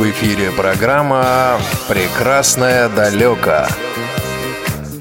В 0.00 0.10
эфире 0.12 0.50
программа 0.50 1.60
«Прекрасная 1.86 2.88
далека». 2.88 3.68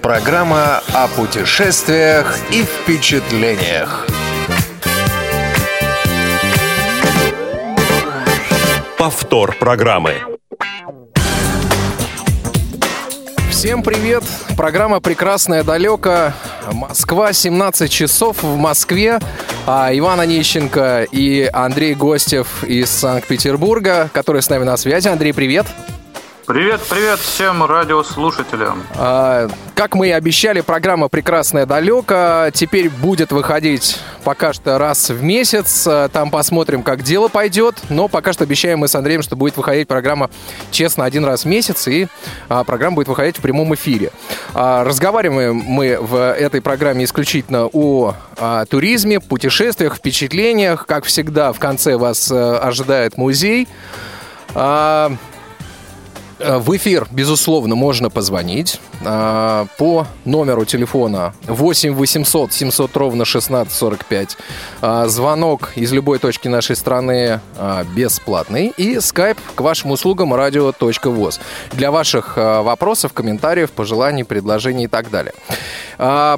Программа 0.01 0.81
о 0.93 1.07
путешествиях 1.07 2.37
и 2.51 2.63
впечатлениях. 2.63 4.05
Повтор 8.97 9.55
программы. 9.57 10.38
Всем 13.59 13.83
привет! 13.83 14.23
Программа 14.55 15.01
«Прекрасная 15.01 15.65
далека». 15.65 16.33
Москва, 16.71 17.33
17 17.33 17.91
часов 17.91 18.41
в 18.41 18.55
Москве. 18.55 19.19
А 19.67 19.89
Иван 19.91 20.21
Онищенко 20.21 21.05
и 21.11 21.49
Андрей 21.51 21.93
Гостев 21.93 22.63
из 22.63 22.89
Санкт-Петербурга, 22.89 24.09
которые 24.13 24.43
с 24.43 24.49
нами 24.49 24.63
на 24.63 24.77
связи. 24.77 25.09
Андрей! 25.09 25.33
Привет, 25.33 25.65
привет 26.49 27.19
всем 27.19 27.63
радиослушателям. 27.63 28.81
А, 28.95 29.47
как 29.75 29.93
мы 29.93 30.07
и 30.07 30.11
обещали, 30.11 30.61
программа 30.61 31.07
«Прекрасная 31.07 31.67
далека» 31.67 32.49
теперь 32.51 32.89
будет 32.89 33.31
выходить 33.31 33.99
пока 34.23 34.51
что 34.51 34.79
раз 34.79 35.11
в 35.11 35.21
месяц. 35.21 35.87
Там 36.11 36.31
посмотрим, 36.31 36.81
как 36.81 37.03
дело 37.03 37.27
пойдет. 37.27 37.75
Но 37.89 38.07
пока 38.07 38.33
что 38.33 38.45
обещаем 38.45 38.79
мы 38.79 38.87
с 38.87 38.95
Андреем, 38.95 39.21
что 39.21 39.35
будет 39.35 39.57
выходить 39.57 39.87
программа 39.87 40.31
честно 40.71 41.05
один 41.05 41.23
раз 41.23 41.43
в 41.43 41.45
месяц. 41.45 41.87
И 41.87 42.07
а, 42.47 42.63
программа 42.63 42.95
будет 42.95 43.09
выходить 43.09 43.37
в 43.37 43.41
прямом 43.41 43.75
эфире. 43.75 44.11
А, 44.55 44.83
разговариваем 44.83 45.55
мы 45.55 45.99
в 46.01 46.33
этой 46.33 46.61
программе 46.61 47.05
исключительно 47.05 47.67
о 47.71 48.15
а, 48.37 48.65
туризме, 48.65 49.19
путешествиях, 49.19 49.97
впечатлениях. 49.97 50.87
Как 50.87 51.05
всегда, 51.05 51.53
в 51.53 51.59
конце 51.59 51.95
вас 51.95 52.31
а, 52.31 52.57
ожидает 52.57 53.17
музей. 53.17 53.67
А, 54.55 55.11
в 56.39 56.75
эфир, 56.75 57.07
безусловно, 57.11 57.75
можно 57.75 58.09
позвонить 58.09 58.79
э, 59.01 59.65
по 59.77 60.07
номеру 60.25 60.65
телефона 60.65 61.33
8 61.47 61.93
800 61.93 62.53
700 62.53 62.97
ровно 62.97 63.23
1645. 63.23 64.37
Э, 64.81 65.05
звонок 65.07 65.73
из 65.75 65.91
любой 65.91 66.19
точки 66.19 66.47
нашей 66.47 66.75
страны 66.75 67.41
бесплатный. 67.95 68.73
И 68.77 68.99
скайп 68.99 69.37
к 69.55 69.61
вашим 69.61 69.91
услугам 69.91 70.33
radio.voz. 70.33 71.39
Для 71.73 71.91
ваших 71.91 72.37
вопросов, 72.37 73.13
комментариев, 73.13 73.71
пожеланий, 73.71 74.23
предложений 74.23 74.85
и 74.85 74.87
так 74.87 75.09
далее. 75.09 75.33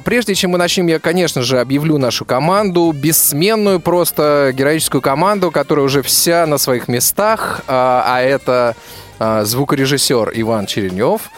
Прежде 0.04 0.34
чем 0.34 0.52
мы 0.52 0.58
начнем, 0.58 0.86
я, 0.88 0.98
конечно 0.98 1.42
же, 1.42 1.60
объявлю 1.60 1.98
нашу 1.98 2.24
команду, 2.24 2.92
бессменную 2.92 3.80
просто 3.80 4.52
героическую 4.54 5.00
команду, 5.00 5.50
которая 5.50 5.86
уже 5.86 6.02
вся 6.02 6.46
на 6.46 6.58
своих 6.58 6.88
местах, 6.88 7.62
а 7.68 8.20
это 8.20 8.74
звукорежиссер 9.18 10.32
Иван 10.34 10.66
Черенев 10.66 11.30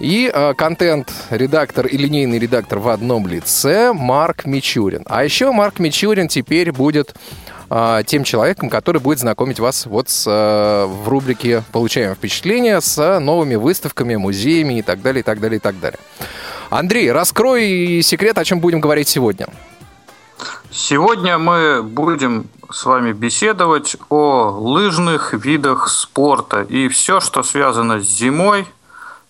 и 0.00 0.30
а, 0.32 0.54
контент-редактор 0.54 1.86
и 1.86 1.96
линейный 1.96 2.38
редактор 2.38 2.78
в 2.78 2.88
одном 2.88 3.26
лице 3.26 3.92
Марк 3.92 4.46
Мичурин. 4.46 5.04
А 5.06 5.22
еще 5.22 5.52
Марк 5.52 5.78
Мичурин 5.78 6.28
теперь 6.28 6.72
будет 6.72 7.14
а, 7.68 8.02
тем 8.02 8.24
человеком, 8.24 8.70
который 8.70 9.00
будет 9.00 9.20
знакомить 9.20 9.60
вас 9.60 9.86
вот 9.86 10.08
с, 10.08 10.26
в 10.26 11.08
рубрике 11.08 11.62
«Получаем 11.70 12.14
впечатления» 12.14 12.80
с 12.80 13.20
новыми 13.20 13.54
выставками, 13.54 14.16
музеями 14.16 14.78
и 14.78 14.82
так 14.82 15.02
далее, 15.02 15.20
и 15.20 15.22
так 15.22 15.38
далее, 15.38 15.58
и 15.58 15.60
так 15.60 15.78
далее. 15.78 16.00
Андрей, 16.70 17.12
раскрой 17.12 18.00
секрет, 18.02 18.38
о 18.38 18.44
чем 18.44 18.60
будем 18.60 18.80
говорить 18.80 19.08
сегодня. 19.08 19.48
Сегодня 20.70 21.36
мы 21.36 21.82
будем 21.82 22.48
с 22.72 22.84
вами 22.84 23.12
беседовать 23.12 23.96
о 24.08 24.50
лыжных 24.50 25.34
видах 25.34 25.88
спорта 25.88 26.62
и 26.62 26.88
все, 26.88 27.20
что 27.20 27.42
связано 27.42 28.00
с 28.00 28.04
зимой, 28.04 28.66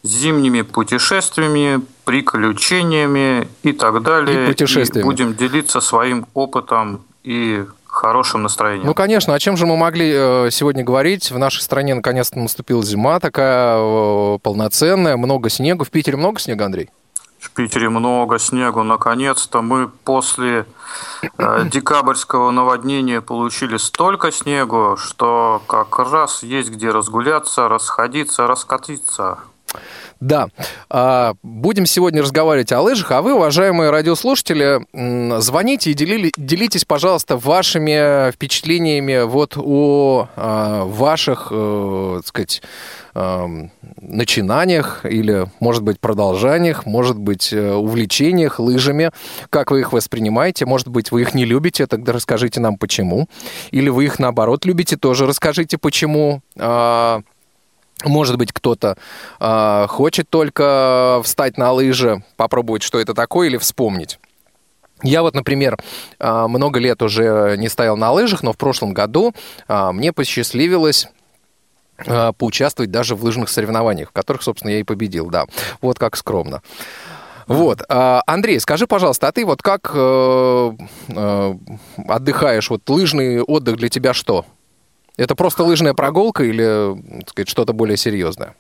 с 0.03 0.09
зимними 0.09 0.63
путешествиями, 0.63 1.81
приключениями 2.05 3.49
и 3.63 3.73
так 3.73 4.03
далее. 4.03 4.45
И 4.45 4.47
путешествиями. 4.49 5.05
И 5.05 5.09
будем 5.09 5.35
делиться 5.35 5.81
своим 5.81 6.27
опытом 6.35 7.03
и 7.23 7.65
хорошим 7.87 8.43
настроением. 8.43 8.87
Ну, 8.87 8.95
конечно, 8.95 9.35
о 9.35 9.39
чем 9.39 9.57
же 9.57 9.67
мы 9.67 9.77
могли 9.77 10.11
э, 10.15 10.49
сегодня 10.51 10.85
говорить? 10.85 11.31
В 11.31 11.39
нашей 11.39 11.61
стране 11.61 11.95
наконец-то 11.95 12.39
наступила 12.39 12.83
зима 12.83 13.21
такая 13.21 13.77
э, 13.79 14.39
полноценная, 14.43 15.17
много 15.17 15.51
снега. 15.51 15.85
В 15.85 15.91
Питере 15.91 16.17
много 16.17 16.41
снега, 16.41 16.67
Андрей? 16.67 16.91
В 17.41 17.53
Питере 17.53 17.89
много 17.89 18.39
снегу. 18.39 18.83
Наконец-то 18.83 19.63
мы 19.63 19.89
после 19.89 20.67
э, 21.39 21.65
декабрьского 21.65 22.51
наводнения 22.51 23.23
получили 23.23 23.79
столько 23.79 24.31
снегу, 24.31 24.97
что 24.99 25.63
как 25.67 25.99
раз 25.99 26.43
есть 26.43 26.71
где 26.71 26.91
разгуляться, 26.91 27.67
расходиться, 27.69 28.47
раскатиться. 28.47 29.39
Да. 30.21 30.49
А, 30.91 31.35
будем 31.43 31.87
сегодня 31.87 32.21
разговаривать 32.21 32.73
о 32.73 32.83
лыжах, 32.83 33.11
а 33.13 33.23
вы, 33.23 33.35
уважаемые 33.35 33.91
радиослушатели, 33.91 34.81
звоните 35.41 35.91
и 35.91 35.95
делили, 35.95 36.31
делитесь, 36.37 36.85
пожалуйста, 36.85 37.39
вашими 37.39 38.31
впечатлениями 38.31 39.25
вот 39.25 39.55
о 39.57 40.29
а, 40.37 40.85
ваших, 40.85 41.49
э, 41.51 42.15
так 42.19 42.27
сказать, 42.27 42.63
начинаниях 44.01 45.05
или, 45.05 45.51
может 45.59 45.83
быть, 45.83 45.99
продолжаниях, 45.99 46.87
может 46.87 47.19
быть, 47.19 47.53
э, 47.53 47.73
увлечениях 47.75 48.61
лыжами. 48.61 49.11
Как 49.51 49.73
вы 49.73 49.81
их 49.81 49.93
воспринимаете? 49.93 50.65
Может 50.65 50.89
быть, 50.89 51.11
вы 51.11 51.23
их 51.23 51.35
не 51.35 51.45
любите, 51.45 51.89
тогда 51.89 52.13
расскажите 52.13 52.61
нам 52.61 52.77
почему. 52.77 53.29
Или 53.73 53.89
вы 53.89 54.05
их, 54.05 54.21
наоборот, 54.21 54.65
любите, 54.65 54.97
тоже 54.97 55.27
расскажите 55.27 55.77
почему. 55.77 56.41
А, 58.03 58.09
может 58.09 58.37
быть, 58.37 58.53
кто-то 58.53 58.97
э, 59.39 59.87
хочет 59.89 60.29
только 60.29 61.21
встать 61.25 61.59
на 61.59 61.73
лыжи, 61.73 62.23
попробовать, 62.37 62.83
что 62.83 63.01
это 63.01 63.15
такое, 63.15 63.49
или 63.49 63.57
вспомнить. 63.57 64.19
Я 65.03 65.23
вот, 65.23 65.35
например, 65.35 65.79
много 66.19 66.79
лет 66.79 67.01
уже 67.01 67.57
не 67.57 67.71
стоял 67.71 67.97
на 67.97 68.13
лыжах, 68.13 68.43
но 68.43 68.53
в 68.53 68.59
прошлом 68.59 68.93
году 68.93 69.35
мне 69.67 70.13
посчастливилось 70.13 71.09
поучаствовать 72.37 72.91
даже 72.91 73.15
в 73.15 73.25
лыжных 73.25 73.49
соревнованиях, 73.49 74.11
в 74.11 74.13
которых, 74.13 74.43
собственно, 74.43 74.73
я 74.73 74.81
и 74.81 74.83
победил, 74.83 75.31
да. 75.31 75.47
Вот 75.81 75.99
как 75.99 76.17
скромно. 76.19 76.61
Вот, 77.51 77.83
а, 77.89 78.23
Андрей, 78.27 78.61
скажи, 78.61 78.87
пожалуйста, 78.87 79.27
а 79.27 79.33
ты 79.33 79.45
вот 79.45 79.61
как 79.61 79.91
э, 79.93 80.73
э, 81.09 81.55
отдыхаешь? 82.07 82.71
Вот 82.71 82.89
лыжный 82.89 83.43
отдых 83.43 83.77
для 83.77 83.89
тебя 83.89 84.15
что? 84.15 84.45
Это 85.21 85.35
просто 85.35 85.65
лыжная 85.65 85.93
прогулка 85.93 86.45
или, 86.45 86.97
сказать, 87.29 87.51
что-то 87.51 87.75
более 87.75 87.99
серьезное? 87.99 88.57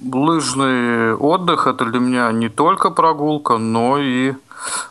Лыжный 0.00 1.12
отдых– 1.16 1.66
это 1.66 1.84
для 1.86 1.98
меня 1.98 2.30
не 2.30 2.48
только 2.48 2.90
прогулка, 2.90 3.58
но 3.58 3.98
и 3.98 4.34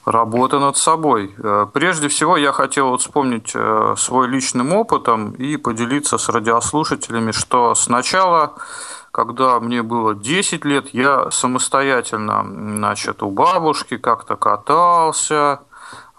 работа 0.03 0.59
над 0.59 0.75
собой. 0.75 1.33
Э, 1.37 1.65
прежде 1.71 2.09
всего, 2.09 2.35
я 2.35 2.51
хотел 2.51 2.89
вот 2.89 2.99
вспомнить 2.99 3.53
э, 3.55 3.95
свой 3.97 4.27
личным 4.27 4.73
опытом 4.73 5.31
и 5.31 5.55
поделиться 5.55 6.17
с 6.17 6.27
радиослушателями, 6.27 7.31
что 7.31 7.73
сначала, 7.73 8.55
когда 9.11 9.61
мне 9.61 9.83
было 9.83 10.13
10 10.13 10.65
лет, 10.65 10.89
я 10.93 11.31
самостоятельно 11.31 12.45
значит, 12.75 13.23
у 13.23 13.29
бабушки 13.29 13.95
как-то 13.95 14.35
катался, 14.35 15.61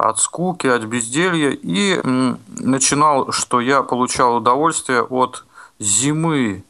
от 0.03 0.19
скуки, 0.19 0.67
от 0.67 0.85
безделья, 0.85 1.51
и 1.51 2.01
начинал, 2.49 3.33
что 3.33 3.61
я 3.61 3.83
получал 3.83 4.37
удовольствие 4.37 5.03
от 5.03 5.45
зимы. 5.79 6.65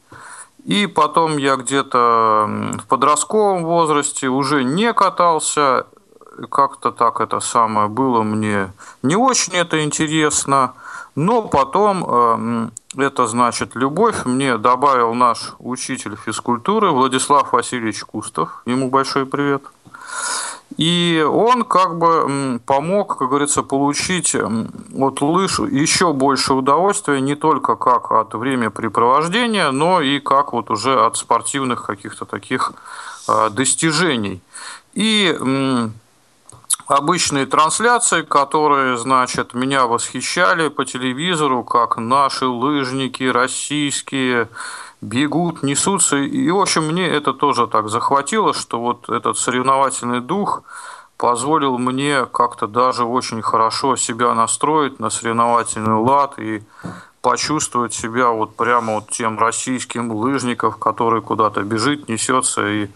И 0.65 0.87
потом 0.87 1.37
я 1.37 1.57
где-то 1.57 2.47
в 2.81 2.87
подростковом 2.87 3.65
возрасте 3.65 4.27
уже 4.27 4.63
не 4.63 4.93
катался, 4.93 5.87
как-то 6.49 6.91
так 6.91 7.21
это 7.21 7.39
самое 7.39 7.87
было 7.87 8.23
мне 8.23 8.71
не 9.03 9.15
очень 9.15 9.53
это 9.53 9.83
интересно. 9.83 10.73
Но 11.15 11.43
потом 11.43 12.03
э, 12.07 12.69
это 12.97 13.27
значит 13.27 13.75
любовь 13.75 14.25
мне 14.25 14.57
добавил 14.57 15.13
наш 15.13 15.53
учитель 15.59 16.15
физкультуры 16.15 16.89
Владислав 16.89 17.53
Васильевич 17.53 18.03
Кустов. 18.03 18.63
Ему 18.65 18.89
большой 18.89 19.27
привет. 19.27 19.61
И 20.77 21.25
он 21.27 21.63
как 21.63 21.97
бы 21.97 22.59
помог, 22.65 23.17
как 23.17 23.29
говорится, 23.29 23.63
получить 23.63 24.35
от 24.35 25.21
лыж 25.21 25.59
еще 25.59 26.13
больше 26.13 26.53
удовольствия 26.53 27.21
не 27.21 27.35
только 27.35 27.75
как 27.75 28.11
от 28.11 28.33
времяпрепровождения, 28.33 29.71
но 29.71 30.01
и 30.01 30.19
как 30.19 30.53
вот 30.53 30.71
уже 30.71 30.99
от 31.05 31.17
спортивных 31.17 31.85
каких-то 31.85 32.25
таких 32.25 32.73
э, 33.27 33.49
достижений. 33.51 34.41
И 34.93 35.37
обычные 36.87 37.45
трансляции, 37.45 38.21
которые, 38.21 38.97
значит, 38.97 39.53
меня 39.53 39.85
восхищали 39.85 40.69
по 40.69 40.85
телевизору, 40.85 41.63
как 41.63 41.97
наши 41.97 42.45
лыжники 42.45 43.23
российские 43.23 44.49
бегут, 45.03 45.63
несутся. 45.63 46.17
И, 46.17 46.49
в 46.49 46.59
общем, 46.59 46.87
мне 46.87 47.07
это 47.07 47.33
тоже 47.33 47.67
так 47.67 47.89
захватило, 47.89 48.53
что 48.53 48.79
вот 48.79 49.09
этот 49.09 49.37
соревновательный 49.37 50.21
дух 50.21 50.63
позволил 51.17 51.77
мне 51.77 52.25
как-то 52.25 52.67
даже 52.67 53.03
очень 53.03 53.41
хорошо 53.41 53.95
себя 53.95 54.33
настроить 54.33 54.99
на 54.99 55.09
соревновательный 55.09 55.95
лад 55.95 56.39
и 56.39 56.63
почувствовать 57.21 57.93
себя 57.93 58.29
вот 58.29 58.55
прямо 58.55 58.95
вот 58.95 59.09
тем 59.09 59.39
российским 59.39 60.11
лыжником, 60.11 60.73
который 60.73 61.21
куда-то 61.21 61.61
бежит, 61.61 62.09
несется 62.09 62.67
и, 62.67 62.89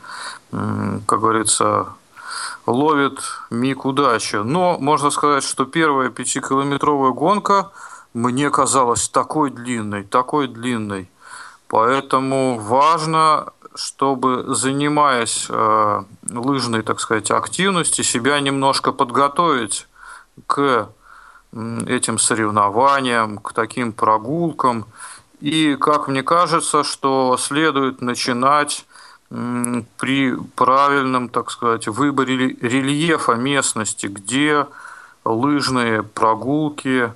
как 0.51 1.19
говорится, 1.19 1.87
ловит 2.65 3.19
миг 3.49 3.85
удачи. 3.85 4.35
Но 4.35 4.77
можно 4.79 5.11
сказать, 5.11 5.43
что 5.43 5.65
первая 5.65 6.09
пятикилометровая 6.09 7.11
гонка 7.11 7.71
мне 8.13 8.49
казалась 8.49 9.07
такой 9.07 9.49
длинной, 9.49 10.03
такой 10.03 10.47
длинной. 10.47 11.09
Поэтому 11.67 12.59
важно, 12.59 13.51
чтобы, 13.75 14.45
занимаясь 14.55 15.47
э, 15.49 16.03
лыжной, 16.29 16.81
так 16.81 16.99
сказать, 16.99 17.31
активностью, 17.31 18.05
себя 18.05 18.39
немножко 18.39 18.91
подготовить 18.91 19.87
к 20.45 20.89
этим 21.87 22.19
соревнованиям, 22.19 23.37
к 23.37 23.53
таким 23.53 23.93
прогулкам. 23.93 24.85
И, 25.39 25.75
как 25.75 26.07
мне 26.07 26.23
кажется, 26.23 26.83
что 26.83 27.37
следует 27.37 28.01
начинать 28.01 28.85
при 29.29 30.35
правильном, 30.55 31.27
так 31.29 31.51
сказать, 31.51 31.87
выборе 31.87 32.55
рельефа 32.61 33.33
местности, 33.33 34.07
где 34.07 34.65
лыжные 35.25 36.01
прогулки 36.03 37.11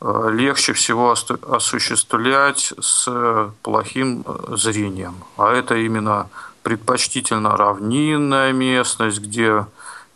легче 0.00 0.72
всего 0.72 1.14
осуществлять 1.48 2.72
с 2.78 3.50
плохим 3.62 4.24
э, 4.26 4.56
зрением. 4.56 5.14
А 5.36 5.52
это 5.52 5.76
именно 5.76 6.28
предпочтительно 6.62 7.56
равнинная 7.56 8.52
местность, 8.52 9.20
где 9.20 9.66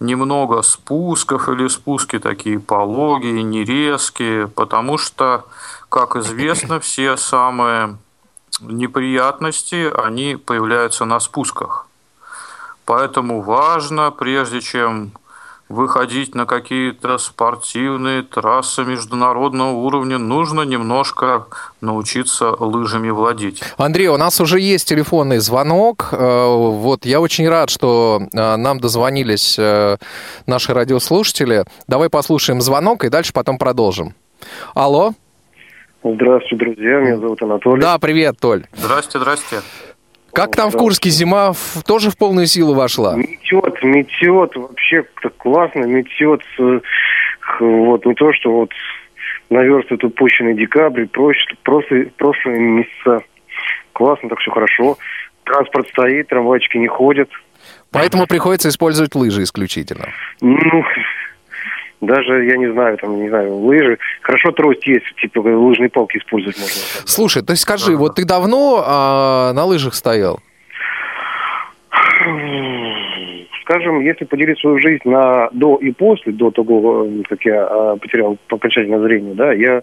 немного 0.00 0.62
спусков 0.62 1.49
или 1.49 1.69
спуски 1.69 2.19
такие 2.19 2.59
пологие, 2.59 3.43
нерезкие, 3.43 4.49
потому 4.49 4.99
что, 4.99 5.44
как 5.88 6.17
известно, 6.17 6.81
все 6.81 7.17
самые 7.17 7.97
неприятности, 8.61 9.91
они 10.05 10.37
появляются 10.37 11.05
на 11.05 11.21
спусках. 11.21 11.87
Поэтому 12.85 13.41
важно, 13.41 14.11
прежде 14.11 14.61
чем 14.61 15.12
выходить 15.71 16.35
на 16.35 16.47
какие-то 16.47 17.17
спортивные 17.17 18.23
трассы 18.23 18.85
международного 18.85 19.71
уровня, 19.71 20.19
нужно 20.19 20.63
немножко 20.63 21.47
научиться 21.81 22.51
лыжами 22.59 23.11
владеть. 23.11 23.63
Андрей, 23.79 24.09
у 24.09 24.17
нас 24.17 24.41
уже 24.41 24.59
есть 24.59 24.89
телефонный 24.89 25.39
звонок. 25.39 26.09
Э, 26.13 26.17
вот 26.17 27.07
я 27.07 27.21
очень 27.21 27.49
рад, 27.49 27.71
что 27.71 28.21
э, 28.21 28.57
нам 28.57 28.81
дозвонились 28.81 29.57
э, 29.59 29.97
наши 30.47 30.75
радиослушатели. 30.75 31.65
Давай 31.87 32.11
послушаем 32.11 32.61
звонок 32.61 33.05
и 33.05 33.09
дальше 33.09 33.33
потом 33.33 33.57
продолжим. 33.57 34.15
Алло? 34.75 35.13
Здравствуйте, 36.03 36.57
друзья. 36.57 37.01
Меня 37.01 37.19
зовут 37.19 37.43
Анатолий. 37.43 37.81
Да, 37.81 37.99
привет, 37.99 38.37
Толь. 38.41 38.67
Здрасте, 38.75 39.21
здрасте. 39.21 39.61
Как 40.32 40.55
там 40.56 40.71
в 40.71 40.77
Курске 40.77 41.11
зима 41.11 41.53
тоже 41.87 42.11
в 42.11 42.17
полную 42.17 42.47
силу 42.47 42.75
вошла? 42.75 43.17
Метет, 43.17 43.82
метет, 43.82 44.56
вообще 44.56 45.05
так 45.23 45.37
классно, 45.37 45.85
метет. 45.85 46.43
Вот 47.59 48.06
не 48.06 48.15
то, 48.15 48.32
что 48.32 48.53
вот 48.53 48.71
наверстывает 49.50 50.05
упущенный 50.05 50.55
декабрь, 50.55 51.06
прошлые, 51.06 51.56
прошлые, 51.62 52.06
прошлые 52.17 52.61
месяца. 52.61 53.25
Классно, 53.93 54.29
так 54.29 54.38
все 54.38 54.50
хорошо. 54.50 54.97
Транспорт 55.44 55.88
стоит, 55.88 56.29
трамвайчики 56.29 56.76
не 56.76 56.87
ходят. 56.87 57.29
Поэтому 57.91 58.26
приходится 58.26 58.69
использовать 58.69 59.15
лыжи 59.15 59.43
исключительно. 59.43 60.09
Ну, 60.41 60.85
даже, 62.00 62.44
я 62.44 62.56
не 62.56 62.73
знаю, 62.73 62.97
там, 62.99 63.20
не 63.20 63.29
знаю, 63.29 63.56
лыжи. 63.56 63.99
Хорошо 64.23 64.52
трость 64.52 64.87
есть, 64.87 65.05
типа 65.20 65.41
лыжные 65.41 65.91
палки 65.91 66.19
использовать 66.19 66.58
можно. 66.58 66.82
Слушай, 67.05 67.43
то 67.43 67.52
есть 67.52 67.62
скажи, 67.62 67.97
вот 67.97 68.14
ты 68.17 68.25
давно 68.25 68.82
а, 68.87 69.52
на 69.52 69.64
лыжах 69.64 69.94
стоял? 69.94 70.41
Скажем, 73.62 74.00
если 74.00 74.25
поделить 74.25 74.58
свою 74.58 74.79
жизнь 74.79 75.02
на 75.05 75.49
до 75.52 75.76
и 75.76 75.93
после, 75.93 76.32
до 76.32 76.50
того, 76.50 77.06
как 77.29 77.44
я 77.44 77.67
а, 77.67 77.97
потерял 77.97 78.37
окончательно 78.49 79.00
зрение, 79.00 79.35
да, 79.35 79.52
я 79.52 79.82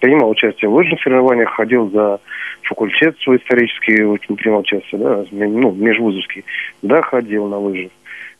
принимал 0.00 0.30
участие 0.30 0.70
в 0.70 0.74
лыжных 0.74 1.00
соревнованиях, 1.02 1.50
ходил 1.50 1.90
за 1.90 2.18
факультет 2.62 3.16
свой 3.20 3.36
исторический, 3.36 4.02
очень 4.02 4.36
принимал 4.36 4.60
участие, 4.60 5.00
да, 5.00 5.24
ну, 5.30 5.72
межвузовский, 5.72 6.44
да, 6.82 7.02
ходил 7.02 7.46
на 7.46 7.58
лыжи. 7.58 7.90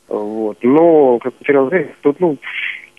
Вот. 0.08 0.58
Но, 0.62 1.19
как 1.19 1.34
потерял 1.34 1.69
зрение, 1.69 1.94
тут, 2.02 2.19
ну, 2.19 2.38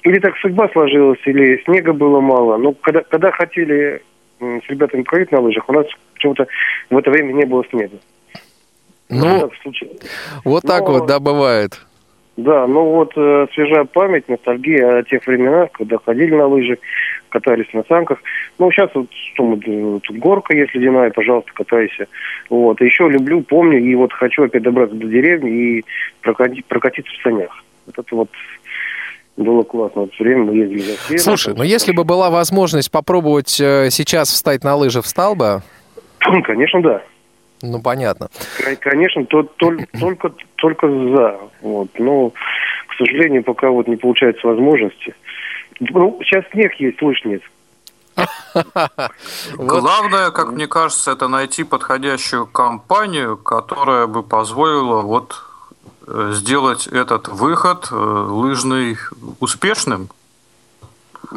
или 0.10 0.18
так 0.18 0.36
судьба 0.38 0.68
сложилась, 0.70 1.20
или 1.26 1.62
снега 1.66 1.94
было 1.94 2.20
мало. 2.20 2.58
Но 2.58 2.74
когда, 2.74 3.02
когда 3.02 3.32
хотели 3.32 4.02
с 4.40 4.70
ребятами 4.70 5.04
поехать 5.04 5.32
на 5.32 5.40
лыжах, 5.40 5.70
у 5.70 5.74
нас 5.74 5.86
почему-то 6.16 6.48
в 6.90 6.98
это 6.98 7.12
время 7.12 7.34
не 7.34 7.46
было 7.46 7.64
снега. 7.70 7.98
Ну, 9.10 9.52
вот 10.46 10.64
так 10.64 10.82
но, 10.82 10.94
вот, 10.94 11.08
да, 11.08 11.20
бывает. 11.20 11.80
Да, 12.38 12.66
ну 12.68 12.86
вот 12.86 13.12
э, 13.18 13.48
свежая 13.54 13.84
память, 13.84 14.30
ностальгия 14.30 15.00
о 15.00 15.04
тех 15.04 15.28
временах, 15.28 15.72
когда 15.74 15.98
ходили 15.98 16.34
на 16.34 16.48
лыжи, 16.48 16.80
катались 17.30 17.72
на 17.74 17.84
санках. 17.84 18.20
Ну, 18.58 18.72
сейчас 18.72 18.90
вот 18.96 19.08
что 19.12 19.58
тут 19.58 20.18
горка 20.18 20.56
есть 20.56 20.74
ледяная, 20.74 21.12
пожалуйста, 21.12 21.52
катайся. 21.54 22.08
Вот. 22.50 22.82
еще 22.82 23.10
люблю, 23.10 23.42
помню, 23.42 23.80
и 23.80 23.94
вот 23.94 24.14
хочу 24.14 24.44
опять 24.44 24.64
добраться 24.64 24.96
до 24.96 25.08
деревни 25.08 25.52
и 25.52 25.86
прокатить, 26.22 26.66
прокатиться 26.66 27.12
в 27.12 27.22
санях. 27.22 27.64
Вот 27.86 28.06
это 28.06 28.16
вот 28.16 28.30
было 29.44 29.64
классно. 29.64 30.02
Вот 30.02 30.14
все 30.14 30.24
время 30.24 30.46
мы 30.46 30.56
ездили 30.56 30.82
за 30.82 30.98
сеном. 30.98 31.20
Слушай, 31.20 31.54
ну 31.56 31.64
если 31.64 31.92
бы 31.92 32.04
была 32.04 32.30
возможность 32.30 32.92
попробовать 32.92 33.60
э, 33.60 33.90
сейчас 33.90 34.30
встать 34.30 34.64
на 34.64 34.76
лыжи, 34.76 35.02
встал 35.02 35.36
бы? 35.36 35.62
Конечно, 36.20 36.82
да. 36.82 37.02
Ну, 37.62 37.82
понятно. 37.82 38.30
Конечно, 38.80 39.26
то, 39.26 39.44
то, 39.44 39.72
только, 40.00 40.32
только 40.56 40.88
за. 40.88 41.38
Вот. 41.62 41.90
Но, 41.98 42.30
к 42.30 42.94
сожалению, 42.98 43.44
пока 43.44 43.70
вот 43.70 43.88
не 43.88 43.96
получается 43.96 44.48
возможности. 44.48 45.14
Ну, 45.80 46.20
сейчас 46.24 46.44
снег 46.52 46.74
есть, 46.76 47.02
лыж 47.02 47.24
нет. 47.24 47.42
Главное, 49.54 50.32
как 50.32 50.52
мне 50.52 50.68
кажется, 50.68 51.12
это 51.12 51.30
найти 51.30 51.64
подходящую 51.64 52.48
компанию, 52.48 53.38
которая 53.38 54.08
бы 54.08 54.24
позволила 54.24 55.02
вот 55.02 55.42
сделать 56.34 56.88
этот 56.88 57.28
выход 57.28 57.88
э, 57.92 57.96
лыжный 57.96 58.98
успешным. 59.40 60.10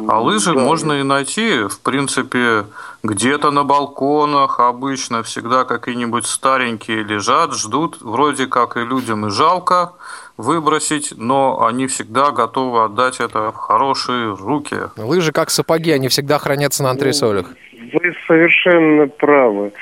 А 0.07 0.19
лыжи 0.19 0.53
да. 0.53 0.59
можно 0.59 0.93
и 0.93 1.03
найти, 1.03 1.67
в 1.67 1.79
принципе, 1.81 2.65
где-то 3.03 3.51
на 3.51 3.63
балконах 3.63 4.59
обычно 4.59 5.21
всегда 5.21 5.65
какие-нибудь 5.65 6.25
старенькие 6.25 7.03
лежат, 7.03 7.53
ждут, 7.53 8.01
вроде 8.01 8.47
как 8.47 8.75
и 8.77 8.79
людям 8.79 9.27
и 9.27 9.29
жалко 9.29 9.91
выбросить, 10.37 11.13
но 11.15 11.63
они 11.65 11.85
всегда 11.85 12.31
готовы 12.31 12.85
отдать 12.85 13.19
это 13.19 13.51
в 13.51 13.55
хорошие 13.55 14.33
руки. 14.33 14.77
Лыжи 14.97 15.31
как 15.31 15.51
сапоги, 15.51 15.91
они 15.91 16.07
всегда 16.07 16.39
хранятся 16.39 16.81
на 16.81 16.91
антресолях. 16.91 17.47
Вы 17.93 18.15
совершенно 18.25 19.07
правы. 19.07 19.73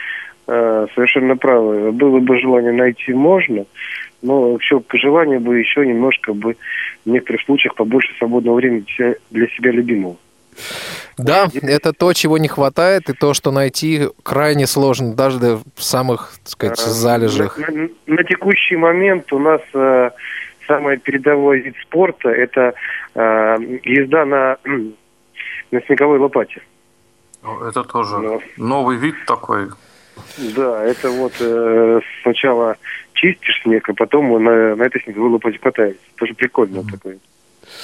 Э, 0.48 0.88
совершенно 0.96 1.38
правы. 1.38 1.92
Было 1.94 2.20
бы 2.20 2.38
желание 2.38 2.74
найти 2.74 3.14
можно, 3.14 3.66
но 4.22 4.58
все 4.60 4.80
к 4.80 4.96
желанию 4.96 5.40
бы 5.40 5.58
еще 5.58 5.86
немножко 5.86 6.34
бы 6.34 6.58
в 7.06 7.10
некоторых 7.10 7.42
случаях 7.44 7.76
побольше 7.76 8.14
свободного 8.18 8.56
времени 8.56 8.86
для 9.30 9.48
себя 9.48 9.72
любимого. 9.72 10.18
Да, 11.18 11.48
это 11.62 11.94
то, 11.94 12.14
чего 12.14 12.38
не 12.38 12.48
хватает, 12.48 13.10
и 13.10 13.14
то, 13.14 13.34
что 13.34 13.52
найти 13.52 14.10
крайне 14.24 14.68
сложно, 14.68 15.14
даже 15.14 15.38
в 15.40 15.84
самых, 15.84 16.34
так 16.44 16.50
сказать, 16.50 16.80
а, 16.80 16.90
залежах. 16.90 17.58
На, 17.58 17.68
на, 17.72 17.90
на 18.08 18.24
текущий 18.24 18.76
момент 18.76 19.32
у 19.34 19.40
нас 19.40 19.62
э, 19.74 20.12
самый 20.68 20.98
передовой 20.98 21.62
вид 21.62 21.76
спорта– 21.82 22.30
это 22.30 22.74
э, 23.16 23.58
езда 23.84 24.26
на, 24.26 24.58
на 25.72 25.82
снеговой 25.82 26.20
лопате. 26.20 26.62
Это 27.68 27.84
тоже 27.84 28.42
новый 28.58 28.98
вид 28.98 29.16
такой. 29.26 29.70
Да, 30.56 30.84
это 30.84 31.10
вот 31.10 31.34
э, 31.40 32.00
сначала 32.22 32.78
чистишь 33.22 33.62
снег, 33.62 33.88
а 33.88 33.94
потом 33.94 34.44
на, 34.44 34.76
на 34.76 34.84
этой 34.84 35.02
снеговой 35.04 35.30
лопате 35.30 35.60
катаешься. 35.60 36.02
Тоже 36.16 36.34
прикольно 36.34 36.80
mm-hmm. 36.80 36.92
такое. 36.92 37.18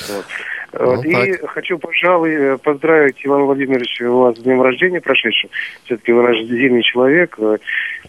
Вот. 0.09 0.25
Ну, 0.73 0.95
вот. 0.95 1.05
И 1.05 1.37
хочу, 1.45 1.77
пожалуй, 1.77 2.33
э, 2.33 2.57
поздравить 2.57 3.17
Ивана 3.23 3.43
Владимировича 3.43 4.09
вас 4.09 4.37
с 4.37 4.41
днем 4.41 4.61
рождения 4.61 4.99
прошедшим. 4.99 5.49
Все-таки 5.85 6.11
вы 6.11 6.23
наш 6.23 6.37
зимний 6.39 6.83
человек. 6.83 7.35
Э, 7.39 7.57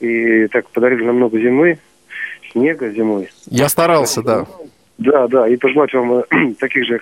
и 0.01 0.47
так 0.49 0.69
подарили 0.71 1.05
нам 1.05 1.17
много 1.17 1.39
зимы, 1.39 1.79
снега 2.51 2.91
зимой. 2.91 3.29
Я 3.47 3.69
старался, 3.69 4.23
да. 4.23 4.47
Да, 4.97 5.29
да. 5.29 5.49
И 5.49 5.57
пожелать 5.57 5.93
вам 5.93 6.15
э, 6.15 6.25
таких 6.59 6.87
же, 6.87 7.01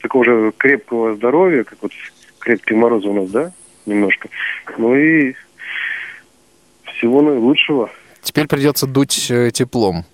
такого 0.00 0.24
же 0.24 0.52
крепкого 0.56 1.14
здоровья, 1.14 1.64
как 1.64 1.78
вот 1.80 1.92
крепкий 2.38 2.74
мороз 2.74 3.04
у 3.04 3.12
нас, 3.12 3.30
да, 3.30 3.52
немножко. 3.86 4.28
Ну 4.76 4.94
и 4.94 5.34
всего 6.84 7.22
наилучшего. 7.22 7.90
Теперь 8.22 8.46
придется 8.46 8.86
дуть 8.86 9.30
э, 9.30 9.50
теплом. 9.50 10.04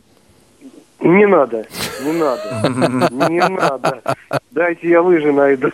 Не 1.00 1.27
надо, 1.27 1.67
не 2.03 2.12
надо, 2.12 3.09
не 3.31 3.41
надо. 3.49 4.03
Дайте 4.50 4.88
я 4.88 5.00
лыжи 5.00 5.33
найду. 5.33 5.71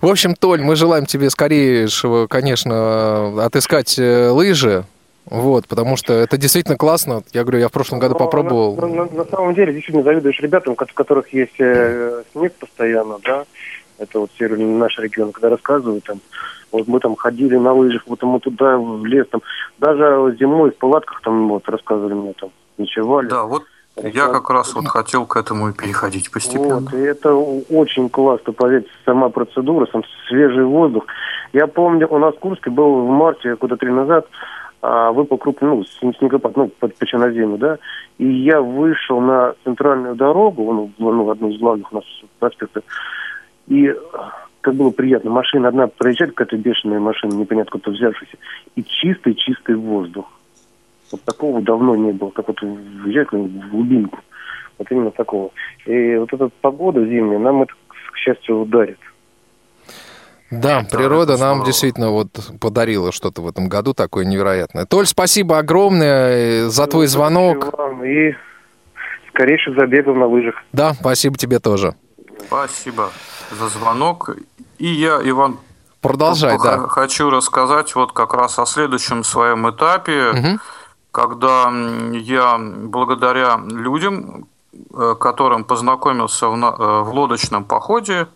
В 0.00 0.06
общем, 0.06 0.36
Толь, 0.36 0.60
мы 0.62 0.76
желаем 0.76 1.06
тебе 1.06 1.28
скорейшего, 1.30 2.28
конечно, 2.28 3.44
отыскать 3.44 3.98
э, 3.98 4.28
лыжи, 4.28 4.84
вот, 5.24 5.66
потому 5.66 5.96
что 5.96 6.12
это 6.12 6.36
действительно 6.36 6.76
классно. 6.76 7.24
Я 7.32 7.42
говорю, 7.42 7.58
я 7.58 7.68
в 7.68 7.72
прошлом 7.72 7.98
году 7.98 8.14
Но 8.14 8.18
попробовал. 8.20 8.76
На, 8.76 8.86
на- 8.86 9.04
на 9.10 9.24
самом 9.24 9.54
деле, 9.54 9.72
действительно 9.72 10.04
завидуешь 10.04 10.38
ребятам, 10.40 10.74
у 10.74 10.76
которых 10.76 11.32
есть 11.32 11.58
э, 11.58 12.22
снег 12.32 12.52
постоянно, 12.54 13.18
да. 13.24 13.44
Это 13.98 14.20
вот 14.20 14.30
северный 14.38 14.64
наш 14.66 14.96
регион, 15.00 15.32
когда 15.32 15.48
рассказывают 15.48 16.04
там, 16.04 16.20
вот 16.72 16.88
мы 16.88 17.00
там 17.00 17.16
ходили 17.16 17.56
на 17.56 17.72
лыжах, 17.72 18.02
вот 18.06 18.22
мы 18.22 18.40
туда 18.40 18.76
в 18.76 19.04
лес, 19.04 19.26
там, 19.30 19.40
даже 19.78 20.36
зимой 20.38 20.70
в 20.70 20.76
палатках 20.76 21.20
там 21.22 21.48
вот 21.48 21.68
рассказывали 21.68 22.14
мне 22.14 22.32
там, 22.34 22.50
ночевали. 22.76 23.28
Да, 23.28 23.44
вот 23.44 23.62
я 24.02 24.28
как 24.28 24.50
раз 24.50 24.74
вот 24.74 24.86
хотел 24.86 25.26
к 25.26 25.36
этому 25.36 25.70
и 25.70 25.72
переходить 25.72 26.30
постепенно. 26.30 26.80
Вот, 26.80 26.94
и 26.94 26.98
это 26.98 27.34
очень 27.34 28.08
классно, 28.08 28.52
поверьте, 28.52 28.90
сама 29.04 29.28
процедура, 29.28 29.86
сам 29.90 30.02
свежий 30.28 30.64
воздух. 30.64 31.04
Я 31.52 31.66
помню, 31.66 32.06
у 32.08 32.18
нас 32.18 32.34
в 32.34 32.38
Курске 32.38 32.70
был 32.70 33.06
в 33.06 33.08
марте, 33.08 33.56
года 33.56 33.76
три 33.76 33.90
назад, 33.90 34.26
а, 34.80 35.10
выпал 35.10 35.38
крупный, 35.38 35.68
ну, 35.68 35.84
снегопад, 35.84 36.56
ну, 36.56 36.68
по, 36.68 36.88
по 36.88 37.06
черноземью, 37.06 37.58
да, 37.58 37.78
и 38.18 38.26
я 38.26 38.60
вышел 38.60 39.20
на 39.20 39.54
центральную 39.64 40.14
дорогу, 40.14 40.72
ну, 40.72 40.92
ну, 40.98 41.30
одну 41.30 41.50
из 41.50 41.58
главных 41.58 41.92
у 41.92 41.96
нас 41.96 42.04
проспектов, 42.38 42.84
и 43.66 43.92
как 44.60 44.74
было 44.74 44.90
приятно, 44.90 45.30
машина 45.30 45.68
одна 45.68 45.86
проезжает, 45.86 46.32
какая-то 46.34 46.56
бешеная 46.56 47.00
машина, 47.00 47.32
непонятно 47.32 47.76
откуда 47.76 47.96
взявшаяся, 47.96 48.36
и 48.76 48.82
чистый-чистый 48.82 49.76
воздух. 49.76 50.26
Вот 51.10 51.22
такого 51.22 51.62
давно 51.62 51.96
не 51.96 52.12
было, 52.12 52.30
как 52.30 52.48
вот 52.48 52.60
въезжать 52.60 53.32
ну, 53.32 53.44
в 53.44 53.70
глубинку. 53.70 54.18
Вот 54.78 54.90
именно 54.90 55.10
такого. 55.10 55.50
И 55.86 56.16
вот 56.16 56.32
эта 56.32 56.50
погода 56.60 57.04
зимняя 57.04 57.38
нам 57.38 57.62
это, 57.62 57.72
к 58.12 58.16
счастью, 58.16 58.60
ударит. 58.60 58.98
Да, 60.50 60.82
природа 60.90 61.32
нам 61.32 61.38
здорово. 61.38 61.66
действительно 61.66 62.10
вот 62.10 62.28
подарила 62.60 63.12
что-то 63.12 63.42
в 63.42 63.48
этом 63.48 63.68
году 63.68 63.92
такое 63.92 64.24
невероятное. 64.24 64.86
Толь, 64.86 65.06
спасибо 65.06 65.58
огромное 65.58 66.64
э, 66.64 66.68
за 66.68 66.86
твой 66.86 67.06
звонок. 67.06 67.74
И 68.04 68.34
скорейших 69.28 69.74
забегов 69.74 70.16
на 70.16 70.26
лыжах. 70.26 70.54
Да, 70.72 70.94
спасибо 70.94 71.36
тебе 71.36 71.58
тоже. 71.58 71.94
Спасибо 72.46 73.10
за 73.50 73.68
звонок. 73.68 74.30
И 74.78 74.86
я, 74.88 75.20
Иван, 75.22 75.58
Продолжай, 76.00 76.58
да. 76.62 76.86
хочу 76.88 77.28
рассказать 77.30 77.94
вот 77.96 78.12
как 78.12 78.32
раз 78.34 78.58
о 78.58 78.66
следующем 78.66 79.24
своем 79.24 79.68
этапе, 79.68 80.32
Мгм. 80.32 80.60
когда 81.12 81.70
я 82.12 82.58
благодаря 82.58 83.60
людям, 83.68 84.46
э, 84.94 85.14
которым 85.18 85.64
познакомился 85.64 86.48
в, 86.48 86.56
на- 86.56 86.76
э, 86.78 87.00
в 87.02 87.12
лодочном 87.14 87.64
походе, 87.64 88.28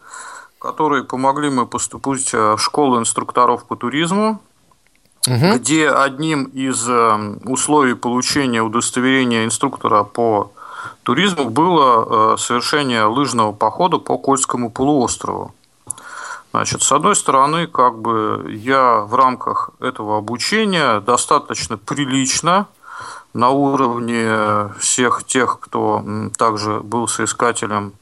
которые 0.59 1.04
помогли 1.04 1.50
мне 1.50 1.66
поступить 1.66 2.35
э, 2.35 2.54
в 2.56 2.59
школу 2.59 2.99
инструкторов 2.99 3.64
по 3.64 3.76
туризму, 3.76 4.40
Мгм. 5.28 5.52
где 5.59 5.88
одним 5.88 6.44
из 6.47 6.88
условий 7.44 7.94
получения 7.94 8.61
удостоверения 8.61 9.44
инструктора 9.44 10.02
по 10.02 10.50
туризму 11.03 11.51
было 11.51 12.35
э, 12.35 12.37
совершение 12.39 13.05
лыжного 13.05 13.53
похода 13.53 13.99
по 13.99 14.19
Кольскому 14.19 14.71
полуострову. 14.71 15.55
Значит, 16.53 16.83
с 16.83 16.93
одной 16.93 17.17
стороны, 17.17 17.67
как 17.67 17.99
бы 17.99 18.45
я 18.51 19.01
в 19.01 19.15
рамках 19.15 19.71
этого 19.81 20.19
обучения 20.19 21.01
достаточно 21.01 21.79
прилично 21.79 22.67
на 23.33 23.49
уровне 23.49 24.71
всех 24.79 25.25
тех, 25.25 25.59
кто 25.61 26.05
также 26.37 26.81
был 26.81 27.09
соискателем 27.09 27.95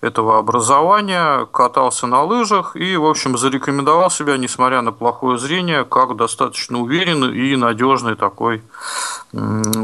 этого 0.00 0.38
образования, 0.38 1.46
катался 1.52 2.06
на 2.06 2.22
лыжах 2.22 2.74
и, 2.74 2.96
в 2.96 3.04
общем, 3.04 3.36
зарекомендовал 3.36 4.10
себя, 4.10 4.38
несмотря 4.38 4.80
на 4.80 4.92
плохое 4.92 5.38
зрение, 5.38 5.84
как 5.84 6.16
достаточно 6.16 6.80
уверенный 6.80 7.36
и 7.36 7.56
надежный 7.56 8.16
такой 8.16 8.62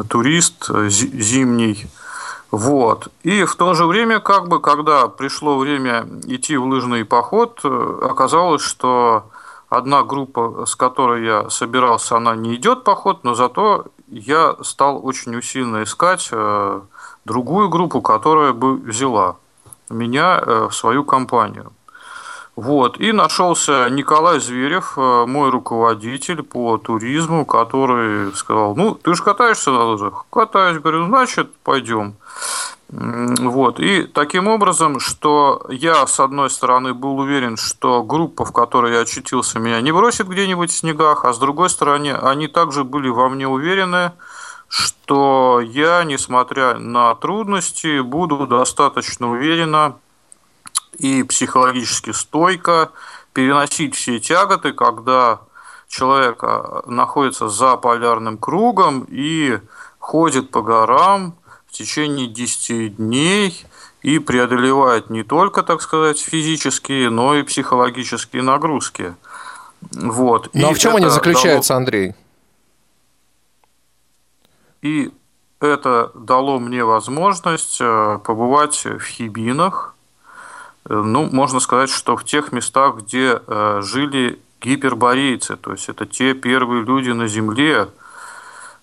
турист 0.08 0.70
зи- 0.88 1.20
зимний. 1.20 1.86
Вот. 2.50 3.08
И 3.22 3.44
в 3.44 3.56
то 3.56 3.74
же 3.74 3.86
время, 3.86 4.20
как 4.20 4.48
бы, 4.48 4.60
когда 4.60 5.08
пришло 5.08 5.58
время 5.58 6.06
идти 6.26 6.56
в 6.56 6.64
лыжный 6.64 7.04
поход, 7.04 7.60
э, 7.64 7.98
оказалось, 8.02 8.62
что 8.62 9.24
одна 9.68 10.04
группа, 10.04 10.64
с 10.66 10.76
которой 10.76 11.24
я 11.24 11.50
собирался, 11.50 12.16
она 12.16 12.36
не 12.36 12.54
идет 12.54 12.84
поход, 12.84 13.24
но 13.24 13.34
зато 13.34 13.86
я 14.08 14.54
стал 14.62 15.04
очень 15.04 15.34
усиленно 15.36 15.82
искать 15.82 16.28
э, 16.30 16.80
другую 17.24 17.68
группу, 17.68 18.00
которая 18.00 18.52
бы 18.52 18.76
взяла 18.76 19.36
меня 19.90 20.40
э, 20.40 20.68
в 20.70 20.74
свою 20.74 21.04
компанию. 21.04 21.72
Вот. 22.56 22.98
И 22.98 23.12
нашелся 23.12 23.88
Николай 23.90 24.40
Зверев, 24.40 24.94
э, 24.96 25.26
мой 25.26 25.50
руководитель 25.50 26.42
по 26.42 26.78
туризму, 26.78 27.44
который 27.44 28.34
сказал, 28.34 28.74
ну, 28.74 28.94
ты 28.94 29.14
же 29.14 29.22
катаешься 29.22 29.70
на 29.70 29.84
лыжах? 29.84 30.24
Катаюсь. 30.30 30.78
Говорю, 30.78 31.04
значит, 31.04 31.54
пойдем. 31.56 32.16
Вот. 32.88 33.78
И 33.78 34.04
таким 34.04 34.48
образом, 34.48 35.00
что 35.00 35.66
я, 35.68 36.06
с 36.06 36.18
одной 36.18 36.48
стороны, 36.48 36.94
был 36.94 37.18
уверен, 37.18 37.58
что 37.58 38.02
группа, 38.02 38.46
в 38.46 38.52
которой 38.52 38.94
я 38.94 39.00
очутился, 39.00 39.58
меня 39.58 39.80
не 39.82 39.92
бросит 39.92 40.26
где-нибудь 40.26 40.70
в 40.70 40.76
снегах, 40.76 41.26
а 41.26 41.34
с 41.34 41.38
другой 41.38 41.68
стороны, 41.68 42.12
они 42.12 42.48
также 42.48 42.84
были 42.84 43.10
во 43.10 43.28
мне 43.28 43.46
уверены, 43.46 44.12
что 44.68 45.60
я, 45.60 46.04
несмотря 46.04 46.78
на 46.78 47.14
трудности, 47.16 48.00
буду 48.00 48.46
достаточно 48.46 49.30
уверенно 49.30 49.96
и 50.98 51.22
психологически 51.22 52.12
стойко 52.12 52.90
переносить 53.32 53.94
все 53.94 54.18
тяготы, 54.18 54.72
когда 54.72 55.40
человек 55.88 56.42
а, 56.42 56.82
находится 56.86 57.48
за 57.48 57.76
полярным 57.76 58.38
кругом 58.38 59.06
и 59.08 59.58
ходит 59.98 60.50
по 60.50 60.62
горам 60.62 61.36
в 61.66 61.72
течение 61.72 62.26
10 62.26 62.96
дней 62.96 63.64
и 64.02 64.18
преодолевает 64.18 65.10
не 65.10 65.22
только, 65.22 65.62
так 65.62 65.82
сказать, 65.82 66.18
физические, 66.20 67.10
но 67.10 67.34
и 67.34 67.42
психологические 67.42 68.42
нагрузки. 68.42 69.14
Вот. 69.92 70.50
Ну 70.54 70.70
а 70.70 70.74
в 70.74 70.78
чем 70.78 70.96
они 70.96 71.08
заключаются, 71.08 71.76
Андрей? 71.76 72.14
и 74.86 75.12
это 75.60 76.12
дало 76.14 76.58
мне 76.58 76.84
возможность 76.84 77.78
э, 77.80 78.18
побывать 78.24 78.84
в 78.84 79.00
Хибинах. 79.00 79.95
Э, 80.88 81.02
Ну, 81.04 81.28
можно 81.30 81.60
сказать, 81.60 81.90
что 81.90 82.16
в 82.16 82.24
тех 82.24 82.52
местах, 82.52 82.96
где 82.96 83.40
э, 83.46 83.80
жили 83.82 84.38
гиперборейцы, 84.60 85.56
то 85.56 85.72
есть 85.72 85.88
это 85.88 86.06
те 86.06 86.34
первые 86.34 86.84
люди 86.84 87.10
на 87.10 87.28
Земле, 87.28 87.88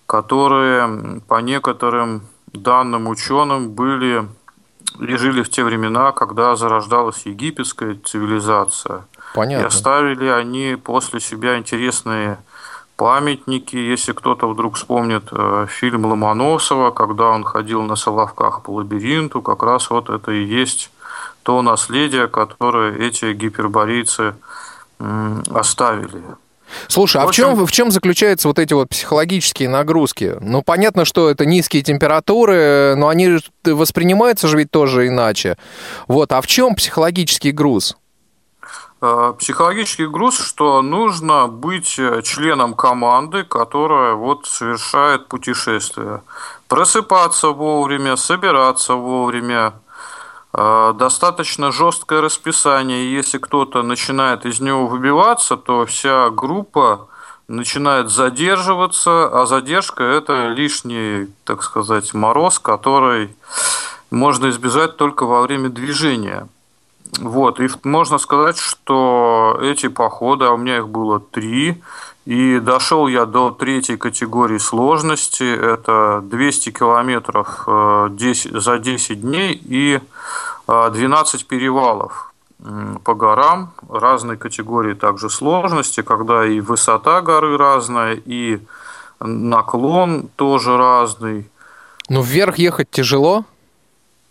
которые 0.05 1.21
по 1.27 1.41
некоторым 1.41 2.23
данным 2.53 3.07
ученым 3.07 3.71
были 3.71 4.27
и 4.99 5.15
жили 5.15 5.41
в 5.41 5.49
те 5.49 5.63
времена, 5.63 6.11
когда 6.11 6.55
зарождалась 6.55 7.25
египетская 7.25 7.97
цивилизация. 8.03 8.97
И 8.97 9.35
Понятно. 9.35 9.67
оставили 9.67 10.27
они 10.27 10.77
после 10.81 11.19
себя 11.19 11.57
интересные 11.57 12.37
памятники. 12.95 13.75
Если 13.75 14.11
кто-то 14.11 14.47
вдруг 14.47 14.75
вспомнит 14.75 15.23
э, 15.31 15.65
фильм 15.67 16.05
Ломоносова, 16.05 16.91
когда 16.91 17.29
он 17.29 17.43
ходил 17.43 17.81
на 17.81 17.95
Соловках 17.95 18.61
по 18.61 18.71
лабиринту, 18.75 19.41
как 19.41 19.63
раз 19.63 19.89
вот 19.89 20.09
это 20.09 20.31
и 20.31 20.43
есть 20.43 20.91
то 21.43 21.61
наследие, 21.61 22.27
которое 22.27 22.97
эти 22.97 23.33
гиперборейцы 23.33 24.35
м, 24.99 25.43
оставили. 25.53 26.23
Слушай, 26.87 27.21
а 27.21 27.27
В 27.27 27.31
в 27.31 27.33
чем, 27.33 27.65
в 27.65 27.71
чем 27.71 27.91
заключаются 27.91 28.47
вот 28.47 28.57
эти 28.57 28.73
вот 28.73 28.89
психологические 28.89 29.69
нагрузки? 29.69 30.37
Ну, 30.41 30.61
понятно, 30.63 31.05
что 31.05 31.29
это 31.29 31.45
низкие 31.45 31.83
температуры, 31.83 32.95
но 32.95 33.09
они 33.09 33.39
воспринимаются 33.63 34.47
же 34.47 34.57
ведь 34.57 34.71
тоже 34.71 35.07
иначе. 35.07 35.57
Вот, 36.07 36.31
а 36.31 36.41
в 36.41 36.47
чем 36.47 36.75
психологический 36.75 37.51
груз? 37.51 37.95
Э, 39.01 39.33
Психологический 39.37 40.07
груз, 40.07 40.39
что 40.39 40.81
нужно 40.81 41.47
быть 41.47 41.99
э, 41.99 42.21
членом 42.23 42.73
команды, 42.73 43.43
которая 43.43 44.13
вот 44.13 44.47
совершает 44.47 45.27
путешествие. 45.27 46.21
Просыпаться 46.67 47.49
вовремя, 47.49 48.15
собираться 48.15 48.93
вовремя, 48.95 49.73
достаточно 50.53 51.71
жесткое 51.71 52.21
расписание. 52.21 53.11
Если 53.11 53.39
кто-то 53.39 53.81
начинает 53.81 54.45
из 54.45 54.59
него 54.59 54.87
выбиваться, 54.87 55.57
то 55.57 55.85
вся 55.85 56.29
группа 56.29 57.07
начинает 57.47 58.09
задерживаться, 58.09 59.27
а 59.27 59.45
задержка– 59.45 60.03
это 60.03 60.49
лишний, 60.49 61.27
так 61.43 61.63
сказать, 61.63 62.13
мороз, 62.13 62.59
который 62.59 63.35
можно 64.11 64.49
избежать 64.49 64.97
только 64.97 65.25
во 65.25 65.41
время 65.41 65.69
движения. 65.69 66.47
Вот, 67.19 67.59
и 67.59 67.67
можно 67.83 68.17
сказать, 68.17 68.57
что 68.57 69.59
эти 69.61 69.87
походы, 69.87 70.45
а 70.45 70.51
у 70.51 70.57
меня 70.57 70.77
их 70.77 70.87
было 70.87 71.19
три, 71.19 71.81
и 72.25 72.59
дошел 72.59 73.07
я 73.07 73.25
до 73.25 73.51
третьей 73.51 73.97
категории 73.97 74.57
сложности, 74.57 75.43
это 75.43 76.21
200 76.23 76.71
километров 76.71 77.63
э, 77.67 78.07
10 78.11 78.61
за 78.61 78.79
10 78.79 79.21
дней 79.21 79.61
и 79.63 79.99
12 80.67 81.47
перевалов. 81.47 82.33
по 83.03 83.13
горам 83.13 83.73
разной 83.89 84.37
категории 84.37 84.93
также 84.93 85.29
сложности, 85.29 86.01
когда 86.01 86.45
и 86.45 86.61
высота 86.61 87.21
горы 87.21 87.57
разная, 87.57 88.13
и 88.13 88.59
наклон 89.19 90.29
тоже 90.35 90.77
разный. 90.77 91.49
Ну, 92.09 92.21
вверх 92.21 92.57
ехать 92.57 92.89
тяжело? 92.89 93.45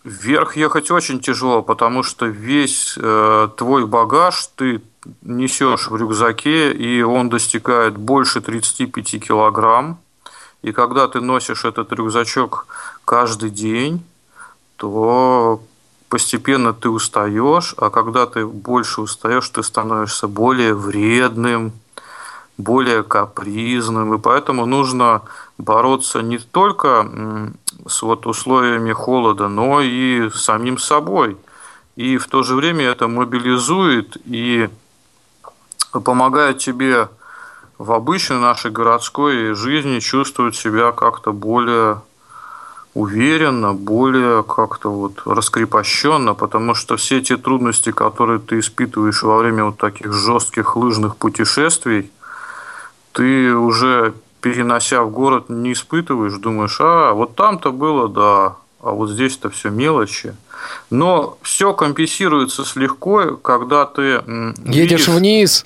Вверх 0.03 0.57
ехать 0.57 0.91
очень 0.91 1.19
тяжело, 1.19 1.61
потому 1.61 2.03
что 2.03 2.25
весь 2.25 2.95
э, 2.97 3.49
твой 3.55 3.85
багаж 3.85 4.49
ты 4.55 4.81
несешь 5.21 5.87
в 5.87 5.95
рюкзаке, 5.95 6.73
и 6.73 7.01
он 7.01 7.29
достигает 7.29 7.97
больше 7.97 8.41
35 8.41 9.23
килограмм. 9.25 9.97
И 10.61 10.71
когда 10.71 11.07
ты 11.07 11.21
носишь 11.21 11.65
этот 11.65 11.91
рюкзачок 11.93 12.67
каждый 13.05 13.49
день, 13.49 14.03
то 14.77 15.61
постепенно 16.13 16.73
ты 16.73 16.89
устаешь, 16.89 17.73
а 17.75 17.89
когда 17.89 18.27
ты 18.27 18.45
больше 18.45 19.01
устаешь, 19.01 19.49
ты 19.49 19.63
становишься 19.63 20.27
более 20.27 20.75
вредным, 20.75 21.71
более 22.55 23.01
капризным, 23.01 24.13
и 24.13 24.19
поэтому 24.19 24.67
нужно 24.67 25.23
бороться 25.57 26.21
не 26.21 26.37
только 26.37 27.51
с 27.87 28.03
вот 28.03 28.27
условиями 28.27 28.93
холода, 28.93 29.47
но 29.47 29.81
и 29.81 30.29
с 30.29 30.43
самим 30.43 30.77
собой. 30.77 31.35
И 31.95 32.17
в 32.17 32.27
то 32.27 32.43
же 32.43 32.53
время 32.53 32.85
это 32.85 33.07
мобилизует 33.07 34.15
и 34.25 34.69
помогает 35.93 36.59
тебе 36.59 37.09
в 37.79 37.91
обычной 37.91 38.37
нашей 38.37 38.69
городской 38.69 39.55
жизни 39.55 39.97
чувствовать 39.97 40.55
себя 40.55 40.91
как-то 40.91 41.31
более 41.31 42.03
уверенно, 42.93 43.73
более 43.73 44.43
как-то 44.43 44.89
вот 44.89 45.21
раскрепощенно, 45.25 46.33
потому 46.33 46.75
что 46.75 46.97
все 46.97 47.21
те 47.21 47.37
трудности, 47.37 47.91
которые 47.91 48.39
ты 48.39 48.59
испытываешь 48.59 49.23
во 49.23 49.37
время 49.37 49.65
вот 49.65 49.77
таких 49.77 50.13
жестких 50.13 50.75
лыжных 50.75 51.15
путешествий, 51.15 52.11
ты 53.13 53.55
уже 53.55 54.13
перенося 54.41 55.03
в 55.03 55.11
город 55.11 55.49
не 55.49 55.73
испытываешь, 55.73 56.33
думаешь, 56.33 56.77
а 56.79 57.13
вот 57.13 57.35
там-то 57.35 57.71
было, 57.71 58.09
да, 58.09 58.57
а 58.81 58.91
вот 58.91 59.09
здесь-то 59.09 59.49
все 59.49 59.69
мелочи. 59.69 60.35
Но 60.89 61.37
все 61.41 61.73
компенсируется 61.73 62.65
с 62.65 62.75
легко, 62.75 63.37
когда 63.37 63.85
ты 63.85 64.21
едешь 64.65 64.65
видишь, 64.65 65.07
вниз. 65.07 65.65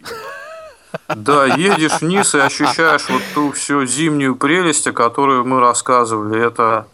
Да, 1.15 1.45
едешь 1.45 2.01
вниз 2.01 2.35
и 2.35 2.39
ощущаешь 2.39 3.09
вот 3.09 3.21
ту 3.33 3.51
всю 3.51 3.85
зимнюю 3.85 4.35
прелесть, 4.35 4.87
о 4.87 4.93
которой 4.93 5.43
мы 5.43 5.59
рассказывали. 5.59 6.39
Это 6.39 6.87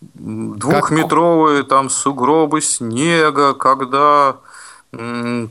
двухметровые 0.00 1.62
там 1.62 1.90
сугробы 1.90 2.60
снега, 2.60 3.54
когда 3.54 4.36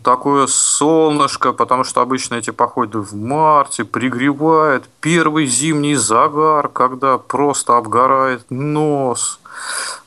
такое 0.04 0.48
солнышко, 0.48 1.54
потому 1.54 1.84
что 1.84 2.02
обычно 2.02 2.36
эти 2.36 2.50
походы 2.52 3.00
в 3.00 3.14
марте 3.16 3.84
пригревает 3.84 4.86
первый 5.02 5.46
зимний 5.46 5.96
загар, 5.96 6.68
когда 6.70 7.18
просто 7.18 7.78
обгорает 7.78 8.46
нос. 8.50 9.40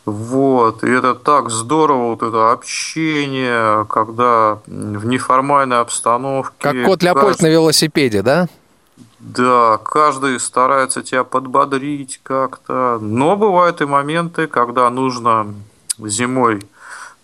Вот, 0.04 0.84
и 0.84 0.90
это 0.90 1.14
так 1.14 1.50
здорово, 1.50 2.10
вот 2.10 2.22
это 2.22 2.52
общение, 2.52 3.84
когда 3.86 4.58
в 4.66 5.06
неформальной 5.06 5.80
обстановке. 5.80 6.54
Как 6.58 6.84
кот 6.84 7.02
Леопольд 7.02 7.36
каждый... 7.36 7.42
на 7.42 7.48
велосипеде, 7.48 8.22
да? 8.22 8.48
Да, 9.20 9.78
каждый 9.78 10.38
старается 10.38 11.02
тебя 11.02 11.24
подбодрить 11.24 12.20
как-то. 12.22 12.98
Но 13.00 13.36
бывают 13.36 13.80
и 13.80 13.84
моменты, 13.84 14.46
когда 14.46 14.88
нужно 14.90 15.54
зимой 15.98 16.62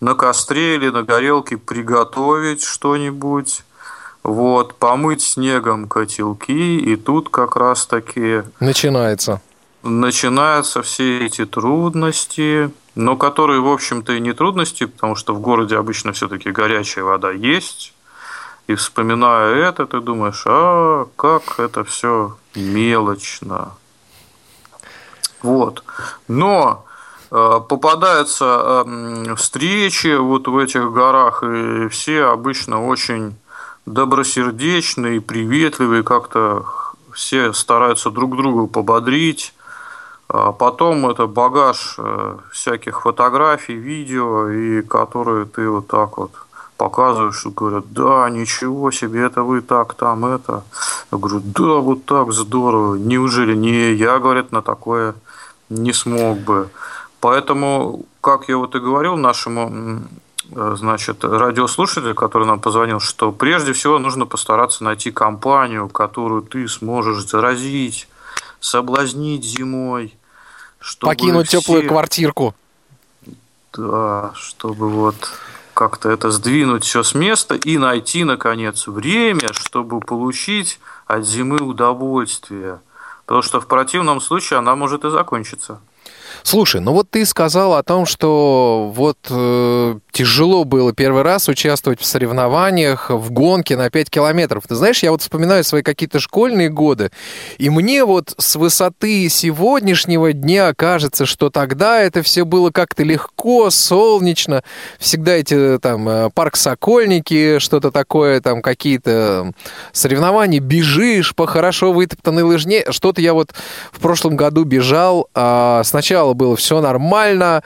на 0.00 0.14
костре 0.14 0.74
или 0.76 0.90
на 0.90 1.02
горелке 1.02 1.56
приготовить 1.56 2.62
что-нибудь, 2.62 3.62
вот, 4.22 4.74
помыть 4.74 5.22
снегом 5.22 5.88
котелки, 5.88 6.78
и 6.78 6.96
тут 6.96 7.28
как 7.28 7.56
раз-таки... 7.56 8.42
Начинается. 8.60 9.40
Начинаются 9.82 10.82
все 10.82 11.24
эти 11.24 11.46
трудности, 11.46 12.70
но 12.94 13.16
которые, 13.16 13.60
в 13.60 13.68
общем-то, 13.68 14.14
и 14.14 14.20
не 14.20 14.32
трудности, 14.32 14.86
потому 14.86 15.14
что 15.14 15.34
в 15.34 15.40
городе 15.40 15.76
обычно 15.76 16.12
все-таки 16.12 16.50
горячая 16.50 17.04
вода 17.04 17.30
есть, 17.30 17.93
и 18.66 18.74
вспоминая 18.74 19.54
это, 19.54 19.86
ты 19.86 20.00
думаешь, 20.00 20.42
а 20.46 21.06
как 21.16 21.58
это 21.58 21.84
все 21.84 22.36
мелочно. 22.54 23.72
Вот. 25.42 25.84
Но 26.28 26.86
э, 27.30 27.60
попадаются 27.68 28.84
э, 28.86 29.34
встречи 29.36 30.16
вот 30.16 30.48
в 30.48 30.56
этих 30.56 30.92
горах, 30.92 31.42
и 31.42 31.88
все 31.88 32.24
обычно 32.24 32.86
очень 32.86 33.36
добросердечные, 33.84 35.20
приветливые, 35.20 36.02
как-то 36.02 36.64
все 37.12 37.52
стараются 37.52 38.10
друг 38.10 38.36
друга 38.36 38.66
пободрить. 38.66 39.54
А 40.28 40.52
потом 40.52 41.06
это 41.10 41.26
багаж 41.26 41.96
э, 41.98 42.38
всяких 42.50 43.02
фотографий, 43.02 43.74
видео, 43.74 44.48
и 44.48 44.80
которые 44.80 45.44
ты 45.44 45.68
вот 45.68 45.86
так 45.86 46.16
вот 46.16 46.32
показываешь, 46.76 47.44
и 47.46 47.50
говорят, 47.50 47.92
да, 47.92 48.28
ничего 48.30 48.90
себе, 48.90 49.22
это 49.22 49.42
вы 49.42 49.60
так, 49.60 49.94
там, 49.94 50.24
это. 50.26 50.64
Я 51.12 51.18
говорю, 51.18 51.40
да, 51.44 51.80
вот 51.80 52.04
так 52.04 52.32
здорово. 52.32 52.96
Неужели 52.96 53.54
не 53.54 53.92
я, 53.92 54.18
говорят, 54.18 54.52
на 54.52 54.62
такое 54.62 55.14
не 55.68 55.92
смог 55.92 56.38
бы. 56.38 56.70
Поэтому, 57.20 58.04
как 58.20 58.48
я 58.48 58.56
вот 58.56 58.74
и 58.74 58.80
говорил 58.80 59.16
нашему 59.16 60.02
значит, 60.50 61.24
радиослушателю, 61.24 62.14
который 62.14 62.46
нам 62.46 62.60
позвонил, 62.60 63.00
что 63.00 63.32
прежде 63.32 63.72
всего 63.72 63.98
нужно 63.98 64.26
постараться 64.26 64.84
найти 64.84 65.10
компанию, 65.10 65.88
которую 65.88 66.42
ты 66.42 66.68
сможешь 66.68 67.26
заразить, 67.26 68.08
соблазнить 68.60 69.44
зимой. 69.44 70.14
Чтобы 70.78 71.12
Покинуть 71.12 71.48
все... 71.48 71.60
теплую 71.60 71.88
квартирку. 71.88 72.54
Да, 73.72 74.32
чтобы 74.34 74.90
вот 74.90 75.16
как-то 75.74 76.10
это 76.10 76.30
сдвинуть 76.30 76.84
все 76.84 77.02
с 77.02 77.14
места 77.14 77.54
и 77.56 77.76
найти, 77.76 78.24
наконец, 78.24 78.86
время, 78.86 79.52
чтобы 79.52 80.00
получить 80.00 80.80
от 81.06 81.26
зимы 81.26 81.58
удовольствие. 81.58 82.80
Потому 83.26 83.42
что 83.42 83.60
в 83.60 83.66
противном 83.66 84.20
случае 84.20 84.58
она 84.58 84.76
может 84.76 85.04
и 85.04 85.10
закончиться. 85.10 85.80
Слушай, 86.46 86.82
ну 86.82 86.92
вот 86.92 87.08
ты 87.10 87.24
сказал 87.24 87.72
о 87.72 87.82
том, 87.82 88.04
что 88.04 88.92
вот 88.94 89.16
э, 89.30 89.98
тяжело 90.12 90.64
было 90.64 90.92
первый 90.92 91.22
раз 91.22 91.48
участвовать 91.48 92.02
в 92.02 92.04
соревнованиях, 92.04 93.08
в 93.08 93.30
гонке 93.30 93.78
на 93.78 93.88
5 93.88 94.10
километров. 94.10 94.64
Ты 94.68 94.74
знаешь, 94.74 95.02
я 95.02 95.10
вот 95.10 95.22
вспоминаю 95.22 95.64
свои 95.64 95.80
какие-то 95.80 96.20
школьные 96.20 96.68
годы, 96.68 97.10
и 97.56 97.70
мне 97.70 98.04
вот 98.04 98.34
с 98.36 98.56
высоты 98.56 99.30
сегодняшнего 99.30 100.34
дня 100.34 100.74
кажется, 100.74 101.24
что 101.24 101.48
тогда 101.48 102.02
это 102.02 102.22
все 102.22 102.44
было 102.44 102.70
как-то 102.70 103.04
легко, 103.04 103.70
солнечно, 103.70 104.62
всегда 104.98 105.32
эти 105.32 105.78
там 105.78 106.06
э, 106.06 106.30
парк 106.34 106.56
Сокольники, 106.56 107.58
что-то 107.58 107.90
такое, 107.90 108.42
там 108.42 108.60
какие-то 108.60 109.50
соревнования, 109.92 110.60
бежишь 110.60 111.34
по 111.34 111.46
хорошо 111.46 111.94
вытоптанной 111.94 112.42
лыжне. 112.42 112.84
Что-то 112.90 113.22
я 113.22 113.32
вот 113.32 113.54
в 113.92 114.00
прошлом 114.00 114.36
году 114.36 114.64
бежал, 114.64 115.30
а 115.34 115.82
сначала 115.84 116.33
было 116.34 116.56
все 116.56 116.80
нормально, 116.80 117.62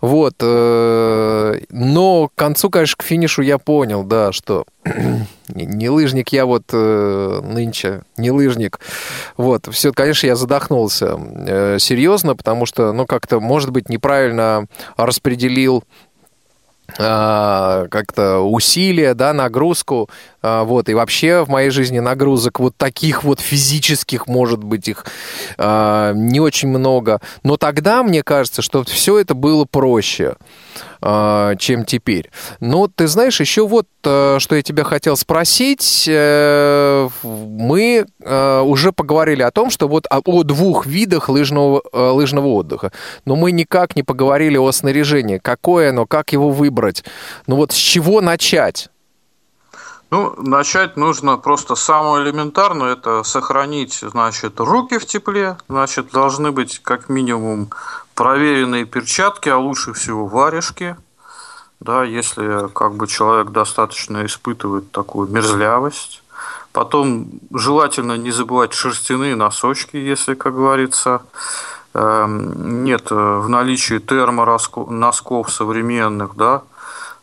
вот, 0.00 0.34
э, 0.40 1.60
но 1.70 2.28
к 2.28 2.34
концу, 2.34 2.70
конечно, 2.70 2.96
к 2.98 3.02
финишу 3.02 3.42
я 3.42 3.58
понял, 3.58 4.02
да, 4.02 4.32
что 4.32 4.64
не 5.48 5.88
лыжник 5.88 6.30
я 6.30 6.46
вот 6.46 6.64
э, 6.72 7.40
нынче, 7.42 8.02
не 8.16 8.30
лыжник. 8.30 8.80
Вот, 9.36 9.68
все, 9.70 9.92
конечно, 9.92 10.26
я 10.26 10.36
задохнулся 10.36 11.18
э, 11.18 11.78
серьезно, 11.78 12.36
потому 12.36 12.66
что, 12.66 12.92
ну, 12.92 13.06
как-то, 13.06 13.40
может 13.40 13.70
быть, 13.70 13.88
неправильно 13.88 14.66
распределил 14.96 15.84
а, 16.98 17.86
как-то 17.88 18.38
усилия, 18.40 19.14
да, 19.14 19.32
нагрузку, 19.32 20.08
вот, 20.42 20.88
и 20.88 20.94
вообще 20.94 21.44
в 21.44 21.48
моей 21.48 21.70
жизни 21.70 21.98
нагрузок 21.98 22.60
вот 22.60 22.76
таких 22.76 23.24
вот 23.24 23.40
физических, 23.40 24.26
может 24.26 24.64
быть, 24.64 24.88
их 24.88 25.04
а, 25.58 26.12
не 26.14 26.40
очень 26.40 26.68
много, 26.68 27.20
но 27.42 27.56
тогда 27.56 28.02
мне 28.02 28.22
кажется, 28.22 28.62
что 28.62 28.84
все 28.84 29.18
это 29.18 29.34
было 29.34 29.64
проще. 29.64 30.36
А, 31.02 31.56
чем 31.56 31.86
теперь. 31.86 32.30
Но 32.60 32.86
ты 32.86 33.06
знаешь, 33.06 33.40
еще 33.40 33.66
вот 33.66 33.86
э, 34.04 34.36
что 34.38 34.54
я 34.54 34.62
тебя 34.62 34.84
хотел 34.84 35.16
спросить. 35.16 36.04
Э, 36.06 37.08
мы 37.22 38.04
э, 38.22 38.60
уже 38.60 38.92
поговорили 38.92 39.40
о 39.40 39.50
том, 39.50 39.70
что 39.70 39.88
вот 39.88 40.06
о 40.10 40.42
двух 40.42 40.84
видах 40.84 41.30
лыжного, 41.30 41.82
лыжного 41.92 42.48
отдыха. 42.48 42.92
Но 43.24 43.34
мы 43.34 43.50
никак 43.50 43.96
не 43.96 44.02
поговорили 44.02 44.58
о 44.58 44.70
снаряжении. 44.72 45.38
Какое 45.38 45.88
оно, 45.88 46.04
как 46.04 46.34
его 46.34 46.50
выбрать. 46.50 47.02
Ну 47.46 47.56
вот 47.56 47.72
с 47.72 47.76
чего 47.76 48.20
начать? 48.20 48.90
Ну, 50.10 50.34
начать 50.38 50.96
нужно 50.96 51.36
просто 51.36 51.76
самое 51.76 52.24
элементарное, 52.24 52.94
это 52.94 53.22
сохранить, 53.22 53.94
значит, 54.02 54.58
руки 54.58 54.98
в 54.98 55.06
тепле, 55.06 55.56
значит, 55.68 56.10
должны 56.10 56.50
быть 56.50 56.80
как 56.80 57.08
минимум 57.08 57.70
проверенные 58.14 58.86
перчатки, 58.86 59.48
а 59.48 59.56
лучше 59.56 59.92
всего 59.92 60.26
варежки. 60.26 60.96
да, 61.78 62.04
если 62.04 62.68
как 62.74 62.94
бы 62.94 63.06
человек 63.06 63.52
достаточно 63.52 64.26
испытывает 64.26 64.90
такую 64.92 65.28
мерзлявость. 65.30 66.22
Потом 66.72 67.30
желательно 67.52 68.16
не 68.18 68.30
забывать 68.32 68.74
шерстяные 68.74 69.34
носочки, 69.34 69.96
если, 69.96 70.34
как 70.34 70.54
говорится, 70.54 71.22
эм, 71.94 72.84
нет 72.84 73.10
в 73.10 73.48
наличии 73.48 73.98
термоносков 73.98 75.50
современных, 75.50 76.36
да. 76.36 76.62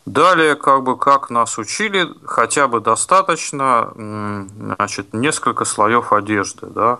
Далее, 0.08 0.56
как 0.56 0.84
бы, 0.84 0.98
как 0.98 1.30
нас 1.30 1.58
учили, 1.58 2.08
хотя 2.24 2.70
бы 2.70 2.80
достаточно, 2.80 3.91
значит, 3.93 5.13
несколько 5.13 5.65
слоев 5.65 6.13
одежды, 6.13 6.67
да. 6.67 7.00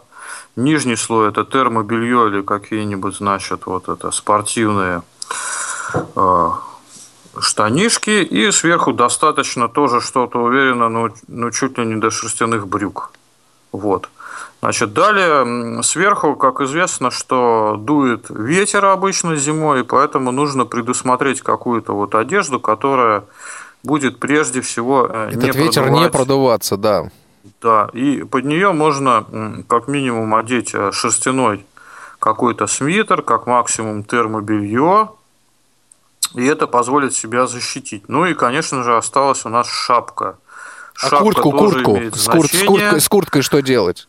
Нижний 0.58 0.98
слой– 0.98 1.30
это 1.30 1.46
термобелье 1.46 2.28
или 2.28 2.42
какие-нибудь, 2.42 3.16
значит, 3.16 3.66
вот 3.66 3.88
это 3.88 4.12
спортивные 4.12 5.04
э, 6.18 6.50
штанишки. 7.40 8.10
И 8.10 8.52
сверху 8.52 8.92
достаточно 8.92 9.70
тоже 9.70 10.02
что-то 10.02 10.40
уверенно, 10.40 10.90
ну, 10.90 11.08
ну, 11.30 11.50
чуть 11.52 11.78
ли 11.78 11.86
не 11.86 11.96
до 11.96 12.12
шерстяных 12.12 12.68
брюк. 12.68 13.12
Вот. 13.72 14.10
Значит, 14.60 14.94
далее 14.94 15.84
сверху, 15.84 16.36
как 16.36 16.62
известно, 16.62 17.12
что 17.12 17.76
дует 17.78 18.26
ветер 18.30 18.86
обычно 18.86 19.36
зимой, 19.36 19.82
и 19.82 19.84
поэтому 19.84 20.32
нужно 20.32 20.66
предусмотреть 20.66 21.42
какую-то 21.42 21.94
вот 21.94 22.16
одежду, 22.16 22.60
которая 22.60 23.24
будет 23.84 24.20
прежде 24.20 24.62
всего 24.62 25.08
э, 25.10 25.30
Этот 25.30 25.44
не 25.44 25.52
ветер 25.52 25.84
продувать. 25.84 26.04
не 26.04 26.10
продуваться, 26.10 26.78
да. 26.78 27.10
Да, 27.62 27.90
и 27.94 28.24
под 28.24 28.46
нее 28.46 28.72
можно 28.72 29.64
как 29.68 29.88
минимум 29.88 30.34
одеть 30.36 30.72
э, 30.74 30.92
шерстяной 30.92 31.66
какой-то 32.20 32.66
свитер, 32.68 33.22
как 33.22 33.46
максимум 33.46 34.04
термобелье, 34.04 35.10
и 36.34 36.44
это 36.46 36.68
позволит 36.68 37.14
себя 37.14 37.48
защитить. 37.48 38.10
Ну 38.10 38.26
и, 38.26 38.34
конечно 38.34 38.84
же, 38.84 38.98
осталась 38.98 39.46
у 39.46 39.50
нас 39.50 39.68
шапка. 39.70 40.38
А 41.02 41.10
шапка 41.10 41.24
куртку, 41.24 41.52
куртку, 41.52 42.00
с, 42.14 42.26
кур- 42.28 42.48
с, 42.48 42.64
курткой, 42.64 43.02
с 43.02 43.08
курткой 43.08 43.42
что 43.44 43.62
делать? 43.62 44.08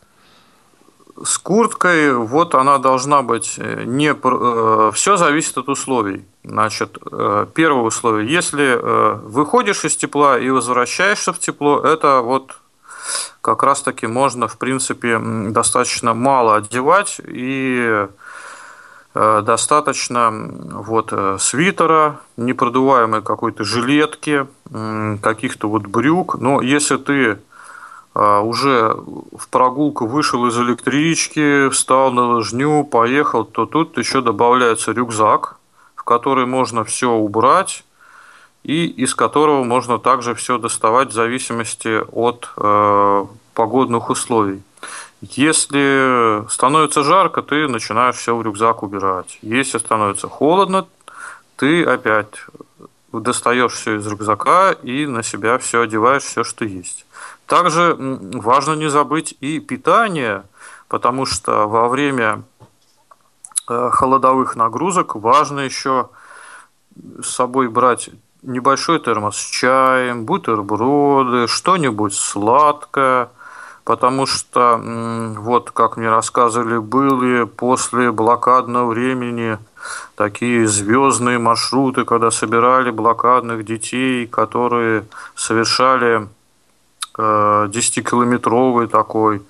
С 1.24 1.38
курткой, 1.38 2.14
вот 2.14 2.54
она 2.54 2.78
должна 2.78 3.22
быть 3.22 3.54
э, 3.59 3.85
не... 3.85 4.14
Э, 4.14 4.90
Все 4.94 5.16
зависит 5.16 5.59
от 5.59 5.68
условий. 5.68 6.24
Значит, 6.44 6.98
первое 7.54 7.83
условие. 7.83 8.33
Если 8.33 8.81
выходишь 9.26 9.85
из 9.85 9.96
тепла 9.96 10.38
и 10.38 10.48
возвращаешься 10.48 11.35
в 11.35 11.38
тепло, 11.38 11.81
это 11.81 12.22
вот 12.22 12.57
как 13.40 13.62
раз-таки 13.62 14.07
можно, 14.07 14.48
в 14.48 14.59
принципе, 14.59 15.18
достаточно 15.18 16.14
мало 16.14 16.57
одевать 16.57 17.20
и 17.26 18.07
э, 19.14 19.42
достаточно 19.42 20.31
вот 20.31 21.09
э, 21.12 21.37
свитера, 21.40 22.20
непродуваемой 22.37 23.22
какой-то 23.22 23.64
жилетки, 23.64 24.46
каких-то 25.22 25.68
вот 25.68 25.87
брюк. 25.87 26.35
Но 26.38 26.61
если 26.61 26.96
ты 26.98 27.14
э, 27.14 27.37
уже 28.18 28.96
в 29.37 29.48
прогулку 29.48 30.07
вышел 30.07 30.46
из 30.46 30.59
электрички, 30.59 31.68
встал 31.68 32.11
на 32.11 32.26
лыжню, 32.33 32.85
поехал, 32.85 33.44
то 33.44 33.66
тут 33.66 33.96
еще 33.96 34.20
добавляется 34.20 34.92
рюкзак, 34.92 35.57
в 35.94 36.02
который 36.02 36.46
можно 36.46 36.85
все 36.85 37.11
убрать 37.11 37.85
и 38.64 38.87
из 38.87 39.14
которого 39.14 39.64
можно 39.64 39.98
также 39.98 40.35
все 40.35 40.59
доставать 40.59 41.11
в 41.11 41.12
зависимости 41.12 42.02
от 42.12 42.50
э, 42.57 43.26
погодных 43.54 44.11
условий. 44.11 44.62
Если 45.20 46.48
становится 46.48 47.02
жарко, 47.02 47.42
ты 47.42 47.66
начинаешь 47.66 48.16
все 48.16 48.37
в 48.37 48.42
рюкзак 48.42 48.83
убирать. 48.83 49.38
Если 49.42 49.78
становится 49.78 50.28
холодно, 50.28 50.87
ты 51.57 51.83
опять 51.83 52.46
достаешь 53.12 53.72
все 53.72 53.96
из 53.96 54.07
рюкзака 54.07 54.72
и 54.72 55.07
на 55.07 55.22
себя 55.22 55.59
все 55.59 55.81
одеваешь, 55.81 56.22
все, 56.22 56.44
что 56.44 56.64
есть. 56.64 57.07
Также 57.48 57.96
важно 57.98 58.74
не 58.74 58.90
забыть 58.90 59.34
и 59.40 59.58
питание, 59.58 60.44
потому 60.87 61.24
что 61.24 61.66
во 61.66 61.88
время 61.88 62.42
э, 63.66 63.88
холодовых 63.90 64.54
нагрузок 64.54 65.16
важно 65.16 65.61
еще 65.61 66.11
с 67.22 67.30
собой 67.30 67.68
брать 67.68 68.11
небольшой 68.42 69.00
термос 69.00 69.38
с 69.38 69.50
чаем, 69.50 70.26
бутерброды, 70.26 71.46
что-нибудь 71.48 72.14
сладкое, 72.14 73.30
потому 73.84 74.26
что, 74.26 74.78
вот 75.38 75.70
как 75.70 75.96
мне 75.96 76.11
рассказывали, 76.11 76.76
были 76.76 77.44
после 77.44 78.12
блокадного 78.12 78.90
времени 78.90 79.56
такие 80.16 80.66
звездные 80.66 81.38
маршруты, 81.38 82.04
когда 82.04 82.30
собирали 82.30 82.90
блокадных 82.90 83.64
детей, 83.64 84.26
которые 84.26 85.06
совершали 85.34 86.28
10-километровый 87.18 88.87
э, 88.87 88.88
такой 88.88 89.42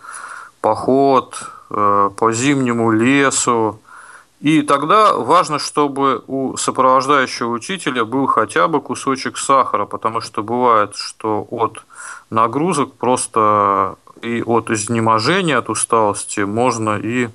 поход 0.60 1.38
э, 1.70 2.10
по 2.16 2.32
зимнему 2.32 2.90
лесу, 2.90 3.80
и 4.40 4.62
тогда 4.62 5.14
важно, 5.14 5.58
чтобы 5.58 6.22
у 6.28 6.56
сопровождающего 6.56 7.50
учителя 7.50 8.04
был 8.04 8.26
хотя 8.26 8.68
бы 8.68 8.80
кусочек 8.80 9.36
сахара, 9.36 9.84
потому 9.84 10.20
что 10.20 10.42
бывает, 10.44 10.94
что 10.94 11.46
от 11.50 11.84
нагрузок 12.30 12.94
просто 12.94 13.96
и 14.22 14.42
от 14.42 14.70
изнеможения, 14.70 15.58
от 15.58 15.68
усталости 15.68 16.40
можно 16.40 16.98
и 16.98 17.28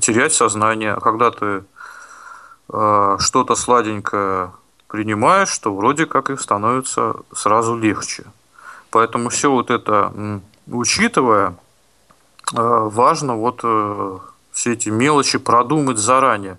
терять 0.00 0.32
сознание. 0.32 0.94
А 0.94 1.00
когда 1.00 1.30
ты 1.30 1.64
э, 2.72 3.16
что-то 3.20 3.54
сладенькое 3.54 4.50
принимаешь, 4.88 5.56
то 5.58 5.74
вроде 5.74 6.06
как 6.06 6.30
и 6.30 6.36
становится 6.36 7.14
сразу 7.32 7.76
легче. 7.76 8.24
Поэтому 8.94 9.28
все 9.28 9.50
вот 9.50 9.72
это 9.72 10.12
учитывая, 10.68 11.48
э, 11.48 11.54
важно 12.54 13.34
вот 13.34 13.60
э, 13.64 14.18
все 14.52 14.72
эти 14.74 14.88
мелочи 14.88 15.38
продумать 15.38 15.98
заранее. 15.98 16.58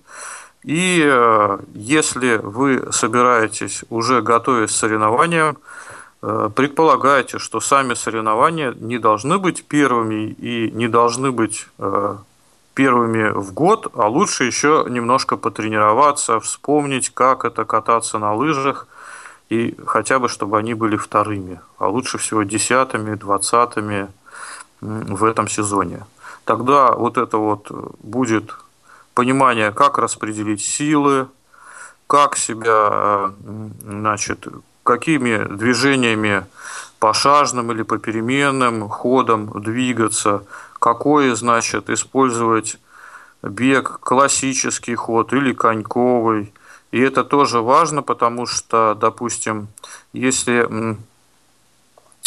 И 0.62 1.02
э, 1.02 1.60
если 1.74 2.36
вы 2.36 2.92
собираетесь 2.92 3.86
уже 3.90 4.22
готовить 4.22 4.72
соревнования, 4.72 5.56
предполагайте, 6.20 7.40
что 7.40 7.62
сами 7.62 7.94
соревнования 7.94 8.74
не 8.80 8.98
должны 8.98 9.38
быть 9.38 9.64
первыми 9.64 10.32
и 10.32 10.72
не 10.72 10.88
должны 10.90 11.32
быть 11.32 11.68
первыми 12.74 13.30
в 13.30 13.54
год, 13.54 13.88
а 13.94 14.08
лучше 14.08 14.44
еще 14.44 14.86
немножко 14.90 15.38
потренироваться, 15.38 16.40
вспомнить, 16.40 17.12
как 17.14 17.46
это 17.46 17.64
кататься 17.64 18.18
на 18.18 18.34
лыжах, 18.34 18.88
и 19.50 19.76
хотя 19.86 20.20
бы, 20.20 20.30
чтобы 20.30 20.58
они 20.58 20.74
были 20.74 20.98
вторыми, 20.98 21.60
а 21.78 21.88
лучше 21.88 22.18
всего 22.18 22.44
десятыми, 22.44 23.16
двадцатыми 23.16 24.08
в 24.82 25.24
этом 25.24 25.48
сезоне 25.48 26.06
тогда 26.46 26.92
вот 26.92 27.18
это 27.18 27.38
вот 27.38 27.70
будет 28.02 28.56
понимание, 29.14 29.72
как 29.72 29.98
распределить 29.98 30.62
силы, 30.62 31.28
как 32.08 32.38
себя, 32.38 33.34
значит, 33.84 34.48
какими 34.84 35.44
движениями 35.56 36.46
пошажным 37.00 37.72
или 37.72 37.82
попеременным 37.82 38.88
ходом 38.88 39.62
двигаться, 39.62 40.44
какой, 40.80 41.36
значит, 41.36 41.90
использовать 41.90 42.78
бег, 43.42 44.00
классический 44.00 44.96
ход 44.96 45.34
или 45.34 45.54
коньковый. 45.54 46.54
И 46.96 47.00
это 47.02 47.26
тоже 47.26 47.60
важно, 47.60 48.04
потому 48.04 48.46
что, 48.46 48.96
допустим, 48.96 49.68
если 50.14 50.66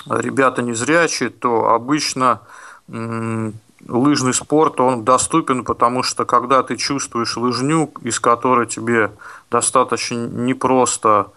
ребята 0.06 0.60
незрячие, 0.60 1.30
то 1.30 1.70
обычно 1.70 2.42
лыжный 2.86 4.34
спорт, 4.34 4.78
он 4.78 5.04
доступен, 5.04 5.64
потому 5.64 6.02
что 6.02 6.26
когда 6.26 6.62
ты 6.62 6.76
чувствуешь 6.76 7.38
лыжню, 7.38 7.90
из 8.02 8.20
которой 8.20 8.66
тебе 8.66 9.10
достаточно 9.50 10.26
непросто 10.26 11.28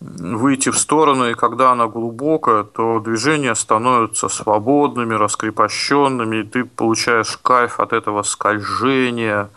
выйти 0.00 0.70
в 0.70 0.78
сторону, 0.78 1.28
и 1.28 1.34
когда 1.34 1.72
она 1.72 1.86
глубокая, 1.86 2.62
то 2.62 2.98
движения 3.00 3.54
становятся 3.56 4.30
свободными, 4.30 5.12
раскрепощенными, 5.12 6.36
и 6.36 6.44
ты 6.44 6.64
получаешь 6.64 7.38
кайф 7.42 7.78
от 7.78 7.92
этого 7.92 8.22
скольжения, 8.22 9.50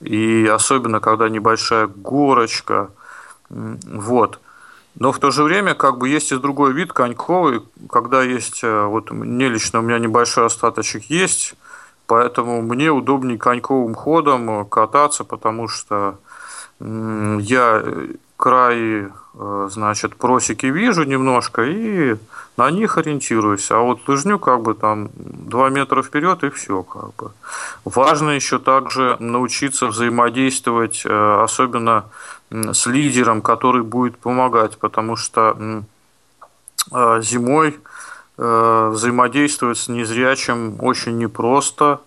и 0.00 0.46
особенно 0.46 1.00
когда 1.00 1.28
небольшая 1.28 1.86
горочка. 1.86 2.90
Вот. 3.48 4.40
Но 4.96 5.12
в 5.12 5.18
то 5.18 5.30
же 5.30 5.44
время 5.44 5.74
как 5.74 5.98
бы 5.98 6.08
есть 6.08 6.32
и 6.32 6.36
другой 6.36 6.72
вид 6.72 6.92
коньковый, 6.92 7.62
когда 7.88 8.22
есть, 8.22 8.60
э, 8.64 8.84
вот 8.84 9.10
мне 9.10 9.48
лично 9.48 9.78
у 9.78 9.82
меня 9.82 9.98
небольшой 9.98 10.46
остаточек 10.46 11.04
есть, 11.04 11.54
поэтому 12.06 12.60
мне 12.60 12.90
удобнее 12.90 13.38
коньковым 13.38 13.94
ходом 13.94 14.66
кататься, 14.66 15.24
потому 15.24 15.68
что 15.68 16.18
я 16.80 17.84
край, 18.36 18.78
э, 18.78 19.10
значит, 19.34 20.16
просеки 20.16 20.66
вижу 20.66 21.04
немножко 21.04 21.62
и 21.62 22.16
на 22.56 22.70
них 22.70 22.98
ориентируюсь. 22.98 23.70
А 23.70 23.78
вот 23.78 24.06
лыжню 24.08 24.38
как 24.38 24.60
бы 24.62 24.74
там 24.74 25.08
2 25.14 25.70
метра 25.70 26.02
вперед 26.02 26.44
и 26.44 26.50
все 26.50 26.82
как 26.82 27.14
бы. 27.14 27.30
Важно 27.84 28.30
еще 28.30 28.58
также 28.58 29.16
научиться 29.18 29.86
взаимодействовать, 29.86 31.02
э, 31.04 31.42
особенно 31.42 32.04
с 32.50 32.86
лидером, 32.86 33.40
который 33.40 33.82
будет 33.82 34.18
помогать, 34.18 34.78
потому 34.78 35.16
что 35.16 35.56
э, 36.92 37.20
зимой 37.22 37.78
э, 38.36 38.88
взаимодействовать 38.92 39.78
с 39.78 39.88
незрячим 39.88 40.76
очень 40.80 41.18
непросто. 41.18 42.00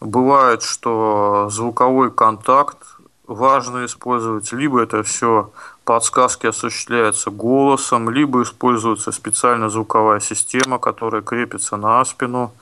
Бывает, 0.00 0.62
что 0.62 1.48
звуковой 1.50 2.10
контакт 2.10 2.78
важно 3.26 3.84
использовать, 3.84 4.50
либо 4.52 4.82
это 4.82 5.02
все 5.02 5.50
подсказки 5.84 6.46
осуществляются 6.46 7.30
голосом, 7.30 8.10
либо 8.10 8.42
используется 8.42 9.12
специальная 9.12 9.68
звуковая 9.68 10.20
система, 10.20 10.78
которая 10.78 11.22
крепится 11.22 11.76
на 11.76 12.04
спину. 12.04 12.52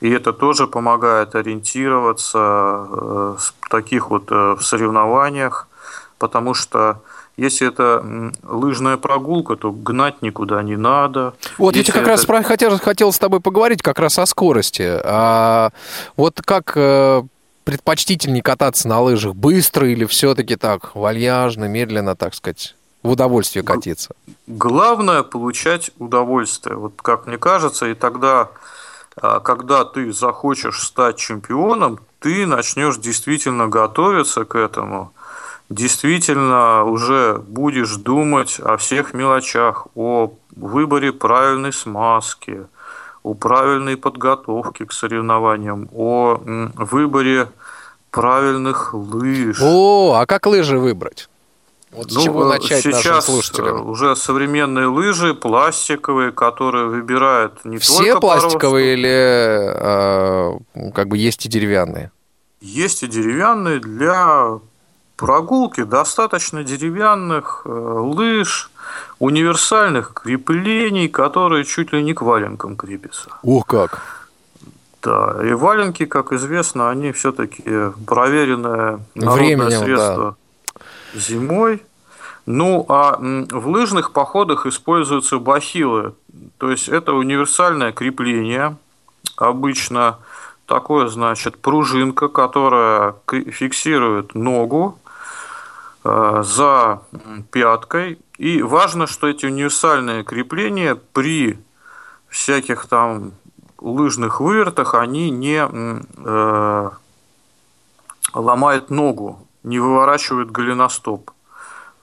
И 0.00 0.10
это 0.10 0.32
тоже 0.32 0.66
помогает 0.66 1.34
ориентироваться 1.34 2.38
э, 2.38 3.36
в 3.38 3.68
таких 3.70 4.10
вот 4.10 4.30
э, 4.30 4.56
в 4.58 4.62
соревнованиях, 4.62 5.68
потому 6.18 6.54
что 6.54 7.02
если 7.38 7.68
это 7.68 8.04
лыжная 8.42 8.96
прогулка, 8.96 9.54
то 9.54 9.70
гнать 9.70 10.22
никуда 10.22 10.60
не 10.62 10.76
надо. 10.76 11.34
Вот 11.56 11.76
Если 11.76 11.90
я 11.90 11.94
как 11.94 12.02
это... 12.02 12.10
раз 12.10 12.44
хотел, 12.44 12.78
хотел 12.78 13.12
с 13.12 13.18
тобой 13.18 13.40
поговорить 13.40 13.80
как 13.80 14.00
раз 14.00 14.18
о 14.18 14.26
скорости. 14.26 15.00
А, 15.04 15.70
вот 16.16 16.42
как 16.44 16.72
э, 16.74 17.22
предпочтительнее 17.68 18.42
кататься 18.42 18.88
на 18.88 18.98
лыжах? 19.02 19.34
Быстро 19.34 19.86
или 19.86 20.06
все-таки 20.06 20.56
так, 20.56 20.94
вальяжно, 20.94 21.66
медленно, 21.66 22.16
так 22.16 22.34
сказать, 22.34 22.74
в 23.02 23.10
удовольствие 23.10 23.62
катиться? 23.62 24.14
Главное 24.46 25.22
получать 25.22 25.90
удовольствие. 25.98 26.76
Вот 26.76 26.94
как 27.02 27.26
мне 27.26 27.36
кажется, 27.36 27.84
и 27.86 27.92
тогда, 27.92 28.48
а, 29.20 29.40
когда 29.40 29.84
ты 29.84 30.14
захочешь 30.14 30.82
стать 30.82 31.18
чемпионом, 31.18 32.00
ты 32.20 32.46
начнешь 32.46 32.96
действительно 32.96 33.68
готовиться 33.68 34.46
к 34.46 34.54
этому, 34.54 35.12
действительно 35.68 36.84
уже 36.84 37.36
будешь 37.46 37.96
думать 37.96 38.58
о 38.60 38.78
всех 38.78 39.12
мелочах, 39.12 39.88
о 39.94 40.32
выборе 40.56 41.12
правильной 41.12 41.74
смазки, 41.74 42.66
о 43.28 43.34
правильной 43.34 43.96
подготовке 43.96 44.86
к 44.86 44.92
соревнованиям, 44.92 45.88
о 45.94 46.40
выборе 46.76 47.48
правильных 48.10 48.94
лыж. 48.94 49.58
О, 49.62 50.14
а 50.14 50.26
как 50.26 50.46
лыжи 50.46 50.78
выбрать? 50.78 51.28
Вот 51.90 52.10
с 52.10 52.14
Ну, 52.14 52.22
чего 52.22 52.44
э, 52.44 52.48
начать 52.48 52.82
сейчас 52.82 53.28
э, 53.28 53.32
слушателям? 53.32 53.88
уже 53.88 54.14
современные 54.16 54.86
лыжи 54.86 55.34
пластиковые, 55.34 56.32
которые 56.32 56.86
выбирают 56.86 57.64
не 57.64 57.78
Все 57.78 58.12
только 58.12 58.20
пластиковые 58.20 58.94
или 58.94 60.58
э, 60.58 60.90
как 60.94 61.08
бы 61.08 61.16
есть 61.18 61.46
и 61.46 61.48
деревянные? 61.48 62.10
Есть 62.60 63.02
и 63.02 63.06
деревянные 63.06 63.80
для 63.80 64.58
прогулки. 65.16 65.82
Достаточно 65.84 66.62
деревянных 66.62 67.62
э, 67.64 67.70
лыж, 67.70 68.70
универсальных 69.18 70.12
креплений, 70.14 71.08
которые 71.08 71.64
чуть 71.64 71.92
ли 71.92 72.02
не 72.02 72.14
к 72.14 72.22
валенкам 72.22 72.76
крепятся. 72.76 73.30
Ух 73.42 73.66
как! 73.66 74.02
Да, 75.02 75.36
и 75.44 75.52
валенки, 75.52 76.06
как 76.06 76.32
известно, 76.32 76.90
они 76.90 77.12
все-таки 77.12 77.62
проверенное 78.06 79.00
Временем, 79.14 79.70
средство 79.70 80.36
зимой. 81.14 81.82
Ну, 82.46 82.86
а 82.88 83.16
в 83.18 83.68
лыжных 83.68 84.12
походах 84.12 84.66
используются 84.66 85.38
бахилы. 85.38 86.14
То 86.56 86.70
есть 86.70 86.88
это 86.88 87.12
универсальное 87.12 87.92
крепление. 87.92 88.76
Обычно 89.36 90.18
такое, 90.66 91.08
значит, 91.08 91.58
пружинка, 91.58 92.28
которая 92.28 93.14
фиксирует 93.26 94.34
ногу 94.34 94.98
э, 96.04 96.42
за 96.44 97.02
пяткой. 97.50 98.18
И 98.38 98.62
важно, 98.62 99.08
что 99.08 99.26
эти 99.26 99.46
универсальные 99.46 100.22
крепления 100.22 100.94
при 100.94 101.58
всяких 102.28 102.86
там 102.86 103.32
лыжных 103.78 104.40
вывертах, 104.40 104.94
они 104.94 105.30
не 105.30 105.60
э, 105.68 106.90
ломают 108.34 108.90
ногу, 108.90 109.46
не 109.64 109.80
выворачивают 109.80 110.50
голеностоп. 110.52 111.30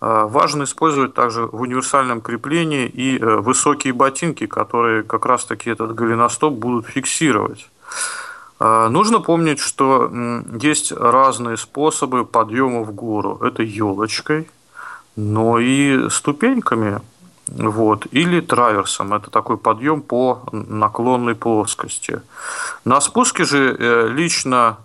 Э, 0.01 0.25
Важно 0.27 0.63
использовать 0.63 1.13
также 1.13 1.45
в 1.45 1.61
универсальном 1.61 2.19
креплении 2.21 2.85
и 2.87 3.17
э, 3.17 3.37
высокие 3.37 3.93
ботинки, 3.93 4.45
которые 4.45 5.03
как 5.03 5.25
раз-таки 5.25 5.69
этот 5.69 5.95
голеностоп 5.95 6.53
будут 6.53 6.87
фиксировать. 6.87 7.69
Э, 8.59 8.89
Нужно 8.89 9.21
помнить, 9.21 9.59
что 9.59 10.11
есть 10.61 10.91
разные 10.91 11.55
способы 11.55 12.25
подъема 12.25 12.81
в 12.81 12.93
гору. 12.93 13.39
Это 13.41 13.63
елочкой, 13.63 14.49
но 15.15 15.59
и 15.59 16.09
ступеньками, 16.09 17.01
вот, 17.47 18.07
или 18.11 18.41
траверсом. 18.41 19.13
Это 19.13 19.29
такой 19.29 19.57
подъем 19.57 20.01
по 20.01 20.41
наклонной 20.51 21.35
плоскости. 21.35 22.21
На 22.83 22.99
спуске 23.01 23.45
же 23.45 23.75
э, 23.77 24.07
лично 24.09 24.77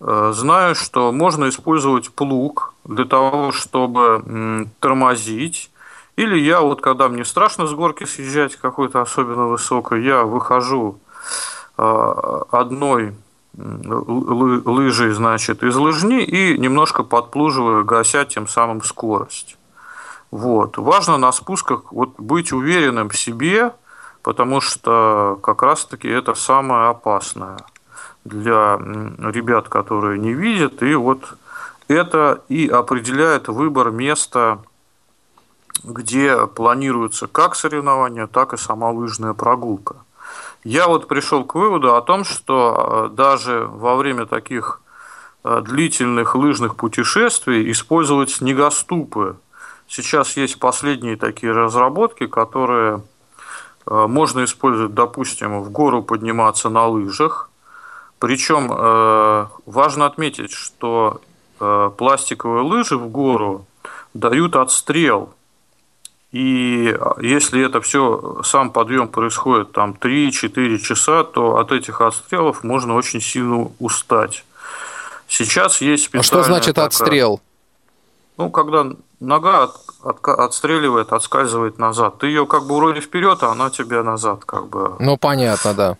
э, 0.00 0.32
знаю, 0.34 0.74
что 0.74 1.12
можно 1.12 1.48
использовать 1.48 2.10
плуг 2.10 2.74
для 2.84 3.04
того, 3.04 3.52
чтобы 3.52 4.68
тормозить. 4.80 5.70
Или 6.16 6.38
я 6.38 6.60
вот, 6.60 6.80
когда 6.80 7.08
мне 7.08 7.24
страшно 7.24 7.66
с 7.66 7.72
горки 7.72 8.04
съезжать 8.04 8.56
какой-то 8.56 9.00
особенно 9.00 9.46
высокой, 9.46 10.04
я 10.04 10.24
выхожу 10.24 10.98
э, 11.78 12.42
одной 12.50 13.14
лыжей, 13.56 15.12
значит, 15.12 15.62
из 15.62 15.76
лыжни 15.76 16.22
и 16.22 16.58
немножко 16.58 17.02
подплуживаю, 17.02 17.84
гася 17.84 18.24
тем 18.24 18.46
самым 18.48 18.82
скорость. 18.82 19.56
Вот. 20.30 20.78
Важно 20.78 21.16
на 21.16 21.32
спусках 21.32 21.92
вот 21.92 22.18
быть 22.18 22.52
уверенным 22.52 23.08
в 23.08 23.16
себе, 23.16 23.72
потому 24.22 24.60
что 24.60 25.38
как 25.42 25.62
раз-таки 25.62 26.08
это 26.08 26.34
самое 26.34 26.88
опасное 26.88 27.58
для 28.24 28.76
ребят, 28.78 29.68
которые 29.68 30.18
не 30.18 30.32
видят. 30.32 30.82
И 30.82 30.94
вот 30.94 31.34
это 31.88 32.42
и 32.48 32.68
определяет 32.68 33.48
выбор 33.48 33.90
места, 33.90 34.62
где 35.82 36.46
планируется 36.46 37.26
как 37.26 37.56
соревнование, 37.56 38.26
так 38.26 38.52
и 38.52 38.56
сама 38.56 38.90
лыжная 38.90 39.34
прогулка. 39.34 39.96
Я 40.62 40.88
вот 40.88 41.08
пришел 41.08 41.44
к 41.44 41.54
выводу 41.54 41.96
о 41.96 42.02
том, 42.02 42.24
что 42.24 43.08
э, 43.10 43.14
даже 43.14 43.66
во 43.66 43.96
время 43.96 44.26
таких 44.26 44.82
э, 45.42 45.62
длительных 45.62 46.34
лыжных 46.34 46.76
путешествий 46.76 47.70
использовать 47.70 48.30
снегоступы. 48.30 49.36
Сейчас 49.94 50.36
есть 50.36 50.60
последние 50.60 51.16
такие 51.16 51.50
разработки, 51.50 52.28
которые 52.28 53.02
э, 53.88 54.06
можно 54.06 54.44
использовать, 54.44 54.94
допустим, 54.94 55.60
в 55.62 55.70
гору 55.72 56.04
подниматься 56.04 56.68
на 56.68 56.86
лыжах. 56.86 57.50
Причем 58.20 58.70
э, 58.72 59.46
важно 59.66 60.06
отметить, 60.06 60.52
что 60.52 61.20
э, 61.58 61.90
пластиковые 61.98 62.62
лыжи 62.62 62.96
в 62.96 63.08
гору 63.08 63.66
дают 64.14 64.54
отстрел. 64.54 65.34
И 66.30 66.96
если 67.20 67.66
это 67.66 67.80
все, 67.80 68.42
сам 68.44 68.70
подъем 68.70 69.08
происходит 69.08 69.72
там 69.72 69.96
3-4 70.00 70.78
часа, 70.78 71.24
то 71.24 71.56
от 71.56 71.72
этих 71.72 72.00
отстрелов 72.00 72.62
можно 72.62 72.94
очень 72.94 73.20
сильно 73.20 73.68
устать. 73.80 74.44
Сейчас 75.26 75.80
есть 75.80 76.06
А 76.06 76.22
специальная 76.22 76.22
что 76.22 76.42
значит 76.44 76.74
такая- 76.76 76.86
отстрел? 76.86 77.40
ну, 78.36 78.50
когда 78.50 78.86
нога 79.20 79.64
от- 79.64 79.76
отка- 80.02 80.34
отстреливает, 80.44 81.12
отскальзывает 81.12 81.78
назад. 81.78 82.18
Ты 82.18 82.26
ее 82.28 82.46
как 82.46 82.66
бы 82.66 82.76
вроде 82.76 83.00
вперед, 83.00 83.42
а 83.42 83.52
она 83.52 83.70
тебя 83.70 84.02
назад 84.02 84.44
как 84.44 84.66
бы 84.68 84.96
Ну, 84.98 85.16
понятно, 85.16 85.74
да. 85.74 85.96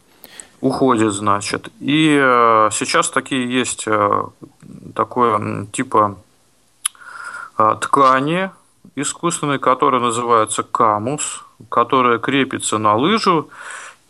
уходит, 0.60 1.12
значит. 1.12 1.68
И 1.80 2.18
э, 2.20 2.68
сейчас 2.72 3.10
такие 3.10 3.50
есть 3.50 3.84
э, 3.86 4.24
такое 4.94 5.66
типа 5.72 6.16
э, 7.58 7.76
ткани 7.80 8.50
искусственной, 8.96 9.58
которая 9.58 10.00
называется 10.00 10.62
камус, 10.62 11.44
которая 11.68 12.18
крепится 12.18 12.78
на 12.78 12.94
лыжу 12.96 13.48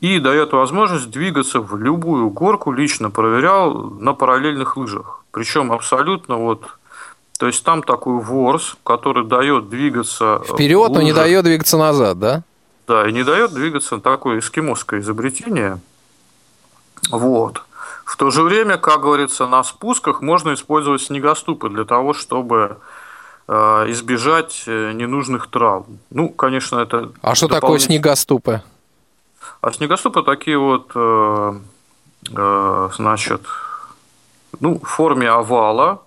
и 0.00 0.18
дает 0.18 0.52
возможность 0.52 1.10
двигаться 1.10 1.60
в 1.60 1.76
любую 1.76 2.30
горку. 2.30 2.72
Лично 2.72 3.10
проверял 3.10 3.74
на 3.74 4.14
параллельных 4.14 4.76
лыжах. 4.76 5.24
Причем 5.32 5.70
абсолютно 5.72 6.36
вот 6.36 6.78
то 7.40 7.46
есть 7.46 7.64
там 7.64 7.82
такой 7.82 8.20
ворс, 8.20 8.76
который 8.84 9.24
дает 9.24 9.70
двигаться 9.70 10.42
э, 10.42 10.52
Вперед, 10.52 10.90
в 10.90 10.92
но 10.92 11.00
не 11.00 11.14
дает 11.14 11.42
двигаться 11.44 11.78
назад, 11.78 12.18
да? 12.18 12.42
Да, 12.86 13.08
и 13.08 13.12
не 13.12 13.22
дает 13.22 13.54
двигаться 13.54 13.96
такое 13.96 14.40
эскимосское 14.40 15.00
изобретение. 15.00 15.80
Вот. 17.10 17.62
В 18.04 18.18
то 18.18 18.28
же 18.30 18.42
время, 18.42 18.76
как 18.76 19.00
говорится, 19.00 19.46
на 19.46 19.64
спусках 19.64 20.20
можно 20.20 20.52
использовать 20.52 21.00
снегоступы 21.00 21.70
для 21.70 21.86
того, 21.86 22.12
чтобы 22.12 22.76
э, 23.48 23.54
избежать 23.88 24.64
э, 24.66 24.92
ненужных 24.92 25.46
травм. 25.46 25.98
Ну, 26.10 26.28
конечно, 26.28 26.78
это... 26.78 27.10
А 27.22 27.34
что 27.34 27.48
такое 27.48 27.78
снегоступы? 27.78 28.62
А 29.62 29.72
снегоступы 29.72 30.22
такие 30.24 30.58
вот, 30.58 30.90
э, 30.94 31.54
э, 32.36 32.88
значит, 32.94 33.40
ну, 34.60 34.78
в 34.78 34.86
форме 34.86 35.30
овала, 35.30 36.02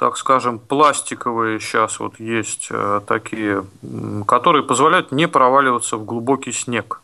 так 0.00 0.16
скажем, 0.16 0.58
пластиковые 0.58 1.60
сейчас 1.60 2.00
вот 2.00 2.18
есть 2.18 2.68
э, 2.70 3.02
такие, 3.06 3.66
которые 4.26 4.62
позволяют 4.62 5.12
не 5.12 5.28
проваливаться 5.28 5.98
в 5.98 6.06
глубокий 6.06 6.52
снег. 6.52 7.02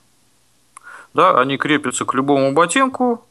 Да, 1.13 1.39
они 1.39 1.59
крепятся 1.59 2.07
к 2.07 2.15
любому 2.15 2.53
ботинку, 2.55 3.23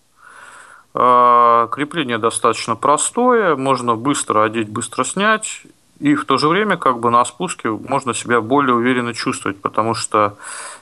а, 0.94 1.66
крепление 1.70 2.20
достаточно 2.20 2.76
простое, 2.76 3.56
можно 3.56 3.96
быстро 3.96 4.44
одеть, 4.44 4.70
быстро 4.70 5.04
снять, 5.04 5.64
и 6.00 6.14
в 6.14 6.26
то 6.26 6.38
же 6.38 6.48
время 6.48 6.78
как 6.78 7.00
бы 7.00 7.10
на 7.10 7.26
спуске 7.26 7.70
можно 7.70 8.14
себя 8.14 8.42
более 8.42 8.76
уверенно 8.76 9.16
чувствовать, 9.16 9.60
потому 9.60 9.96
что 9.96 10.38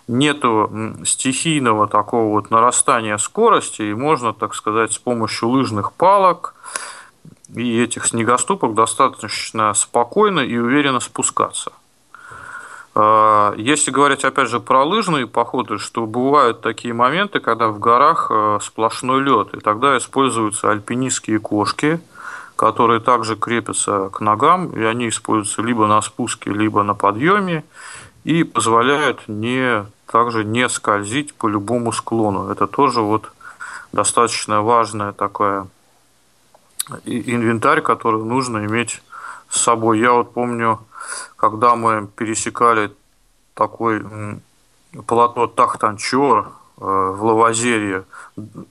нету 0.09 0.69
стихийного 1.05 1.87
такого 1.87 2.33
вот 2.33 2.51
нарастания 2.51 3.15
скорости, 3.15 3.83
и 3.83 3.93
можно, 3.93 4.33
так 4.33 4.53
сказать, 4.53 4.91
с 4.91 4.97
помощью 4.97 5.47
лыжных 5.47 5.93
палок 5.93 6.53
и 7.53 7.81
этих 7.81 8.05
снегоступок 8.05 8.73
достаточно 8.73 9.73
спокойно 9.73 10.39
и 10.39 10.57
уверенно 10.57 10.99
спускаться. 10.99 11.71
А, 12.95 13.53
если 13.57 13.91
говорить, 13.91 14.23
опять 14.23 14.49
же, 14.49 14.59
про 14.59 14.83
лыжные 14.83 15.27
походы, 15.27 15.79
что 15.79 16.05
бывают 16.05 16.61
такие 16.61 16.93
моменты, 16.93 17.39
когда 17.39 17.67
в 17.67 17.79
горах 17.79 18.27
э, 18.29 18.59
сплошной 18.61 19.21
лед, 19.21 19.53
и 19.53 19.59
тогда 19.59 19.97
используются 19.97 20.71
альпинистские 20.71 21.39
кошки– 21.39 21.99
которые 22.55 22.99
также 22.99 23.35
крепятся 23.35 24.09
к 24.09 24.21
ногам, 24.21 24.69
и 24.71 24.83
они 24.83 25.09
используются 25.09 25.61
либо 25.61 25.87
на 25.87 26.01
спуске, 26.01 26.51
либо 26.51 26.83
на 26.83 26.93
подъеме, 26.93 27.63
и 28.23 28.43
позволяют 28.43 29.27
не, 29.27 29.85
также 30.05 30.43
не 30.43 30.69
скользить 30.69 31.33
по 31.33 31.47
любому 31.47 31.91
склону. 31.91 32.49
Это 32.49 32.67
тоже 32.67 33.01
вот 33.01 33.31
достаточно 33.91 34.61
важная 34.61 35.11
такая 35.11 35.67
инвентарь, 37.05 37.81
который 37.81 38.23
нужно 38.23 38.65
иметь 38.65 39.01
с 39.49 39.61
собой. 39.61 39.99
Я 39.99 40.13
вот 40.13 40.33
помню, 40.33 40.79
когда 41.35 41.75
мы 41.75 42.07
пересекали 42.07 42.91
такой 43.53 44.03
полотно 45.05 45.47
Тахтанчор 45.47 46.47
э, 46.47 46.51
в 46.81 47.23
Лавазерье, 47.23 48.03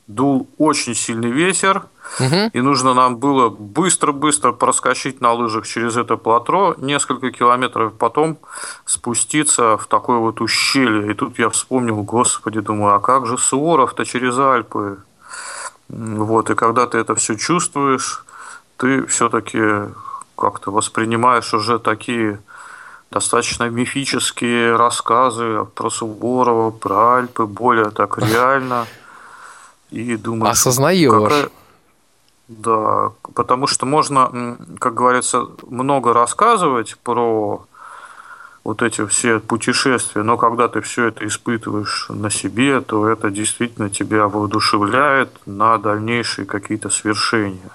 дул 0.07 0.49
очень 0.59 0.95
сильный 0.95 1.31
ветер, 1.31 1.85
Угу. 2.21 2.51
И 2.53 2.61
нужно 2.61 2.95
нам 2.95 3.17
было 3.17 3.49
быстро-быстро 3.49 4.53
проскочить 4.53 5.21
на 5.21 5.33
лыжах 5.33 5.67
через 5.67 5.97
это 5.97 6.17
плато, 6.17 6.75
несколько 6.79 7.31
километров, 7.31 7.95
потом 7.95 8.39
спуститься 8.85 9.77
в 9.77 9.87
такое 9.87 10.19
вот 10.19 10.41
ущелье. 10.41 11.11
И 11.11 11.15
тут 11.15 11.39
я 11.39 11.49
вспомнил, 11.49 12.03
господи, 12.03 12.61
думаю, 12.61 12.95
а 12.95 13.01
как 13.01 13.27
же 13.27 13.39
Суворов-то 13.39 14.05
через 14.05 14.39
Альпы? 14.39 14.99
Вот, 15.93 16.51
и 16.51 16.55
когда 16.55 16.87
ты 16.87 16.99
это 16.99 17.15
все 17.15 17.37
чувствуешь, 17.37 18.25
ты 18.79 19.07
все-таки 19.07 19.61
как-то 20.37 20.73
воспринимаешь 20.73 21.55
уже 21.55 21.79
такие 21.79 22.41
достаточно 23.11 23.69
мифические 23.69 24.75
рассказы 24.77 25.67
про 25.75 25.91
Суворова, 25.91 26.71
про 26.71 27.19
Альпы, 27.19 27.45
более 27.45 27.91
так 27.91 28.19
реально. 28.19 28.87
И 29.91 30.17
думаешь, 30.17 30.53
Осознаешь. 30.53 31.13
Какая 31.13 31.51
да, 32.49 33.13
потому 33.35 33.67
что 33.67 33.87
можно, 33.87 34.57
как 34.79 34.95
говорится, 34.95 35.47
много 35.67 36.13
рассказывать 36.13 36.97
про 37.03 37.65
вот 38.65 38.83
эти 38.83 39.05
все 39.07 39.41
путешествия, 39.41 40.23
но 40.23 40.37
когда 40.37 40.69
ты 40.69 40.81
все 40.81 41.07
это 41.07 41.27
испытываешь 41.27 42.07
на 42.09 42.31
себе, 42.31 42.81
то 42.81 43.09
это 43.09 43.31
действительно 43.31 43.91
тебя 43.91 44.29
воодушевляет 44.29 45.31
на 45.47 45.79
дальнейшие 45.79 46.47
какие-то 46.47 46.89
свершения. 46.89 47.73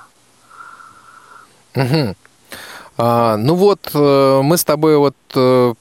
Угу. 1.76 2.16
А, 3.00 3.38
ну 3.38 3.54
вот, 3.54 3.92
э, 3.94 4.42
мы 4.44 4.58
с 4.58 4.64
тобой 4.64 4.98
вот 4.98 5.16
э, 5.36 5.74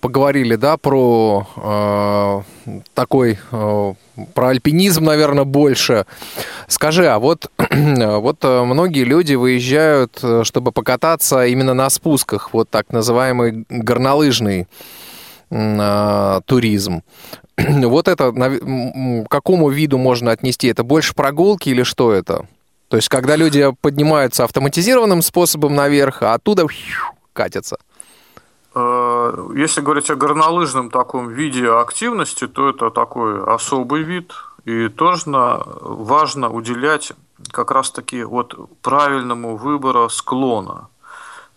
поговорили, 0.00 0.54
да, 0.54 0.76
про 0.76 1.44
э, 1.56 2.42
такой, 2.94 3.38
про 4.34 4.48
альпинизм, 4.48 5.04
наверное, 5.04 5.44
больше. 5.44 6.06
Скажи, 6.68 7.08
а 7.08 7.18
вот, 7.18 7.50
вот 7.70 8.44
многие 8.44 9.02
люди 9.02 9.34
выезжают, 9.34 10.22
чтобы 10.44 10.70
покататься 10.70 11.44
именно 11.46 11.74
на 11.74 11.90
спусках, 11.90 12.54
вот 12.54 12.70
так 12.70 12.92
называемый 12.92 13.64
горнолыжный 13.68 14.68
туризм. 15.48 17.02
Вот 17.58 18.06
это 18.06 18.32
к 18.32 19.28
какому 19.28 19.68
виду 19.68 19.98
можно 19.98 20.30
отнести? 20.30 20.68
Это 20.68 20.84
больше 20.84 21.12
прогулки 21.14 21.68
или 21.68 21.82
что 21.82 22.12
это? 22.12 22.46
То 22.90 22.96
есть, 22.96 23.08
когда 23.08 23.36
люди 23.36 23.72
поднимаются 23.80 24.42
автоматизированным 24.42 25.22
способом 25.22 25.76
наверх, 25.76 26.24
а 26.24 26.34
оттуда 26.34 26.66
катятся. 27.32 27.78
Э, 28.74 29.48
если 29.54 29.80
говорить 29.80 30.10
о 30.10 30.16
горнолыжном 30.16 30.90
таком 30.90 31.28
виде 31.28 31.70
активности, 31.70 32.48
то 32.48 32.68
это 32.68 32.90
такой 32.90 33.44
особый 33.44 34.02
вид, 34.02 34.32
и 34.64 34.88
тоже 34.88 35.22
важно 35.30 36.50
уделять 36.50 37.12
как 37.52 37.70
раз-таки 37.70 38.24
вот 38.24 38.56
правильному 38.82 39.56
выбору 39.56 40.10
склона. 40.10 40.88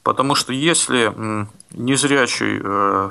Потому 0.03 0.35
что 0.35 0.53
если 0.53 1.11
незрячий 1.71 2.61
э, 2.63 3.09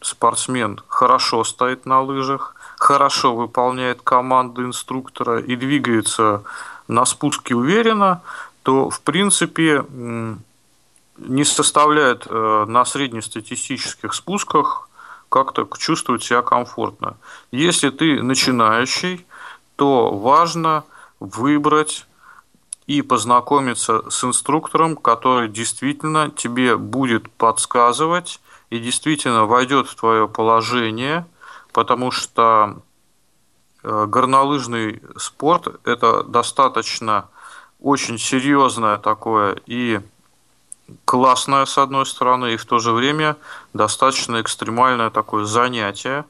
спортсмен 0.00 0.80
хорошо 0.88 1.44
стоит 1.44 1.86
на 1.86 2.00
лыжах, 2.00 2.56
хорошо 2.78 3.36
выполняет 3.36 4.02
команды 4.02 4.62
инструктора 4.62 5.38
и 5.38 5.54
двигается 5.54 6.42
на 6.88 7.04
спуске 7.04 7.54
уверенно, 7.54 8.22
то 8.62 8.90
в 8.90 9.00
принципе 9.00 9.84
не 11.18 11.44
составляет 11.44 12.26
э, 12.28 12.64
на 12.66 12.84
среднестатистических 12.84 14.14
спусках 14.14 14.88
как-то 15.28 15.68
чувствовать 15.78 16.22
себя 16.22 16.42
комфортно. 16.42 17.16
Если 17.52 17.90
ты 17.90 18.22
начинающий, 18.22 19.24
то 19.76 20.12
важно 20.12 20.84
выбрать 21.20 22.06
и 22.86 23.00
познакомиться 23.02 24.08
с 24.10 24.24
инструктором, 24.24 24.96
который 24.96 25.48
действительно 25.48 26.30
тебе 26.30 26.76
будет 26.76 27.30
подсказывать 27.30 28.40
и 28.70 28.78
действительно 28.78 29.46
войдет 29.46 29.88
в 29.88 29.94
твое 29.94 30.28
положение, 30.28 31.26
потому 31.72 32.10
что 32.10 32.76
горнолыжный 33.84 35.02
спорт– 35.16 35.68
это 35.84 36.24
достаточно 36.24 37.28
очень 37.80 38.18
серьезное 38.18 38.96
такое 38.96 39.56
и 39.66 40.00
классное, 41.04 41.66
с 41.66 41.78
одной 41.78 42.06
стороны, 42.06 42.54
и 42.54 42.56
в 42.56 42.64
то 42.64 42.78
же 42.78 42.92
время 42.92 43.36
достаточно 43.72 44.40
экстремальное 44.40 45.10
такое 45.10 45.44
занятие. 45.44 46.24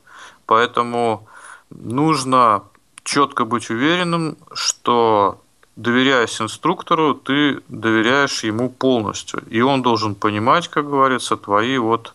Поэтому 0.46 1.26
нужно 1.70 2.62
четко 3.04 3.44
быть 3.44 3.70
уверенным, 3.70 4.36
что 4.52 5.40
доверяясь 5.76 6.40
инструктору, 6.40 7.14
ты 7.14 7.60
доверяешь 7.68 8.44
ему 8.44 8.68
полностью. 8.70 9.42
И 9.48 9.60
он 9.60 9.82
должен 9.82 10.14
понимать, 10.14 10.68
как 10.68 10.88
говорится, 10.88 11.36
твои 11.36 11.78
вот... 11.78 12.14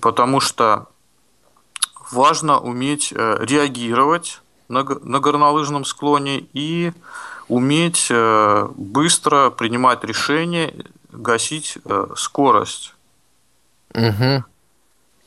Потому 0.00 0.40
что 0.40 0.86
важно 2.12 2.58
уметь 2.58 3.12
э, 3.12 3.36
реагировать 3.40 4.40
на, 4.68 4.84
на 4.84 5.20
горнолыжном 5.20 5.84
склоне 5.84 6.46
и 6.52 6.92
уметь 7.48 8.08
э, 8.10 8.68
быстро 8.76 9.50
принимать 9.50 10.04
решения, 10.04 10.74
гасить 11.10 11.78
э, 11.84 12.06
скорость. 12.16 12.94
Угу. 13.94 14.44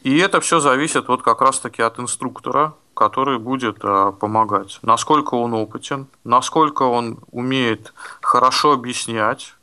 И 0.03 0.17
это 0.17 0.39
все 0.39 0.59
зависит 0.59 1.07
вот 1.07 1.23
как 1.23 1.41
раз-таки 1.41 1.81
от 1.81 1.99
инструктора, 1.99 2.73
который 2.93 3.39
будет 3.39 3.79
помогать. 3.79 4.79
Насколько 4.81 5.33
он 5.33 5.53
опытен, 5.53 6.07
насколько 6.23 6.83
он 6.83 7.19
умеет 7.31 7.93
хорошо 8.21 8.73
объяснять 8.73 9.55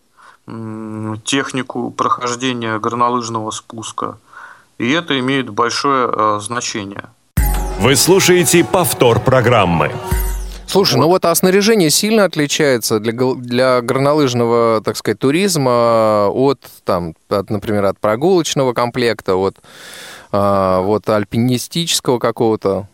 технику 1.25 1.91
прохождения 1.93 2.79
горнолыжного 2.79 3.51
спуска– 3.53 4.19
и 4.83 4.91
это 4.91 5.19
имеет 5.21 5.49
большое 5.49 6.41
значение. 6.41 7.09
Вы 7.83 7.97
слушаете 7.97 8.63
повтор 8.63 9.19
программы. 9.19 9.91
Слушай, 10.69 10.99
ну 10.99 10.99
вот. 10.99 11.05
ну 11.05 11.09
вот 11.09 11.25
а 11.25 11.35
снаряжение 11.35 11.91
сильно 11.91 12.23
отличается 12.23 13.01
для, 13.01 13.13
для 13.35 13.81
горнолыжного, 13.81 14.81
так 14.85 14.97
сказать, 14.97 15.19
туризма 15.19 16.29
от, 16.29 16.61
там, 16.85 17.17
от, 17.29 17.51
например, 17.51 17.87
от 17.87 17.99
прогулочного 17.99 18.73
комплекта, 18.73 19.35
от 19.35 19.57
а, 20.31 20.81
вот 20.83 21.09
альпинистического 21.09 22.21
какого-то. 22.21 22.87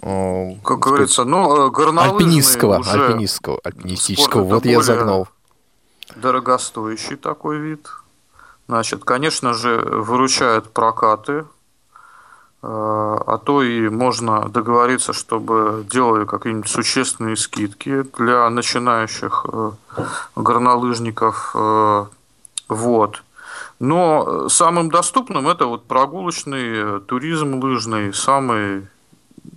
А, 0.00 0.52
как 0.64 0.78
говорится, 0.78 1.24
ну, 1.24 1.66
э, 1.66 1.70
горнолыжный 1.70 2.16
альпинистского, 2.16 2.78
уже 2.78 2.90
альпинистского, 2.90 3.60
альпинистического, 3.62 4.44
вот 4.44 4.64
я 4.64 4.80
загнал. 4.80 5.28
Дорогостоящий 6.16 7.16
такой 7.16 7.58
вид. 7.58 7.86
Значит, 8.66 9.04
конечно 9.04 9.52
же, 9.52 9.76
выручают 9.76 10.72
прокаты, 10.72 11.32
э, 11.32 11.44
а 12.64 13.38
то 13.38 13.62
и 13.62 13.88
можно 13.88 14.48
договориться, 14.48 15.12
чтобы 15.12 15.84
делали 15.90 16.24
какие-нибудь 16.24 16.68
существенные 16.68 17.36
скидки 17.36 18.02
для 18.16 18.48
начинающих 18.50 19.44
э, 19.48 19.72
горнолыжников. 20.36 21.52
Э, 21.54 22.06
Вот. 22.68 23.22
Но 23.80 24.48
самым 24.48 24.90
доступным 24.90 25.48
это 25.48 25.66
вот 25.66 25.84
прогулочный 25.86 27.00
туризм 27.00 27.60
лыжный, 27.60 28.14
самый 28.14 28.86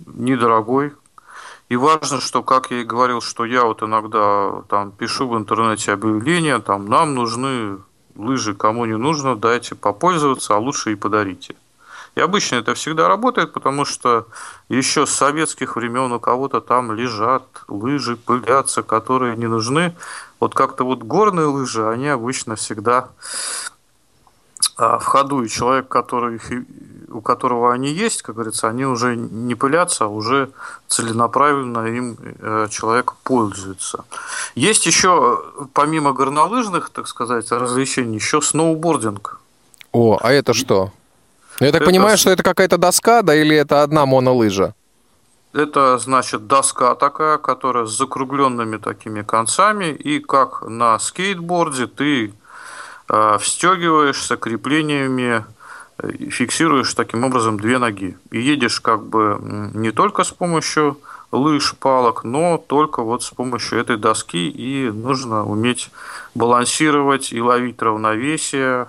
недорогой. 0.06 0.92
И 1.68 1.76
важно, 1.76 2.20
что, 2.20 2.42
как 2.42 2.70
я 2.70 2.80
и 2.80 2.84
говорил, 2.84 3.20
что 3.20 3.44
я 3.44 3.64
вот 3.64 3.82
иногда 3.82 4.62
там 4.68 4.90
пишу 4.90 5.28
в 5.28 5.36
интернете 5.36 5.92
объявления, 5.92 6.58
там 6.58 6.86
нам 6.86 7.14
нужны 7.14 7.78
лыжи, 8.16 8.54
кому 8.54 8.84
не 8.84 8.96
нужно, 8.96 9.36
дайте 9.36 9.74
попользоваться, 9.74 10.54
а 10.54 10.58
лучше 10.58 10.92
и 10.92 10.96
подарите. 10.96 11.54
И 12.16 12.20
обычно 12.20 12.56
это 12.56 12.74
всегда 12.74 13.08
работает, 13.08 13.52
потому 13.52 13.84
что 13.84 14.26
еще 14.70 15.06
с 15.06 15.10
советских 15.10 15.76
времен 15.76 16.10
у 16.12 16.18
кого-то 16.18 16.62
там 16.62 16.92
лежат 16.92 17.44
лыжи, 17.68 18.16
пылятся, 18.16 18.82
которые 18.82 19.36
не 19.36 19.46
нужны. 19.46 19.94
Вот 20.40 20.54
как-то 20.54 20.84
вот 20.84 21.02
горные 21.02 21.46
лыжи, 21.46 21.86
они 21.86 22.08
обычно 22.08 22.56
всегда 22.56 23.10
а, 24.78 24.98
в 24.98 25.04
ходу, 25.04 25.42
и 25.42 25.48
человек, 25.50 25.88
который, 25.88 26.40
у 27.10 27.20
которого 27.20 27.74
они 27.74 27.90
есть, 27.90 28.22
как 28.22 28.36
говорится, 28.36 28.68
они 28.68 28.86
уже 28.86 29.14
не 29.14 29.54
пылятся, 29.54 30.06
а 30.06 30.08
уже 30.08 30.48
целенаправленно 30.88 31.86
им 31.86 32.16
э, 32.18 32.68
человек 32.70 33.12
пользуется. 33.24 34.06
Есть 34.54 34.86
еще, 34.86 35.44
помимо 35.74 36.14
горнолыжных, 36.14 36.88
так 36.88 37.08
сказать, 37.08 37.52
развлечений, 37.52 38.14
еще 38.14 38.40
сноубординг. 38.40 39.38
О, 39.92 40.18
а 40.18 40.32
это 40.32 40.54
что? 40.54 40.92
Я 41.60 41.72
так 41.72 41.82
это... 41.82 41.90
понимаю, 41.90 42.18
что 42.18 42.30
это 42.30 42.42
какая-то 42.42 42.78
доска, 42.78 43.22
да, 43.22 43.34
или 43.34 43.56
это 43.56 43.82
одна 43.82 44.06
монолыжа? 44.06 44.74
Это, 45.52 45.96
значит, 45.96 46.46
доска 46.46 46.94
такая, 46.94 47.38
которая 47.38 47.86
с 47.86 47.96
закругленными 47.96 48.76
такими 48.76 49.22
концами, 49.22 49.86
и 49.86 50.18
как 50.18 50.62
на 50.68 50.98
скейтборде 50.98 51.86
ты 51.86 52.34
э, 53.08 53.38
встегиваешь 53.40 54.22
с 54.22 54.36
креплениями, 54.36 55.46
э, 55.98 56.10
фиксируешь 56.28 56.92
таким 56.92 57.24
образом 57.24 57.58
две 57.58 57.78
ноги. 57.78 58.18
И 58.30 58.38
едешь 58.38 58.80
как 58.80 59.06
бы 59.06 59.38
не 59.72 59.92
только 59.92 60.24
с 60.24 60.30
помощью 60.30 60.98
лыж, 61.32 61.74
палок, 61.76 62.24
но 62.24 62.58
только 62.58 63.02
вот 63.02 63.22
с 63.22 63.30
помощью 63.30 63.80
этой 63.80 63.96
доски 63.96 64.50
и 64.50 64.90
нужно 64.90 65.46
уметь 65.46 65.90
балансировать 66.34 67.32
и 67.32 67.40
ловить 67.40 67.80
равновесие, 67.80 68.88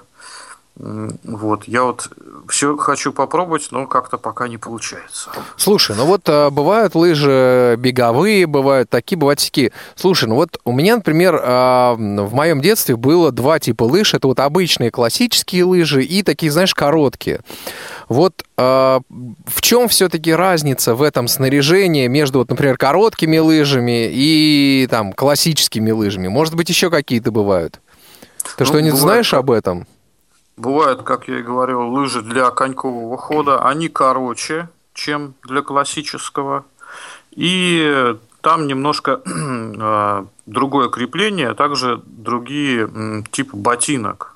вот, 0.80 1.64
я 1.68 1.84
вот 1.84 2.10
все 2.48 2.78
хочу 2.78 3.12
попробовать, 3.12 3.70
но 3.72 3.88
как-то 3.88 4.18
пока 4.18 4.48
не 4.48 4.58
получается. 4.58 5.32
Слушай, 5.56 5.96
ну 5.96 6.06
вот 6.06 6.22
а, 6.28 6.52
бывают 6.52 6.94
лыжи 6.94 7.76
беговые, 7.80 8.46
бывают 8.46 8.88
такие, 8.88 9.18
бывают 9.18 9.40
такие. 9.40 9.72
Слушай, 9.96 10.30
ну 10.30 10.36
вот 10.36 10.60
у 10.66 10.72
меня, 10.72 10.98
например, 10.98 11.42
а, 11.44 11.96
в 11.96 12.34
моем 12.34 12.62
детстве 12.62 12.96
было 12.96 13.32
два 13.32 13.60
типа 13.60 13.84
лыж. 13.84 14.14
Это 14.14 14.28
вот 14.28 14.40
обычные 14.40 14.92
классические 14.92 15.64
лыжи 15.64 16.04
и 16.04 16.22
такие, 16.22 16.52
знаешь, 16.52 16.76
короткие. 16.76 17.42
Вот 18.08 18.44
а, 18.56 19.02
в 19.48 19.62
чем 19.62 19.88
все-таки 19.88 20.32
разница 20.32 20.94
в 20.94 21.02
этом 21.02 21.28
снаряжении 21.28 22.06
между, 22.06 22.40
вот, 22.40 22.50
например, 22.50 22.78
короткими 22.78 23.40
лыжами 23.40 24.10
и 24.12 24.88
там 24.92 25.12
классическими 25.12 25.90
лыжами? 25.90 26.28
Может 26.28 26.54
быть, 26.54 26.70
еще 26.70 26.92
какие-то 26.92 27.32
бывают? 27.32 27.80
Ты 28.58 28.64
ну, 28.64 28.66
что-нибудь 28.66 29.00
знаешь 29.00 29.34
об 29.34 29.50
этом? 29.50 29.88
Бывают, 30.58 31.04
как 31.04 31.28
я 31.28 31.40
и 31.40 31.44
говорил, 31.44 31.82
лыжи 31.82 32.22
для 32.22 32.50
конькового 32.50 33.16
хода. 33.18 33.62
Они 33.64 33.90
короче, 33.90 34.70
чем 34.94 35.36
для 35.44 35.62
классического. 35.62 36.66
И 37.32 38.16
там 38.42 38.66
немножко 38.66 39.22
э, 39.24 40.26
другое 40.48 40.90
крепление, 40.90 41.50
а 41.50 41.56
также 41.56 42.02
другие 42.06 43.24
типы 43.32 43.56
ботинок. 43.56 44.36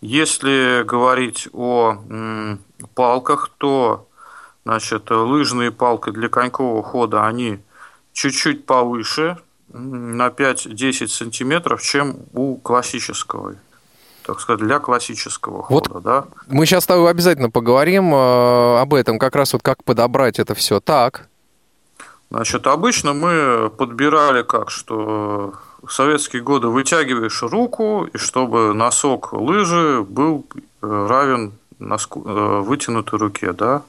Если 0.00 0.84
говорить 0.84 1.48
о 1.52 1.98
палках, 2.94 3.50
то 3.58 4.06
значит, 4.64 5.10
лыжные 5.10 5.72
палки 5.72 6.10
для 6.10 6.28
конькового 6.28 6.82
хода, 6.82 7.26
они 7.26 7.58
чуть-чуть 8.12 8.66
повыше, 8.66 9.38
на 9.70 10.28
5-10 10.28 11.08
сантиметров, 11.08 11.82
чем 11.82 12.16
у 12.32 12.56
классического 12.56 13.56
так 14.28 14.40
сказать, 14.40 14.60
для 14.60 14.78
классического 14.78 15.62
хода. 15.62 15.90
Вот 15.90 16.02
да? 16.02 16.24
Мы 16.48 16.66
сейчас 16.66 16.84
с 16.84 16.86
тобой 16.86 17.10
обязательно 17.10 17.48
поговорим 17.48 18.14
э, 18.14 18.78
об 18.78 18.92
этом, 18.92 19.18
как 19.18 19.34
раз 19.34 19.54
вот 19.54 19.62
как 19.62 19.82
подобрать 19.84 20.38
это 20.38 20.54
все. 20.54 20.80
Так. 20.80 21.28
Значит, 22.30 22.66
обычно 22.66 23.14
мы 23.14 23.70
подбирали 23.70 24.42
как, 24.42 24.68
что 24.68 25.54
в 25.82 25.90
советские 25.90 26.42
годы 26.42 26.68
вытягиваешь 26.68 27.42
руку, 27.42 28.06
и 28.12 28.18
чтобы 28.18 28.74
носок 28.74 29.32
лыжи 29.32 30.04
был 30.06 30.44
э, 30.82 31.06
равен 31.08 31.54
носку, 31.78 32.22
э, 32.26 32.60
вытянутой 32.60 33.18
руке, 33.18 33.54
да. 33.54 33.80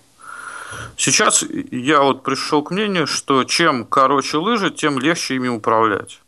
Сейчас 0.95 1.43
я 1.71 2.01
вот 2.01 2.23
пришел 2.23 2.63
к 2.63 2.71
мнению, 2.71 3.07
что 3.07 3.43
чем 3.43 3.83
короче 3.83 4.37
лыжи, 4.37 4.71
тем 4.71 4.99
легче 4.99 5.35
ими 5.35 5.49
управлять. 5.49 6.21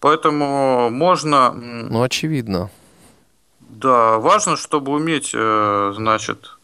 Поэтому 0.00 0.90
можно... 0.90 1.52
Ну, 1.52 2.02
очевидно. 2.02 2.70
Да, 3.74 4.18
важно, 4.18 4.56
чтобы 4.56 4.92
уметь, 4.92 5.32
э, 5.34 5.92
значит, 5.96 6.56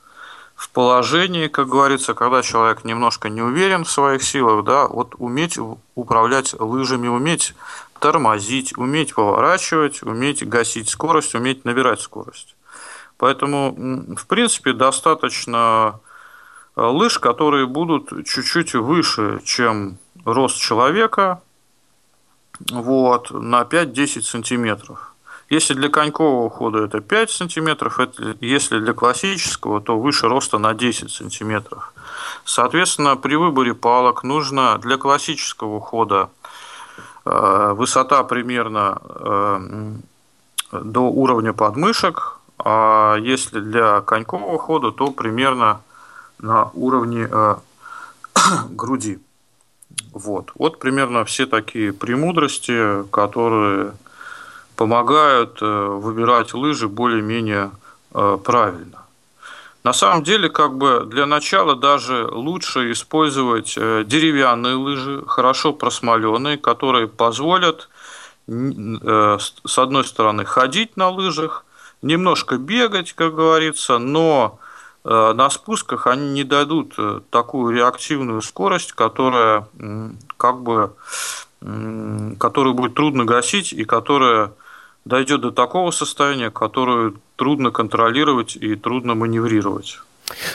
в 0.55 0.71
положении, 0.71 1.49
как 1.49 1.69
говорится, 1.69 2.15
когда 2.15 2.41
человек 2.41 2.85
немножко 2.85 3.29
не 3.29 3.43
уверен 3.43 3.85
в 3.85 3.91
своих 3.91 4.23
силах, 4.23 4.65
да, 4.65 4.87
вот 4.87 5.17
уметь 5.19 5.59
управлять 5.97 6.55
лыжами, 6.59 7.09
уметь 7.09 7.55
тормозить, 7.99 8.79
уметь 8.79 9.15
поворачивать, 9.15 10.05
уметь 10.05 10.49
гасить 10.49 10.89
скорость, 10.89 11.35
уметь 11.35 11.65
набирать 11.65 12.01
скорость. 12.01 12.55
Поэтому, 13.17 13.75
в 14.17 14.27
принципе, 14.29 14.73
достаточно 14.73 15.99
э, 16.77 16.81
лыж, 16.81 17.19
которые 17.19 17.67
будут 17.67 18.25
чуть-чуть 18.25 18.75
выше, 18.75 19.41
чем 19.45 19.99
рост 20.25 20.59
человека, 20.59 21.43
вот, 22.71 23.33
на 23.33 23.63
5-10 23.63 24.23
сантиметров. 24.23 25.10
Если 25.51 25.75
для 25.75 25.89
конькового 25.89 26.49
хода 26.49 26.85
это 26.85 27.01
5 27.01 27.31
сантиметров, 27.31 27.99
если 28.41 28.79
для 28.79 28.93
классического, 28.93 29.81
то 29.81 29.99
выше 29.99 30.29
роста 30.29 30.59
на 30.59 30.75
10 30.75 31.11
сантиметров. 31.11 31.93
Соответственно, 32.45 33.17
при 33.17 33.35
выборе 33.35 33.75
палок 33.75 34.23
нужно 34.23 34.79
для 34.79 34.97
классического 34.97 35.81
хода 35.81 36.31
э, 37.25 37.73
высота 37.75 38.23
примерно 38.23 38.99
э, 39.05 39.61
до 40.71 41.01
уровня 41.01 41.53
подмышек, 41.53 42.39
а 42.59 43.17
если 43.17 43.59
для 43.59 44.03
конькового 44.03 44.57
хода, 44.57 44.93
то 44.93 45.11
примерно 45.11 45.81
на 46.39 46.71
уровне 46.75 47.29
э, 47.29 47.57
груди. 48.71 49.19
Вот. 50.13 50.53
вот 50.55 50.79
примерно 50.79 51.25
все 51.25 51.47
такие 51.47 51.93
премудрости, 51.93 53.03
которые 53.11 53.95
помогают 54.81 55.59
э, 55.61 55.67
выбирать 55.67 56.55
лыжи 56.55 56.89
более-менее 56.89 57.71
э, 58.15 58.39
правильно. 58.43 59.05
На 59.85 59.93
самом 59.93 60.23
деле, 60.25 60.49
как 60.49 60.79
бы 60.79 61.05
для 61.05 61.27
начала 61.27 61.77
даже 61.77 62.27
лучше 62.27 62.91
использовать 62.91 63.75
э, 63.77 64.05
деревянные 64.07 64.77
лыжи, 64.77 65.23
хорошо 65.27 65.75
просмоленные, 65.75 66.57
которые 66.57 67.09
позволят 67.09 67.91
с 68.47 69.79
одной 69.79 70.05
стороны 70.05 70.47
ходить 70.47 70.97
на 70.97 71.11
лыжах, 71.11 71.67
немножко 72.01 72.57
бегать, 72.57 73.13
как 73.13 73.35
говорится, 73.35 73.99
но 73.99 74.59
на 75.05 75.51
спусках 75.51 76.07
они 76.07 76.31
не 76.31 76.43
дадут 76.43 76.97
такую 77.31 77.77
реактивную 77.77 78.43
скорость, 78.43 78.93
которая 78.93 79.69
как 80.37 80.63
бы 80.63 80.95
которую 82.39 82.75
будет 82.75 82.95
трудно 82.95 83.25
гасить 83.25 83.73
и 83.73 83.85
которая 83.85 84.51
дойдет 85.05 85.41
до 85.41 85.51
такого 85.51 85.91
состояния, 85.91 86.51
которое 86.51 87.13
трудно 87.37 87.71
контролировать 87.71 88.57
и 88.57 88.75
трудно 88.77 89.15
маневрировать. 89.15 89.99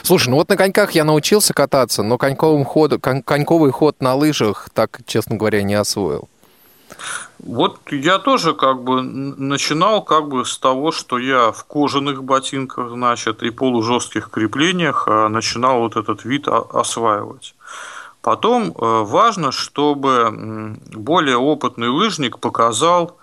Слушай, 0.04 0.30
ну 0.30 0.38
вот 0.38 0.50
на 0.50 0.56
коньках 0.56 0.91
я 0.91 1.04
научился 1.04 1.54
кататься, 1.54 2.04
но 2.04 2.18
коньковым 2.18 2.64
ходу, 2.64 3.00
кон, 3.00 3.22
коньковый 3.22 3.72
ход 3.72 4.00
на 4.00 4.16
лыжах 4.16 4.70
так, 4.74 5.02
честно 5.06 5.36
говоря, 5.36 5.64
не 5.64 5.74
освоил. 5.76 6.30
Вот 7.39 7.80
я 7.91 8.20
тоже 8.20 8.54
как 8.54 8.84
бы 8.84 9.02
начинал 9.02 10.02
как 10.02 10.30
бы 10.30 10.46
с 10.46 10.58
того, 10.58 10.91
что 10.91 11.18
я 11.18 11.52
в 11.52 11.66
кожаных 11.66 12.24
ботинках, 12.24 12.91
значит, 12.91 13.43
и 13.43 13.50
полужестких 13.50 14.30
креплениях 14.30 15.08
а, 15.08 15.28
начинал 15.28 15.80
вот 15.80 15.98
этот 15.98 16.24
вид 16.24 16.48
осваивать. 16.48 17.56
Потом 18.22 18.70
э, 18.70 18.74
важно, 19.04 19.52
чтобы 19.52 20.80
более 20.91 21.38
опытный 21.38 21.89
лыжник 21.89 22.39
показал 22.39 23.18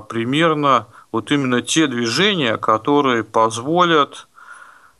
примерно 0.00 0.86
вот 1.10 1.30
именно 1.32 1.62
те 1.62 1.86
движения, 1.86 2.56
которые 2.56 3.24
позволят 3.24 4.28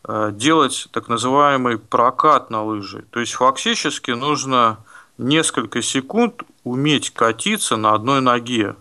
а, 0.03 0.31
делать 0.31 0.89
так 0.93 1.09
называемый 1.09 1.79
прокат 1.79 2.51
на 2.51 2.63
лыжи. 2.65 3.05
То 3.11 3.21
есть 3.21 3.35
фактически 3.35 4.11
нужно 4.11 4.79
несколько 5.19 5.81
секунд 5.83 6.43
уметь 6.65 7.11
катиться 7.11 7.77
на 7.77 7.93
одной 7.95 8.21
ноге 8.21 8.77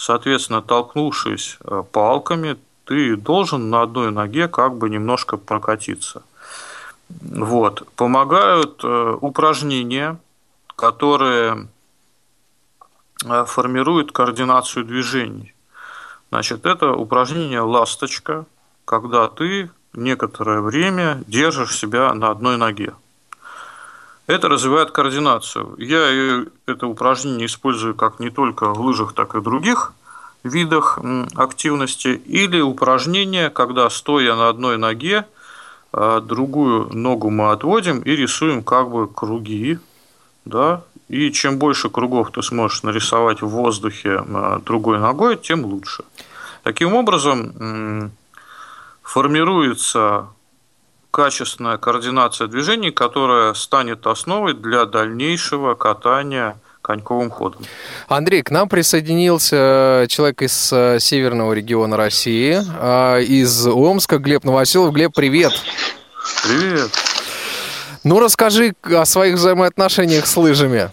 Соответственно, 0.00 0.62
толкнувшись 0.62 1.58
э, 1.62 1.82
палками, 1.92 2.56
ты 2.86 3.16
должен 3.16 3.68
на 3.68 3.82
одной 3.82 4.10
ноге 4.10 4.48
как 4.48 4.78
бы 4.78 4.88
немножко 4.88 5.36
прокатиться. 5.36 6.22
Вот. 7.10 7.86
Помогают 7.96 8.82
упражнения, 8.82 10.18
которые 10.74 11.68
э, 13.24 13.44
формируют 13.46 14.12
координацию 14.12 14.84
движений. 14.84 15.54
Значит, 16.30 16.66
это 16.66 16.92
упражнение 16.92 17.60
«Ласточка», 17.60 18.46
когда 18.84 19.28
ты 19.28 19.70
некоторое 19.94 20.60
время 20.60 21.22
держишь 21.26 21.76
себя 21.76 22.14
на 22.14 22.30
одной 22.30 22.56
ноге. 22.56 22.94
Это 24.26 24.48
развивает 24.48 24.92
координацию. 24.92 25.74
Я 25.78 26.44
это 26.66 26.86
упражнение 26.86 27.46
использую 27.46 27.96
как 27.96 28.20
не 28.20 28.30
только 28.30 28.72
в 28.72 28.80
лыжах, 28.80 29.12
так 29.12 29.34
и 29.34 29.38
в 29.38 29.42
других 29.42 29.92
видах 30.44 31.00
активности. 31.34 32.22
Или 32.26 32.60
упражнение, 32.60 33.50
когда 33.50 33.90
стоя 33.90 34.36
на 34.36 34.48
одной 34.48 34.78
ноге, 34.78 35.26
а 35.92 36.20
другую 36.20 36.96
ногу 36.96 37.30
мы 37.30 37.50
отводим 37.50 38.00
и 38.00 38.10
рисуем 38.12 38.62
как 38.62 38.90
бы 38.90 39.08
круги. 39.08 39.80
Да? 40.44 40.84
И 41.10 41.32
чем 41.32 41.58
больше 41.58 41.90
кругов 41.90 42.30
ты 42.30 42.40
сможешь 42.40 42.84
нарисовать 42.84 43.42
в 43.42 43.48
воздухе 43.48 44.22
а, 44.28 44.60
другой 44.64 45.00
ногой, 45.00 45.36
тем 45.36 45.64
лучше. 45.64 46.04
Таким 46.62 46.94
образом, 46.94 48.12
формируется 49.02 50.28
качественная 51.10 51.78
координация 51.78 52.46
движений, 52.46 52.92
которая 52.92 53.54
станет 53.54 54.06
основой 54.06 54.54
для 54.54 54.84
дальнейшего 54.84 55.74
катания 55.74 56.56
коньковым 56.80 57.30
ходом. 57.30 57.62
Андрей, 58.06 58.42
к 58.42 58.52
нам 58.52 58.68
присоединился 58.68 60.06
человек 60.08 60.42
из 60.42 60.72
э, 60.72 60.98
северного 60.98 61.52
региона 61.52 61.96
России, 61.96 62.58
э, 62.58 63.22
из 63.22 63.66
Омска, 63.66 64.18
Глеб 64.18 64.44
Новоселов. 64.44 64.94
Глеб, 64.94 65.12
привет! 65.14 65.52
Привет! 66.44 66.90
Ну, 68.02 68.18
расскажи 68.18 68.74
о 68.84 69.04
своих 69.04 69.34
взаимоотношениях 69.34 70.26
с 70.26 70.36
лыжами. 70.36 70.90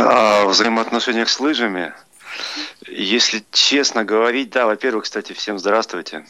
О 0.00 0.46
взаимоотношениях 0.46 1.28
с 1.28 1.40
лыжами? 1.40 1.92
Если 2.86 3.44
честно 3.50 4.04
говорить, 4.04 4.50
да, 4.50 4.66
во-первых, 4.66 5.04
кстати, 5.04 5.32
всем 5.32 5.58
здравствуйте. 5.58 6.24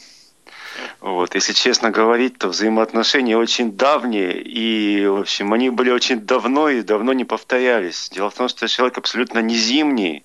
Вот, 1.00 1.34
если 1.34 1.52
честно 1.52 1.90
говорить, 1.90 2.38
то 2.38 2.48
взаимоотношения 2.48 3.36
очень 3.36 3.72
давние, 3.72 4.40
и, 4.40 5.06
в 5.06 5.20
общем, 5.20 5.52
они 5.52 5.70
были 5.70 5.90
очень 5.90 6.20
давно 6.20 6.68
и 6.68 6.82
давно 6.82 7.12
не 7.12 7.24
повторялись. 7.24 8.08
Дело 8.10 8.30
в 8.30 8.34
том, 8.34 8.48
что 8.48 8.68
человек 8.68 8.98
абсолютно 8.98 9.40
не 9.40 9.54
зимний. 9.54 10.24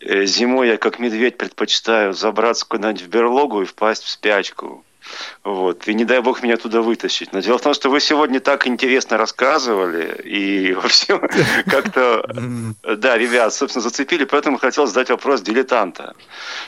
Э, 0.00 0.24
зимой 0.26 0.68
я, 0.68 0.76
как 0.76 0.98
медведь, 0.98 1.36
предпочитаю 1.36 2.12
забраться 2.12 2.66
куда-нибудь 2.66 3.02
в 3.02 3.08
берлогу 3.08 3.62
и 3.62 3.66
впасть 3.66 4.02
в 4.02 4.08
спячку. 4.08 4.84
Вот. 5.42 5.86
И 5.88 5.94
не 5.94 6.04
дай 6.04 6.20
бог 6.20 6.42
меня 6.42 6.56
туда 6.56 6.80
вытащить. 6.82 7.32
Но 7.32 7.40
дело 7.40 7.58
в 7.58 7.62
том, 7.62 7.74
что 7.74 7.90
вы 7.90 8.00
сегодня 8.00 8.40
так 8.40 8.66
интересно 8.66 9.16
рассказывали, 9.16 10.20
и 10.24 10.72
во 10.72 10.88
всем 10.88 11.20
как-то, 11.66 12.26
да, 12.82 13.18
ребят, 13.18 13.52
собственно, 13.54 13.82
зацепили, 13.82 14.24
поэтому 14.24 14.58
хотел 14.58 14.86
задать 14.86 15.10
вопрос 15.10 15.42
дилетанта. 15.42 16.14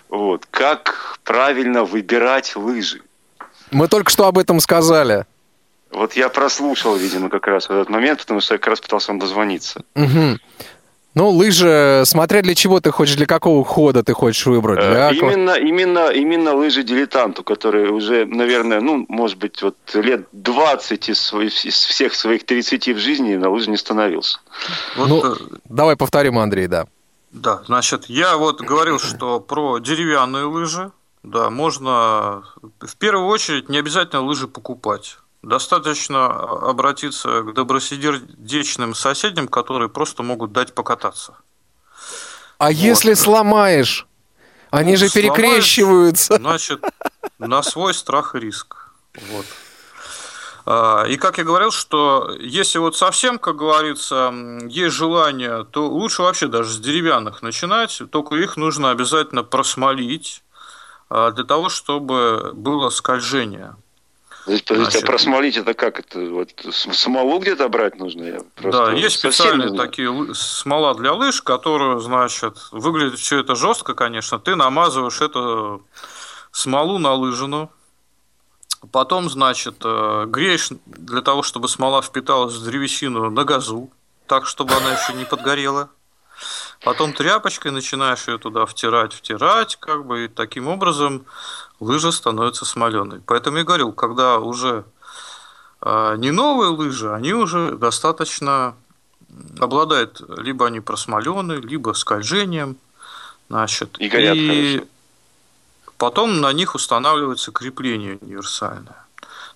Вот. 0.08 0.46
Как 0.50 1.18
правильно 1.24 1.84
выбирать 1.84 2.56
лыжи? 2.56 3.02
Мы 3.70 3.88
только 3.88 4.10
что 4.10 4.26
об 4.26 4.38
этом 4.38 4.60
сказали. 4.60 5.26
Вот 5.90 6.14
я 6.14 6.28
прослушал, 6.28 6.96
видимо, 6.96 7.30
как 7.30 7.46
раз 7.46 7.66
этот 7.66 7.88
момент, 7.88 8.20
потому 8.20 8.40
что 8.40 8.54
я 8.54 8.58
как 8.58 8.68
раз 8.68 8.80
пытался 8.80 9.12
вам 9.12 9.18
дозвониться. 9.18 9.82
Угу. 9.94 10.38
Ну, 11.16 11.30
лыжи, 11.30 12.02
смотря 12.04 12.42
для 12.42 12.54
чего 12.54 12.78
ты 12.78 12.90
хочешь, 12.90 13.16
для 13.16 13.24
какого 13.24 13.64
хода 13.64 14.04
ты 14.04 14.12
хочешь 14.12 14.44
выбрать. 14.44 14.80
Для... 14.80 15.10
Именно, 15.10 15.54
именно, 15.54 16.10
именно 16.10 16.54
лыжи 16.54 16.82
дилетанту, 16.82 17.42
которые 17.42 17.90
уже, 17.90 18.26
наверное, 18.26 18.82
ну, 18.82 19.06
может 19.08 19.38
быть, 19.38 19.62
вот 19.62 19.76
лет 19.94 20.28
20 20.32 21.08
из, 21.08 21.18
своих, 21.18 21.64
из 21.64 21.74
всех 21.74 22.12
своих 22.12 22.44
30 22.44 22.88
в 22.88 22.98
жизни 22.98 23.34
на 23.36 23.48
лыжи 23.48 23.70
не 23.70 23.78
становился. 23.78 24.40
Вот, 24.98 25.08
ну, 25.08 25.24
э, 25.24 25.36
давай 25.64 25.96
повторим, 25.96 26.38
Андрей, 26.38 26.66
да. 26.66 26.86
Да, 27.32 27.62
значит, 27.64 28.10
я 28.10 28.36
вот 28.36 28.60
говорил, 28.60 28.98
что 28.98 29.40
про 29.40 29.78
деревянные 29.78 30.44
лыжи, 30.44 30.92
да, 31.22 31.48
можно 31.48 32.42
в 32.80 32.94
первую 32.98 33.28
очередь 33.28 33.70
не 33.70 33.78
обязательно 33.78 34.20
лыжи 34.20 34.48
покупать. 34.48 35.16
Достаточно 35.46 36.26
обратиться 36.26 37.42
к 37.42 37.54
добросердечным 37.54 38.96
соседям, 38.96 39.46
которые 39.46 39.88
просто 39.88 40.24
могут 40.24 40.50
дать 40.50 40.74
покататься. 40.74 41.36
А 42.58 42.64
вот. 42.64 42.74
если 42.74 43.14
сломаешь? 43.14 44.08
Они 44.70 44.94
ну, 44.94 44.96
же 44.96 45.08
сломаешь, 45.08 45.36
перекрещиваются. 45.36 46.34
Значит, 46.34 46.82
на 47.38 47.62
свой 47.62 47.94
страх 47.94 48.34
и 48.34 48.40
риск. 48.40 48.90
Вот. 49.30 49.46
А, 50.64 51.04
и 51.04 51.16
как 51.16 51.38
я 51.38 51.44
говорил, 51.44 51.70
что 51.70 52.34
если 52.40 52.78
вот 52.78 52.96
совсем, 52.96 53.38
как 53.38 53.54
говорится, 53.54 54.34
есть 54.66 54.96
желание, 54.96 55.62
то 55.62 55.86
лучше 55.86 56.22
вообще 56.22 56.48
даже 56.48 56.72
с 56.72 56.80
деревянных 56.80 57.42
начинать, 57.42 58.02
только 58.10 58.34
их 58.34 58.56
нужно 58.56 58.90
обязательно 58.90 59.44
просмолить 59.44 60.42
а, 61.08 61.30
для 61.30 61.44
того, 61.44 61.68
чтобы 61.68 62.50
было 62.52 62.90
скольжение. 62.90 63.76
Подождите, 64.46 65.00
а 65.00 65.06
просмолить 65.06 65.56
это 65.56 65.74
как? 65.74 65.98
Это 65.98 66.20
вот 66.20 66.50
смолу 66.70 67.40
где-то 67.40 67.68
брать 67.68 67.98
нужно? 67.98 68.22
Я 68.22 68.40
да, 68.62 68.92
есть 68.92 69.18
специальные 69.18 69.76
такие 69.76 70.34
смола 70.34 70.94
для 70.94 71.12
лыж, 71.12 71.42
которую, 71.42 71.98
значит, 71.98 72.56
выглядит 72.70 73.18
все 73.18 73.40
это 73.40 73.56
жестко, 73.56 73.94
конечно. 73.94 74.38
Ты 74.38 74.54
намазываешь 74.54 75.20
эту 75.20 75.84
смолу 76.52 76.98
на 76.98 77.14
лыжину, 77.14 77.72
потом, 78.92 79.28
значит, 79.28 79.76
э, 79.84 80.24
греешь 80.28 80.70
для 80.86 81.22
того, 81.22 81.42
чтобы 81.42 81.68
смола 81.68 82.00
впиталась 82.00 82.54
в 82.54 82.64
древесину 82.64 83.30
на 83.30 83.44
газу, 83.44 83.90
так, 84.28 84.46
чтобы 84.46 84.74
она 84.74 84.92
еще 84.92 85.12
не 85.14 85.24
подгорела. 85.24 85.90
Потом 86.86 87.12
тряпочкой 87.12 87.72
начинаешь 87.72 88.28
ее 88.28 88.38
туда 88.38 88.64
втирать, 88.64 89.12
втирать, 89.12 89.74
как 89.74 90.06
бы, 90.06 90.26
и 90.26 90.28
таким 90.28 90.68
образом 90.68 91.26
лыжа 91.80 92.12
становится 92.12 92.64
смоленой. 92.64 93.20
Поэтому 93.26 93.58
я 93.58 93.64
говорил, 93.64 93.92
когда 93.92 94.38
уже 94.38 94.84
а, 95.80 96.14
не 96.14 96.30
новые 96.30 96.70
лыжи, 96.70 97.12
они 97.12 97.32
уже 97.32 97.72
достаточно 97.72 98.76
обладают, 99.58 100.22
либо 100.38 100.68
они 100.68 100.78
просмолены, 100.78 101.54
либо 101.54 101.92
скольжением, 101.92 102.76
значит, 103.48 103.96
и, 103.98 104.08
горят, 104.08 104.36
и 104.36 104.86
потом 105.98 106.40
на 106.40 106.52
них 106.52 106.76
устанавливается 106.76 107.50
крепление 107.50 108.16
универсальное. 108.20 109.04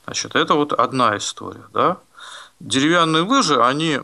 Значит, 0.05 0.35
это 0.35 0.55
вот 0.55 0.73
одна 0.73 1.17
история, 1.17 1.63
да. 1.73 1.99
Деревянные 2.59 3.23
лыжи, 3.23 3.63
они 3.63 4.01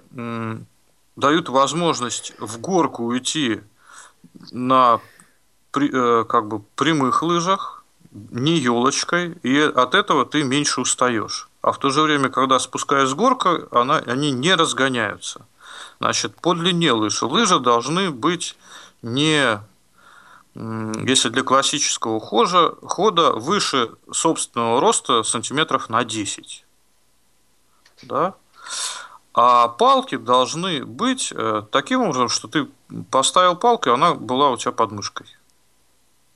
дают 1.17 1.49
возможность 1.49 2.33
в 2.39 2.61
горку 2.61 3.05
уйти 3.05 3.61
на 4.53 5.01
э, 5.75 6.25
как 6.29 6.49
бы 6.49 6.61
прямых 6.77 7.23
лыжах, 7.23 7.85
не 8.13 8.59
елочкой, 8.59 9.33
и 9.43 9.59
от 9.59 9.95
этого 9.95 10.25
ты 10.25 10.43
меньше 10.43 10.81
устаешь. 10.81 11.49
А 11.61 11.73
в 11.73 11.79
то 11.79 11.91
же 11.91 12.03
время, 12.03 12.29
когда 12.29 12.59
спускаясь 12.59 13.11
с 13.11 13.15
горка, 13.15 13.69
она, 13.73 13.97
они 13.99 14.31
не 14.31 14.55
разгоняются. 14.55 15.47
Значит, 15.99 16.35
по 16.41 16.55
длине 16.55 16.93
лыж 16.93 17.23
лыжи 17.23 17.59
должны 17.59 18.11
быть 18.11 18.57
не, 19.03 19.61
если 20.55 21.29
для 21.29 21.43
классического 21.43 22.21
хода, 22.21 22.75
хода 22.83 23.33
выше 23.33 23.91
собственного 24.11 24.81
роста 24.81 25.23
сантиметров 25.23 25.89
на 25.89 26.05
10. 26.05 26.65
Да? 28.03 28.35
А 29.37 29.69
палки 29.69 30.17
должны 30.17 30.83
быть 30.87 31.31
э, 31.31 31.63
таким 31.71 32.01
образом, 32.01 32.31
что 32.31 32.49
ты 32.49 32.67
поставил 33.11 33.55
палку, 33.55 33.91
и 33.91 33.93
она 33.93 34.15
была 34.15 34.49
у 34.49 34.57
тебя 34.57 34.73
под 34.73 34.93
мышкой. 34.93 35.27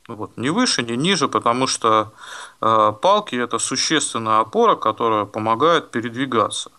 Вот, 0.06 0.36
не 0.36 0.50
выше, 0.50 0.82
не 0.82 0.98
ниже, 0.98 1.26
потому 1.26 1.66
что 1.66 2.12
э, 2.60 2.92
палки 3.00 3.36
это 3.36 3.58
существенная 3.58 4.40
опора, 4.40 4.76
которая 4.76 5.24
помогает 5.24 5.90
передвигаться. 5.90 6.70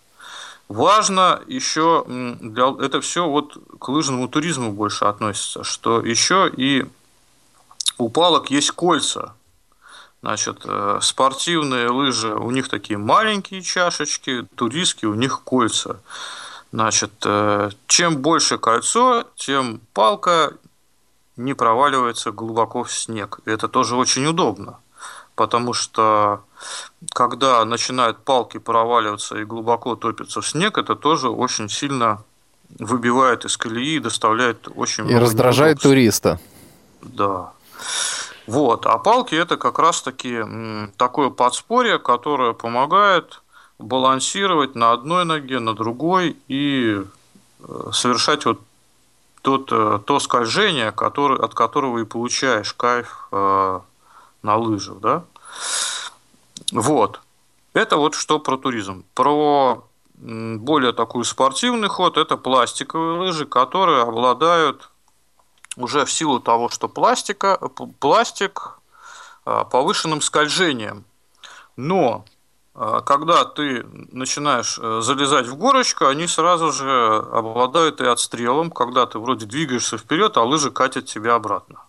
Важно 0.68 1.42
еще, 1.48 2.04
для, 2.06 2.72
это 2.80 3.00
все 3.00 3.28
вот 3.28 3.58
к 3.80 3.88
лыжному 3.88 4.28
туризму 4.28 4.70
больше 4.70 5.06
относится, 5.06 5.64
что 5.64 6.00
еще 6.00 6.48
и 6.56 6.86
у 7.98 8.08
палок 8.08 8.48
есть 8.52 8.70
кольца. 8.70 9.34
Значит, 10.22 10.60
э, 10.64 10.98
спортивные 11.02 11.88
лыжи, 11.88 12.32
у 12.32 12.50
них 12.52 12.68
такие 12.68 12.96
маленькие 12.96 13.60
чашечки, 13.60 14.46
туристские, 14.54 15.10
у 15.10 15.14
них 15.14 15.42
кольца. 15.42 15.98
Значит, 16.72 17.12
э, 17.24 17.70
чем 17.88 18.18
больше 18.18 18.56
кольцо, 18.58 19.24
тем 19.34 19.80
палка 19.92 20.52
не 21.36 21.54
проваливается 21.54 22.30
глубоко 22.30 22.84
в 22.84 22.92
снег. 22.92 23.40
И 23.46 23.50
это 23.50 23.66
тоже 23.68 23.96
очень 23.96 24.24
удобно, 24.26 24.78
потому 25.34 25.72
что 25.74 26.44
когда 27.12 27.64
начинают 27.64 28.18
палки 28.18 28.58
проваливаться 28.58 29.36
и 29.38 29.44
глубоко 29.44 29.96
топиться 29.96 30.40
в 30.40 30.46
снег, 30.48 30.78
это 30.78 30.94
тоже 30.94 31.30
очень 31.30 31.68
сильно 31.68 32.22
выбивает 32.78 33.44
из 33.44 33.56
колеи 33.56 33.96
и 33.96 34.00
доставляет 34.00 34.68
очень 34.76 35.04
И 35.04 35.06
много 35.08 35.20
раздражает 35.20 35.84
неудобств. 35.84 35.88
туриста. 35.88 36.40
Да. 37.02 37.52
Вот. 38.46 38.86
А 38.86 38.98
палки 38.98 39.34
это 39.34 39.56
как 39.56 39.78
раз-таки 39.78 40.40
такое 40.96 41.30
подспорье, 41.30 41.98
которое 41.98 42.52
помогает 42.52 43.42
балансировать 43.78 44.74
на 44.74 44.92
одной 44.92 45.24
ноге, 45.24 45.58
на 45.58 45.74
другой 45.74 46.36
и 46.48 47.02
э, 47.60 47.90
совершать 47.92 48.44
вот 48.44 48.60
тот, 49.42 49.70
э, 49.72 49.98
то 50.06 50.20
скольжение, 50.20 50.92
который, 50.92 51.38
от 51.38 51.54
которого 51.54 51.98
и 51.98 52.04
получаешь 52.04 52.72
кайф 52.74 53.28
э, 53.32 53.80
на 54.42 54.56
лыжах, 54.56 55.00
да? 55.00 55.24
Вот. 56.72 57.20
Это 57.74 57.96
вот 57.96 58.14
что 58.14 58.38
про 58.38 58.56
туризм. 58.56 59.04
Про 59.14 59.84
более 60.14 60.92
такой 60.92 61.24
спортивный 61.24 61.88
ход, 61.88 62.16
это 62.16 62.36
пластиковые 62.36 63.18
лыжи, 63.18 63.44
которые 63.44 64.02
обладают 64.02 64.91
уже 65.76 66.04
в 66.04 66.12
силу 66.12 66.40
того, 66.40 66.68
что 66.68 66.88
пластика, 66.88 67.58
пластик 68.00 68.78
а, 69.44 69.64
повышенным 69.64 70.20
скольжением. 70.20 71.04
Но 71.76 72.24
а, 72.74 73.00
когда 73.00 73.44
ты 73.44 73.84
начинаешь 74.12 74.78
э, 74.80 75.00
залезать 75.02 75.46
в 75.46 75.56
горочку, 75.56 76.06
они 76.06 76.26
сразу 76.26 76.72
же 76.72 77.16
обладают 77.32 78.00
и 78.00 78.06
отстрелом, 78.06 78.70
когда 78.70 79.04
ты 79.06 79.18
вроде 79.18 79.46
двигаешься 79.46 79.98
вперед, 79.98 80.36
а 80.36 80.44
лыжи 80.44 80.70
катят 80.70 81.06
тебя 81.06 81.34
обратно. 81.34 81.80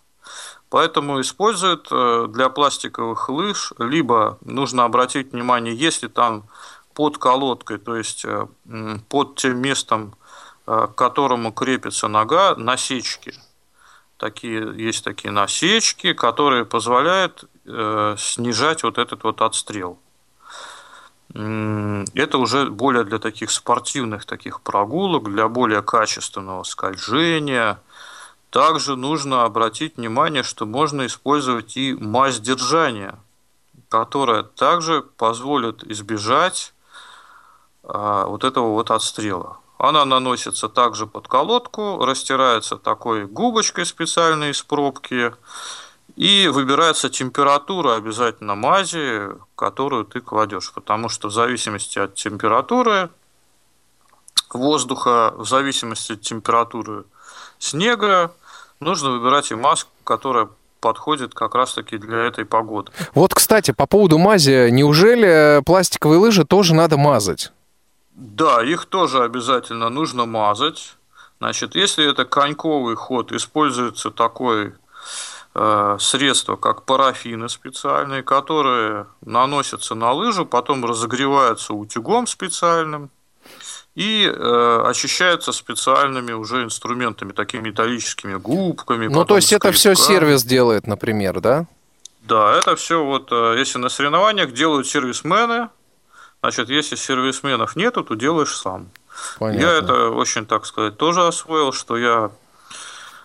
Поэтому 0.68 1.20
используют 1.20 1.88
э, 1.90 2.26
для 2.28 2.48
пластиковых 2.48 3.28
лыж, 3.28 3.72
либо 3.78 4.38
нужно 4.44 4.84
обратить 4.84 5.32
внимание, 5.32 5.74
если 5.74 6.08
там 6.08 6.44
под 6.92 7.18
колодкой, 7.18 7.78
то 7.78 7.96
есть 7.96 8.24
э, 8.24 8.46
под 9.08 9.36
тем 9.36 9.58
местом, 9.58 10.14
к 10.66 10.88
которому 10.94 11.52
крепится 11.52 12.08
нога, 12.08 12.56
насечки. 12.56 13.34
Такие, 14.16 14.72
есть 14.76 15.04
такие 15.04 15.30
насечки, 15.32 16.12
которые 16.12 16.64
позволяют 16.64 17.44
э, 17.66 18.16
снижать 18.18 18.82
вот 18.84 18.98
этот 18.98 19.24
вот 19.24 19.42
отстрел. 19.42 19.98
Это 21.34 22.38
уже 22.38 22.70
более 22.70 23.02
для 23.02 23.18
таких 23.18 23.50
спортивных 23.50 24.24
таких 24.24 24.60
прогулок, 24.60 25.32
для 25.32 25.48
более 25.48 25.82
качественного 25.82 26.62
скольжения. 26.62 27.80
Также 28.50 28.94
нужно 28.94 29.42
обратить 29.42 29.96
внимание, 29.96 30.44
что 30.44 30.64
можно 30.64 31.06
использовать 31.06 31.76
и 31.76 31.94
мазь 31.94 32.38
держания, 32.38 33.18
которая 33.88 34.44
также 34.44 35.02
позволит 35.02 35.82
избежать 35.82 36.72
а, 37.82 38.26
вот 38.26 38.44
этого 38.44 38.68
вот 38.68 38.92
отстрела. 38.92 39.58
Она 39.78 40.04
наносится 40.04 40.68
также 40.68 41.06
под 41.06 41.28
колодку, 41.28 42.04
растирается 42.04 42.76
такой 42.76 43.26
губочкой 43.26 43.86
специальной 43.86 44.50
из 44.50 44.62
пробки, 44.62 45.32
и 46.16 46.48
выбирается 46.48 47.10
температура 47.10 47.96
обязательно 47.96 48.54
мази, 48.54 49.30
которую 49.56 50.04
ты 50.04 50.20
кладешь, 50.20 50.72
потому 50.72 51.08
что 51.08 51.28
в 51.28 51.32
зависимости 51.32 51.98
от 51.98 52.14
температуры 52.14 53.10
воздуха, 54.52 55.34
в 55.36 55.46
зависимости 55.46 56.12
от 56.12 56.20
температуры 56.20 57.04
снега, 57.58 58.32
нужно 58.78 59.10
выбирать 59.10 59.50
и 59.50 59.56
маску, 59.56 59.90
которая 60.04 60.48
подходит 60.80 61.34
как 61.34 61.54
раз-таки 61.54 61.96
для 61.96 62.18
этой 62.18 62.44
погоды. 62.44 62.92
Вот, 63.14 63.34
кстати, 63.34 63.72
по 63.72 63.86
поводу 63.86 64.18
мази, 64.18 64.68
неужели 64.70 65.62
пластиковые 65.64 66.18
лыжи 66.18 66.44
тоже 66.44 66.74
надо 66.74 66.96
мазать? 66.98 67.50
Да, 68.14 68.62
их 68.62 68.86
тоже 68.86 69.22
обязательно 69.22 69.88
нужно 69.88 70.24
мазать. 70.24 70.96
Значит, 71.40 71.74
если 71.74 72.08
это 72.08 72.24
коньковый 72.24 72.94
ход, 72.94 73.32
используется 73.32 74.10
такое 74.10 74.76
э, 75.54 75.96
средство, 75.98 76.56
как 76.56 76.84
парафины 76.84 77.48
специальные, 77.48 78.22
которые 78.22 79.06
наносятся 79.20 79.96
на 79.96 80.12
лыжу, 80.12 80.46
потом 80.46 80.84
разогреваются 80.84 81.74
утюгом 81.74 82.28
специальным 82.28 83.10
и 83.96 84.26
э, 84.26 84.82
очищаются 84.86 85.52
специальными 85.52 86.32
уже 86.32 86.62
инструментами, 86.62 87.32
такими 87.32 87.68
металлическими 87.68 88.34
губками. 88.34 89.08
Ну, 89.08 89.24
то 89.24 89.36
есть 89.36 89.52
это 89.52 89.72
все 89.72 89.94
сервис 89.94 90.44
делает, 90.44 90.86
например, 90.86 91.40
да? 91.40 91.66
Да, 92.22 92.56
это 92.56 92.74
все 92.76 93.04
вот, 93.04 93.28
э, 93.32 93.56
если 93.58 93.78
на 93.78 93.88
соревнованиях 93.88 94.52
делают 94.52 94.86
сервисмены, 94.86 95.68
значит, 96.44 96.68
если 96.68 96.94
сервисменов 96.94 97.74
нету, 97.74 98.04
то 98.04 98.14
делаешь 98.14 98.54
сам. 98.54 98.90
Понятно. 99.38 99.64
Я 99.66 99.72
это 99.78 100.10
очень, 100.10 100.44
так 100.44 100.66
сказать, 100.66 100.98
тоже 100.98 101.26
освоил, 101.26 101.72
что 101.72 101.96
я, 101.96 102.30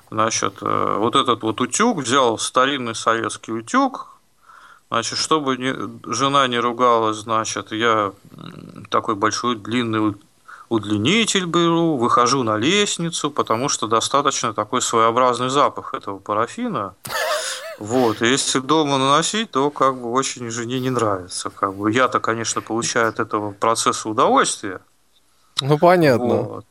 значит, 0.10 0.60
э, 0.62 0.96
вот 0.98 1.18
этот 1.18 1.42
вот 1.44 1.60
утюг 1.60 1.98
взял 1.98 2.38
старинный 2.40 2.96
советский 2.96 3.52
утюг, 3.52 4.08
значит, 4.90 5.18
чтобы 5.18 5.58
не- 5.58 5.76
жена 6.14 6.48
не 6.48 6.60
ругалась, 6.60 7.18
значит, 7.18 7.74
я 7.74 8.14
такой 8.90 9.16
большой 9.16 9.58
длинный 9.58 10.16
удлинитель 10.70 11.46
беру, 11.46 11.98
выхожу 11.98 12.44
на 12.44 12.56
лестницу, 12.56 13.32
потому 13.32 13.68
что 13.68 13.88
достаточно 13.88 14.54
такой 14.54 14.82
своеобразный 14.82 15.50
запах 15.50 15.94
этого 15.94 16.20
парафина. 16.20 16.94
Вот, 17.80 18.22
и 18.22 18.28
если 18.28 18.60
дома 18.60 18.98
наносить, 18.98 19.52
то 19.52 19.70
как 19.72 19.96
бы 20.02 20.12
очень 20.12 20.50
жене 20.50 20.82
не 20.82 20.90
нравится. 20.90 21.50
Как 21.50 21.74
бы 21.74 21.92
я-то, 21.92 22.20
конечно, 22.20 22.62
получаю 22.62 23.08
от 23.08 23.20
этого 23.20 23.52
процесса 23.52 24.10
удовольствие. 24.10 24.82
Ну, 25.62 25.78
понятно. 25.78 26.36
Вот. 26.42 26.66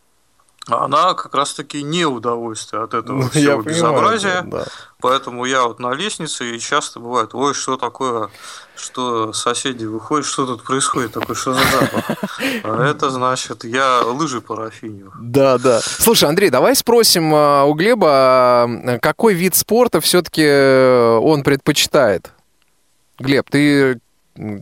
Она 0.68 1.14
как 1.14 1.34
раз-таки 1.34 1.82
не 1.82 2.04
удовольствие 2.04 2.82
от 2.82 2.94
этого 2.94 3.16
Ну, 3.22 3.28
всего 3.30 3.42
я 3.42 3.56
понимаю, 3.56 3.74
безобразия. 3.74 4.42
да, 4.42 4.58
да. 4.58 4.64
Поэтому 5.00 5.44
я 5.46 5.62
вот 5.64 5.78
на 5.78 5.92
лестнице, 5.94 6.54
и 6.54 6.58
часто 6.58 7.00
бывает, 7.00 7.30
ой, 7.32 7.54
что 7.54 7.76
такое, 7.76 8.28
что 8.76 9.32
соседи 9.32 9.84
выходят, 9.86 10.26
что 10.26 10.44
тут 10.46 10.62
происходит, 10.64 11.12
такой, 11.12 11.34
что 11.36 11.54
за 11.54 11.60
запах? 11.60 12.18
А 12.64 12.84
это 12.84 13.10
значит, 13.10 13.64
я 13.64 14.02
лыжи 14.02 14.40
парафиню. 14.40 15.12
Да, 15.20 15.56
да. 15.58 15.80
Слушай, 15.80 16.28
Андрей, 16.28 16.50
давай 16.50 16.74
спросим 16.76 17.32
а, 17.34 17.64
у 17.64 17.74
Глеба, 17.74 18.08
а, 18.10 18.98
какой 19.00 19.34
вид 19.34 19.54
спорта 19.54 20.00
все-таки 20.00 20.44
он 21.20 21.42
предпочитает? 21.44 22.30
Глеб, 23.18 23.48
ты 23.50 24.00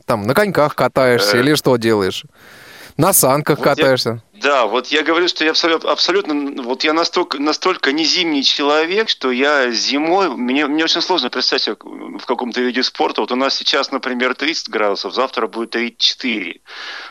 там 0.06 0.22
на 0.22 0.34
коньках 0.34 0.74
катаешься 0.74 1.36
Э. 1.36 1.40
или 1.40 1.54
что 1.54 1.76
делаешь? 1.76 2.24
На 2.96 3.12
санках 3.12 3.58
я- 3.58 3.64
катаешься? 3.64 4.22
Да, 4.40 4.66
вот 4.66 4.88
я 4.88 5.02
говорю, 5.02 5.28
что 5.28 5.44
я 5.44 5.50
абсолютно, 5.50 5.90
абсолютно 5.90 6.62
вот 6.62 6.84
я 6.84 6.92
настолько, 6.92 7.38
настолько 7.38 7.92
не 7.92 8.04
зимний 8.04 8.42
человек, 8.42 9.08
что 9.08 9.30
я 9.30 9.70
зимой, 9.70 10.28
мне, 10.30 10.66
мне 10.66 10.84
очень 10.84 11.00
сложно 11.00 11.30
представить 11.30 11.62
себя 11.62 11.76
в 11.80 12.24
каком-то 12.26 12.60
виде 12.60 12.82
спорта. 12.82 13.20
Вот 13.20 13.32
у 13.32 13.36
нас 13.36 13.54
сейчас, 13.56 13.90
например, 13.90 14.34
30 14.34 14.68
градусов, 14.68 15.14
завтра 15.14 15.46
будет 15.46 15.70
34. 15.70 16.60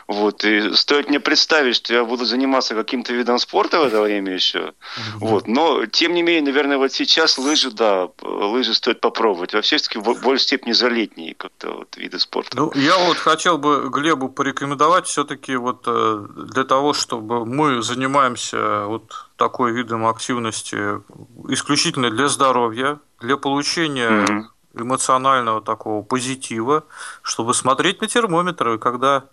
Вот, 0.08 0.44
и 0.44 0.74
стоит 0.74 1.08
мне 1.08 1.20
представить, 1.20 1.76
что 1.76 1.94
я 1.94 2.04
буду 2.04 2.24
заниматься 2.24 2.74
каким-то 2.74 3.12
видом 3.12 3.38
спорта 3.38 3.80
в 3.80 3.84
это 3.84 4.00
время 4.00 4.32
еще. 4.32 4.74
Вот, 5.14 5.48
но, 5.48 5.86
тем 5.86 6.14
не 6.14 6.22
менее, 6.22 6.42
наверное, 6.42 6.78
вот 6.78 6.92
сейчас 6.92 7.38
лыжи, 7.38 7.70
да, 7.70 8.08
лыжи 8.22 8.74
стоит 8.74 9.00
попробовать. 9.00 9.54
Вообще, 9.54 9.76
все-таки 9.76 9.98
в 9.98 10.22
большей 10.22 10.44
степени 10.44 10.72
за 10.72 10.88
летние 10.88 11.34
как-то 11.34 11.70
вот 11.70 11.96
виды 11.96 12.18
спорта. 12.18 12.56
Ну, 12.56 12.72
я 12.74 12.96
вот 12.98 13.16
хотел 13.16 13.58
бы 13.58 13.88
Глебу 13.90 14.28
порекомендовать 14.28 15.06
все-таки 15.06 15.56
вот 15.56 15.84
э, 15.86 16.26
для 16.36 16.64
того, 16.64 16.92
чтобы 16.92 17.15
мы 17.20 17.82
занимаемся 17.82 18.86
вот 18.86 19.28
такой 19.36 19.72
видом 19.72 20.06
активности 20.06 21.00
исключительно 21.48 22.10
для 22.10 22.28
здоровья, 22.28 22.98
для 23.20 23.36
получения 23.36 24.10
Мгм. 24.10 24.50
эмоционального 24.74 25.62
такого 25.62 26.02
позитива, 26.02 26.84
чтобы 27.22 27.54
смотреть 27.54 28.02
на 28.02 28.08
термометр, 28.08 28.68
и 28.74 28.78
когда 28.78 29.24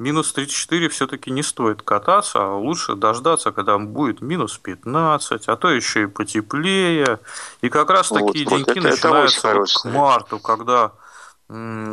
минус 0.00 0.32
34 0.32 0.88
все-таки 0.88 1.30
не 1.30 1.42
стоит 1.44 1.82
кататься, 1.82 2.38
а 2.40 2.56
лучше 2.56 2.96
дождаться, 2.96 3.52
когда 3.52 3.78
будет 3.78 4.20
минус 4.20 4.58
15, 4.58 5.46
а 5.48 5.56
то 5.56 5.70
еще 5.70 6.02
и 6.02 6.06
потеплее. 6.06 7.20
И 7.62 7.68
как 7.68 7.90
раз 7.90 8.10
Вот, 8.10 8.26
такие 8.26 8.44
вот, 8.44 8.56
деньки 8.56 8.70
это- 8.70 8.80
это 8.80 8.90
начинаются 8.90 9.40
вот 9.46 9.52
хороший 9.52 9.82
к 9.82 9.84
марту, 9.94 10.38
когда 10.40 10.92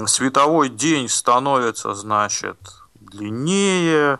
световой 0.07 0.69
день 0.69 1.07
становится, 1.07 1.93
значит, 1.93 2.57
длиннее, 2.95 4.19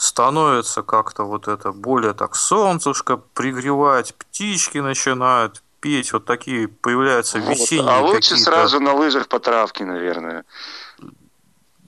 становится 0.00 0.82
как-то 0.82 1.24
вот 1.24 1.46
это 1.46 1.72
более 1.72 2.14
так 2.14 2.34
солнцушко 2.34 3.18
пригревать, 3.18 4.14
птички 4.14 4.78
начинают 4.78 5.62
петь, 5.80 6.12
вот 6.14 6.24
такие 6.24 6.68
появляются 6.68 7.38
Вот. 7.38 7.50
весенние 7.50 7.90
А 7.90 8.00
лучше 8.00 8.30
какие-то- 8.30 8.44
сразу 8.44 8.80
на 8.80 8.94
лыжах 8.94 9.28
по 9.28 9.38
травке, 9.38 9.84
наверное. 9.84 10.44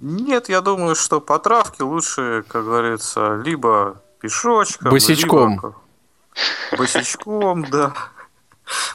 Нет, 0.00 0.50
я 0.50 0.60
думаю, 0.60 0.94
что 0.94 1.20
по 1.22 1.38
травке 1.38 1.84
лучше, 1.84 2.44
как 2.48 2.64
говорится, 2.64 3.36
либо 3.42 4.02
пешочком, 4.20 4.90
Босичком. 4.90 5.52
либо 5.52 5.74
босичком, 6.76 7.64
да. 7.70 7.94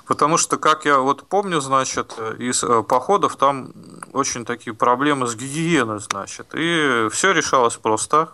Потому 0.05 0.37
что, 0.37 0.57
как 0.57 0.85
я 0.85 0.99
вот 0.99 1.27
помню, 1.27 1.59
значит, 1.59 2.13
из 2.37 2.63
э, 2.63 2.83
походов 2.83 3.35
там 3.35 3.71
очень 4.13 4.45
такие 4.45 4.73
проблемы 4.75 5.25
с 5.27 5.35
гигиеной, 5.35 5.99
значит. 5.99 6.47
И 6.53 7.07
все 7.11 7.31
решалось 7.31 7.75
просто. 7.77 8.29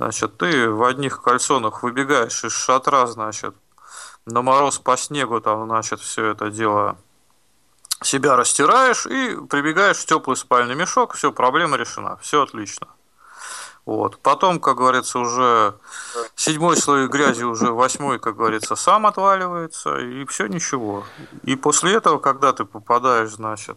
Значит, 0.00 0.38
ты 0.38 0.70
в 0.70 0.82
одних 0.84 1.20
кальсонах 1.20 1.82
выбегаешь 1.82 2.42
из 2.42 2.54
шатра, 2.54 3.04
значит, 3.04 3.54
на 4.24 4.40
мороз 4.40 4.78
по 4.78 4.96
снегу 4.96 5.42
там, 5.42 5.66
значит, 5.66 6.00
все 6.00 6.28
это 6.28 6.50
дело 6.50 6.96
себя 8.02 8.34
растираешь 8.34 9.04
и 9.04 9.36
прибегаешь 9.50 9.98
в 9.98 10.06
теплый 10.06 10.38
спальный 10.38 10.74
мешок, 10.74 11.12
все, 11.12 11.32
проблема 11.32 11.76
решена, 11.76 12.16
все 12.22 12.44
отлично. 12.44 12.88
Вот. 13.84 14.18
Потом, 14.20 14.58
как 14.58 14.78
говорится, 14.78 15.18
уже 15.18 15.74
седьмой 16.34 16.78
слой 16.78 17.06
грязи, 17.06 17.42
уже 17.42 17.70
восьмой, 17.70 18.18
как 18.18 18.36
говорится, 18.36 18.76
сам 18.76 19.04
отваливается, 19.06 19.98
и 19.98 20.24
все 20.24 20.46
ничего. 20.46 21.04
И 21.42 21.56
после 21.56 21.92
этого, 21.92 22.18
когда 22.18 22.54
ты 22.54 22.64
попадаешь, 22.64 23.32
значит, 23.32 23.76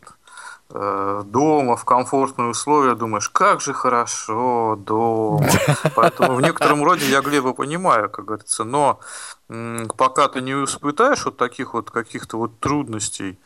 дома 0.69 1.75
в 1.75 1.85
комфортные 1.85 2.49
условия, 2.49 2.95
думаешь, 2.95 3.29
как 3.29 3.61
же 3.61 3.73
хорошо 3.73 4.75
дома. 4.75 5.47
Поэтому 5.95 6.35
в 6.35 6.41
некотором 6.41 6.83
роде 6.83 7.05
я 7.05 7.21
Глеба 7.21 7.53
понимаю, 7.53 8.09
как 8.09 8.25
говорится, 8.25 8.63
но 8.63 8.99
пока 9.47 10.27
ты 10.27 10.41
не 10.41 10.51
испытаешь 10.51 11.25
вот 11.25 11.37
таких 11.37 11.73
вот 11.73 11.91
каких-то 11.91 12.37
вот 12.37 12.59
трудностей, 12.59 13.37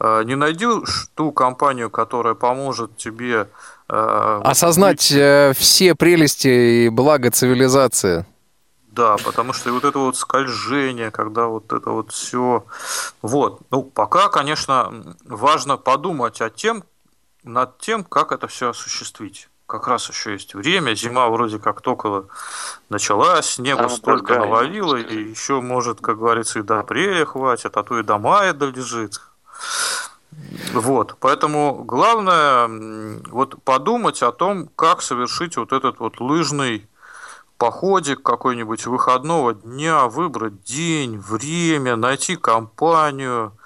э, 0.00 0.22
не 0.24 0.34
найдешь 0.34 1.08
ту 1.14 1.32
компанию, 1.32 1.90
которая 1.90 2.34
поможет 2.34 2.96
тебе 2.96 3.48
э, 3.88 4.40
осознать 4.44 5.10
вот, 5.10 5.56
все 5.56 5.94
прелести 5.94 6.86
и 6.86 6.88
благо 6.90 7.30
цивилизации. 7.30 8.26
Да, 8.94 9.16
потому 9.24 9.52
что 9.52 9.72
вот 9.72 9.84
это 9.84 9.98
вот 9.98 10.16
скольжение, 10.16 11.10
когда 11.10 11.46
вот 11.46 11.72
это 11.72 11.90
вот 11.90 12.12
все. 12.12 12.64
Вот. 13.22 13.60
Ну, 13.70 13.82
пока, 13.82 14.28
конечно, 14.28 15.16
важно 15.24 15.76
подумать 15.76 16.40
о 16.40 16.48
тем, 16.48 16.84
над 17.42 17.78
тем, 17.78 18.04
как 18.04 18.30
это 18.30 18.46
все 18.46 18.70
осуществить. 18.70 19.48
Как 19.66 19.88
раз 19.88 20.08
еще 20.08 20.34
есть 20.34 20.54
время, 20.54 20.94
зима 20.94 21.28
вроде 21.28 21.58
как 21.58 21.80
только 21.80 22.26
началась, 22.88 23.46
снега 23.46 23.88
столько 23.88 24.38
навалило, 24.38 24.94
и 24.94 25.30
еще, 25.30 25.60
может, 25.60 26.00
как 26.00 26.18
говорится, 26.18 26.60
и 26.60 26.62
до 26.62 26.78
апреля 26.80 27.24
хватит, 27.24 27.76
а 27.76 27.82
то 27.82 27.98
и 27.98 28.04
до 28.04 28.18
мая 28.18 28.52
долежит. 28.52 29.20
Вот, 30.72 31.16
поэтому 31.18 31.82
главное 31.82 32.68
вот 33.30 33.60
подумать 33.64 34.22
о 34.22 34.30
том, 34.30 34.68
как 34.76 35.02
совершить 35.02 35.56
вот 35.56 35.72
этот 35.72 35.98
вот 35.98 36.20
лыжный 36.20 36.86
походик 37.64 38.22
какой-нибудь 38.22 38.84
выходного 38.84 39.54
дня, 39.54 40.06
выбрать 40.06 40.62
день, 40.64 41.16
время, 41.18 41.96
найти 41.96 42.36
компанию, 42.36 43.56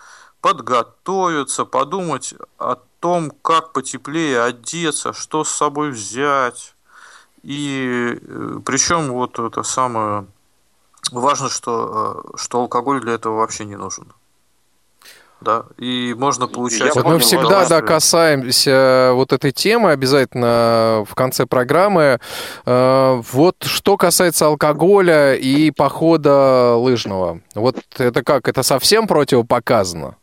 подготовиться, 0.41 1.65
подумать 1.65 2.35
о 2.59 2.77
том, 3.01 3.33
как 3.43 3.73
потеплее 3.73 4.41
одеться, 4.41 5.13
что 5.13 5.43
с 5.43 5.49
собой 5.49 5.91
взять. 5.91 6.77
И 7.43 8.21
э, 8.23 8.61
причем 8.65 9.11
вот 9.11 9.41
это 9.41 9.65
самое 9.65 10.27
важно, 11.11 11.49
что, 11.49 12.23
э, 12.35 12.37
что 12.37 12.61
алкоголь 12.61 13.01
для 13.01 13.15
этого 13.15 13.39
вообще 13.39 13.65
не 13.65 13.75
нужен 13.75 14.07
да, 15.41 15.65
и 15.77 16.15
можно 16.19 16.49
получать... 16.49 16.95
Вот 16.95 17.05
мы 17.05 17.19
всегда, 17.19 17.67
да, 17.69 17.81
касаемся 17.81 19.13
вот 19.15 19.33
этой 19.33 19.53
темы 19.53 19.93
обязательно 19.93 21.05
в 21.09 21.15
конце 21.15 21.47
программы. 21.47 22.19
Э, 22.67 23.23
вот 23.33 23.57
что 23.65 23.97
касается 23.97 24.47
алкоголя 24.47 25.35
и 25.35 25.71
похода 25.71 26.75
лыжного, 26.75 27.41
вот 27.55 27.77
это 27.99 28.23
как, 28.25 28.49
это 28.49 28.63
совсем 28.63 29.07
противопоказано? 29.07 30.17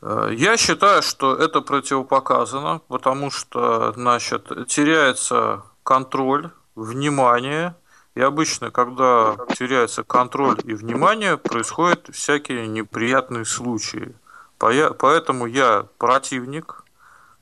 Э, 0.00 0.30
я 0.32 0.56
считаю, 0.56 1.02
что 1.02 1.34
это 1.36 1.60
противопоказано, 1.60 2.80
потому 2.88 3.30
что, 3.30 3.92
значит, 3.92 4.48
теряется 4.68 5.62
контроль, 5.82 6.50
внимание, 6.74 7.76
и 8.14 8.20
обычно, 8.20 8.70
когда 8.70 9.36
теряется 9.56 10.04
контроль 10.04 10.60
и 10.64 10.74
внимание, 10.74 11.36
происходят 11.36 12.08
всякие 12.12 12.68
неприятные 12.68 13.44
случаи. 13.44 14.14
Поэтому 14.58 15.46
я 15.46 15.86
противник. 15.98 16.84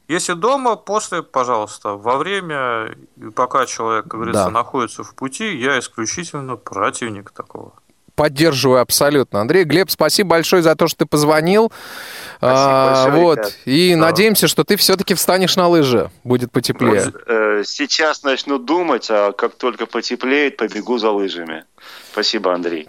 Если 0.08 0.32
дома, 0.32 0.76
после, 0.76 1.22
пожалуйста, 1.22 1.90
во 1.90 2.16
время, 2.16 2.96
пока 3.34 3.66
человек, 3.66 4.04
как 4.04 4.14
говорится, 4.14 4.44
да. 4.44 4.50
находится 4.50 5.04
в 5.04 5.14
пути, 5.14 5.56
я 5.56 5.78
исключительно 5.78 6.56
противник 6.56 7.30
такого. 7.30 7.74
Поддерживаю 8.14 8.80
абсолютно. 8.80 9.40
Андрей, 9.40 9.64
Глеб, 9.64 9.90
спасибо 9.90 10.30
большое 10.30 10.62
за 10.62 10.74
то, 10.76 10.86
что 10.86 10.98
ты 10.98 11.06
позвонил. 11.06 11.72
а, 12.40 13.04
большое, 13.04 13.22
вот. 13.22 13.38
Ребят. 13.38 13.58
И 13.64 13.94
да. 13.94 14.00
надеемся, 14.00 14.48
что 14.48 14.64
ты 14.64 14.76
все-таки 14.76 15.14
встанешь 15.14 15.56
на 15.56 15.68
лыжи. 15.68 16.10
Будет 16.24 16.52
потеплее. 16.52 17.12
Э, 17.26 17.62
сейчас 17.64 18.22
начну 18.22 18.58
думать, 18.58 19.06
а 19.10 19.32
как 19.32 19.54
только 19.54 19.86
потеплеет, 19.86 20.56
побегу 20.56 20.98
за 20.98 21.10
лыжами. 21.10 21.64
Спасибо, 22.12 22.52
Андрей. 22.52 22.88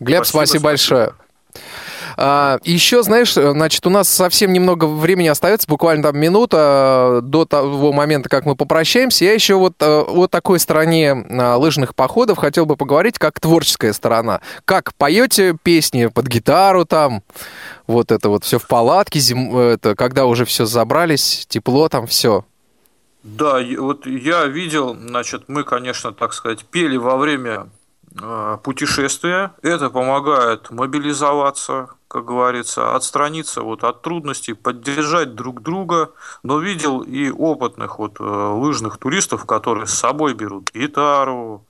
Глеб, 0.00 0.24
спасибо, 0.24 0.46
спасибо 0.46 0.64
большое. 0.64 1.14
А, 2.16 2.58
еще, 2.64 3.02
знаешь, 3.02 3.34
значит, 3.34 3.86
у 3.86 3.90
нас 3.90 4.08
совсем 4.08 4.52
немного 4.52 4.86
времени 4.86 5.28
остается, 5.28 5.68
буквально 5.68 6.04
там 6.04 6.18
минута 6.18 7.20
до 7.22 7.44
того 7.44 7.92
момента, 7.92 8.28
как 8.28 8.44
мы 8.46 8.56
попрощаемся. 8.56 9.24
Я 9.24 9.34
еще 9.34 9.54
вот 9.54 9.74
э, 9.80 10.00
о 10.00 10.26
такой 10.26 10.58
стороне 10.58 11.12
а, 11.12 11.56
лыжных 11.56 11.94
походов 11.94 12.38
хотел 12.38 12.66
бы 12.66 12.76
поговорить, 12.76 13.18
как 13.18 13.38
творческая 13.40 13.92
сторона. 13.92 14.40
Как 14.64 14.94
поете 14.94 15.56
песни 15.62 16.06
под 16.06 16.26
гитару 16.26 16.84
там, 16.84 17.22
вот 17.86 18.10
это 18.10 18.28
вот 18.28 18.44
все 18.44 18.58
в 18.58 18.66
палатке, 18.66 19.20
зим... 19.20 19.56
это, 19.56 19.94
когда 19.94 20.26
уже 20.26 20.44
все 20.44 20.64
забрались, 20.64 21.46
тепло 21.48 21.88
там, 21.88 22.06
все. 22.06 22.44
Да, 23.26 23.58
вот 23.78 24.06
я 24.06 24.44
видел, 24.44 24.94
значит, 24.94 25.48
мы, 25.48 25.64
конечно, 25.64 26.12
так 26.12 26.32
сказать, 26.32 26.64
пели 26.64 26.96
во 26.96 27.16
время 27.16 27.68
э, 28.20 28.58
путешествия. 28.62 29.52
Это 29.62 29.90
помогает 29.90 30.70
мобилизоваться, 30.70 31.88
как 32.08 32.24
говорится, 32.24 32.94
отстраниться 32.94 33.62
вот 33.62 33.84
от 33.84 34.02
трудностей, 34.02 34.54
поддержать 34.54 35.34
друг 35.34 35.62
друга. 35.62 36.12
Но 36.42 36.58
видел 36.58 37.00
и 37.00 37.30
опытных 37.30 37.98
вот 37.98 38.20
э, 38.20 38.22
лыжных 38.22 38.98
туристов, 38.98 39.44
которые 39.44 39.86
с 39.86 39.94
собой 39.94 40.34
берут 40.34 40.72
гитару 40.72 41.66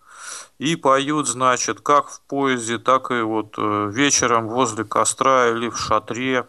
и 0.58 0.76
поют, 0.76 1.28
значит, 1.28 1.80
как 1.80 2.08
в 2.08 2.20
поезде, 2.22 2.78
так 2.78 3.10
и 3.10 3.20
вот 3.22 3.54
э, 3.58 3.90
вечером 3.92 4.48
возле 4.48 4.84
костра 4.84 5.48
или 5.48 5.68
в 5.68 5.78
шатре. 5.78 6.46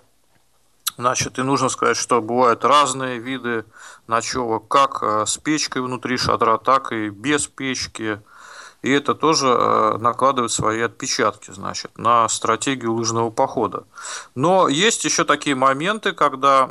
Значит, 0.97 1.37
и 1.37 1.43
нужно 1.43 1.69
сказать, 1.69 1.97
что 1.97 2.21
бывают 2.21 2.65
разные 2.65 3.19
виды 3.19 3.65
ночевок, 4.07 4.67
как 4.67 5.03
э, 5.03 5.25
с 5.25 5.37
печкой 5.37 5.81
внутри 5.81 6.17
шатра, 6.17 6.57
так 6.57 6.91
и 6.91 7.09
без 7.09 7.47
печки– 7.47 8.21
и 8.81 8.91
это 8.91 9.15
тоже 9.15 9.47
э, 9.47 9.97
накладывает 9.99 10.51
свои 10.51 10.81
отпечатки, 10.81 11.51
значит, 11.51 11.97
на 11.97 12.27
стратегию 12.29 12.93
лыжного 12.93 13.29
похода. 13.29 13.83
Но 14.35 14.67
есть 14.67 15.03
еще 15.05 15.23
такие 15.23 15.55
моменты, 15.55 16.13
когда 16.13 16.69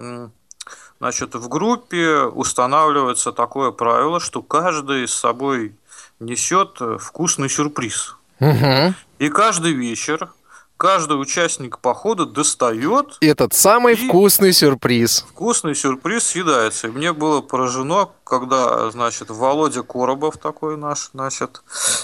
значит, 0.98 1.34
в 1.34 1.48
группе 1.48 2.20
устанавливается 2.20 3.32
такое 3.32 3.70
правило, 3.70 4.20
что 4.20 4.42
каждый 4.42 5.08
с 5.08 5.14
собой 5.14 5.74
несет 6.20 6.76
э, 6.80 6.98
вкусный 6.98 7.48
сюрприз. 7.48 8.16
Угу. 8.40 8.94
И 9.18 9.28
каждый 9.28 9.72
вечер 9.72 10.30
каждый 10.76 11.20
участник 11.20 11.78
похода 11.78 12.26
достает... 12.26 13.16
Этот 13.20 13.54
самый 13.54 13.94
вкусный 13.94 14.52
сюрприз. 14.52 15.24
Вкусный 15.30 15.74
сюрприз 15.74 16.24
съедается. 16.24 16.88
И 16.88 16.90
мне 16.90 17.12
было 17.12 17.40
поражено, 17.40 18.10
когда, 18.24 18.90
значит, 18.90 19.30
Володя 19.30 19.82
Коробов 19.82 20.38
такой 20.38 20.76
наш, 20.76 21.10
значит, 21.12 21.62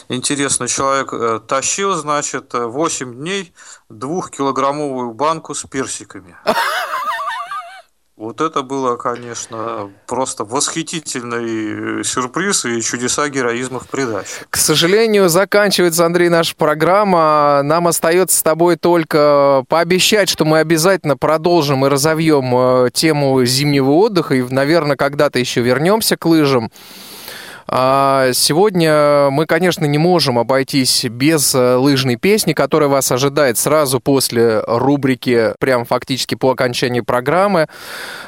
интересный 0.09 0.69
человек, 0.69 1.13
э, 1.13 1.41
тащил, 1.47 1.95
значит, 1.95 2.55
8 2.55 3.15
дней 3.15 3.53
двухкилограммовую 3.89 5.13
банку 5.13 5.55
с 5.55 5.65
персиками. 5.65 6.37
Вот 8.23 8.41
это 8.41 8.63
было, 8.63 8.95
конечно, 8.95 9.91
просто 10.07 10.45
восхитительный 10.45 12.05
сюрприз 12.05 12.67
и 12.67 12.81
чудеса 12.81 13.29
героизма 13.29 13.81
в 13.81 13.89
придаче. 13.89 14.47
К 14.49 14.57
сожалению, 14.59 15.29
заканчивается, 15.29 16.07
Андрей, 16.07 16.29
наша 16.29 16.55
программа. 16.55 17.63
Нам 17.65 17.89
остается 17.89 18.39
с 18.39 18.43
тобой 18.45 18.77
только 18.77 19.65
пообещать, 19.67 20.29
что 20.29 20.45
мы 20.45 20.61
обязательно 20.61 21.17
продолжим 21.17 21.85
и 21.85 21.89
разовьем 21.89 22.55
э, 22.55 22.91
тему 22.93 23.45
зимнего 23.45 23.91
отдыха. 23.91 24.37
И, 24.37 24.43
наверное, 24.43 24.95
когда-то 24.95 25.41
еще 25.41 25.61
вернемся 25.61 26.17
к 26.17 26.25
лыжам. 26.25 26.71
А 27.69 28.31
сегодня 28.33 29.31
мы, 29.31 29.47
конечно, 29.47 29.85
не 29.85 29.99
можем 29.99 30.39
обойтись 30.39 31.05
без 31.05 31.55
э, 31.55 31.77
лыжной 31.77 32.17
песни, 32.17 32.53
которая 32.53 32.89
вас 32.89 33.11
ожидает 33.13 33.59
сразу 33.59 34.01
после 34.01 34.61
рубрики, 34.67 35.55
прям 35.59 35.85
фактически 35.85 36.35
по 36.35 36.51
окончании 36.51 37.01
программы. 37.01 37.69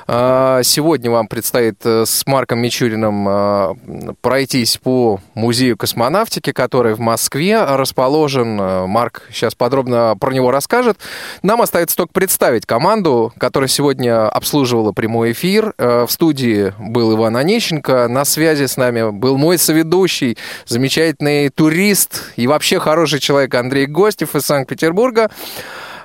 А 0.06 0.62
сегодня 0.62 1.10
вам 1.10 1.26
предстоит 1.26 1.76
э, 1.84 2.04
с 2.06 2.26
Марком 2.26 2.60
Мичуриным 2.60 3.26
э, 3.28 3.74
пройтись 4.20 4.76
по 4.76 5.20
музею 5.34 5.76
космонавтики, 5.76 6.52
который 6.52 6.94
в 6.94 7.00
Москве 7.00 7.62
расположен. 7.64 8.56
Марк 8.88 9.22
сейчас 9.32 9.54
подробно 9.54 10.16
про 10.18 10.32
него 10.32 10.50
расскажет. 10.50 10.98
Нам 11.42 11.60
остается 11.62 11.96
только 11.96 12.12
представить 12.12 12.66
команду, 12.66 13.32
которая 13.38 13.68
сегодня 13.68 14.28
обслуживала 14.28 14.92
прямой 14.92 15.32
эфир. 15.32 15.74
В 15.78 16.08
студии 16.08 16.72
был 16.78 17.14
Иван 17.14 17.36
Онищенко. 17.36 18.08
На 18.08 18.24
связи 18.24 18.66
с 18.66 18.76
нами 18.76 19.10
был 19.24 19.38
мой 19.38 19.56
соведущий, 19.56 20.36
замечательный 20.66 21.48
турист 21.48 22.24
и 22.36 22.46
вообще 22.46 22.78
хороший 22.78 23.20
человек 23.20 23.54
Андрей 23.54 23.86
Гостев 23.86 24.36
из 24.36 24.42
Санкт-Петербурга. 24.42 25.30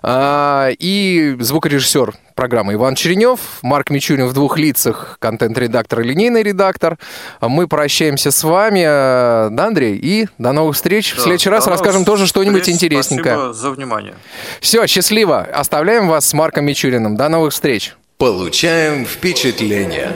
А, 0.02 0.70
и 0.80 1.36
звукорежиссер 1.38 2.14
программы 2.36 2.76
Иван 2.76 2.96
Черенев, 2.96 3.40
Марк 3.62 3.90
Мичурин 3.90 4.28
в 4.28 4.34
двух 4.34 4.58
лицах, 4.58 5.18
контент-редактор 5.20 6.00
и 6.00 6.04
линейный 6.06 6.44
редактор. 6.44 6.98
Мы 7.42 7.68
прощаемся 7.68 8.32
с 8.32 8.42
вами, 8.42 8.84
да, 8.84 9.66
Андрей, 9.66 10.00
и 10.02 10.30
до 10.38 10.54
новых 10.54 10.78
встреч. 10.78 11.14
Да, 11.14 11.20
в 11.20 11.24
следующий 11.24 11.50
раз 11.50 11.68
расскажем 11.68 12.06
тоже 12.06 12.26
что-нибудь 12.26 12.70
интересненькое. 12.70 13.36
Спасибо 13.36 13.54
за 13.54 13.72
внимание. 13.72 14.16
Все, 14.62 14.88
счастливо. 14.88 15.42
Оставляем 15.42 16.08
вас 16.08 16.26
с 16.26 16.34
Марком 16.34 16.64
Мичуриным. 16.64 17.18
До 17.18 17.28
новых 17.28 17.52
встреч. 17.52 17.96
Получаем 18.18 19.06
впечатление. 19.06 20.14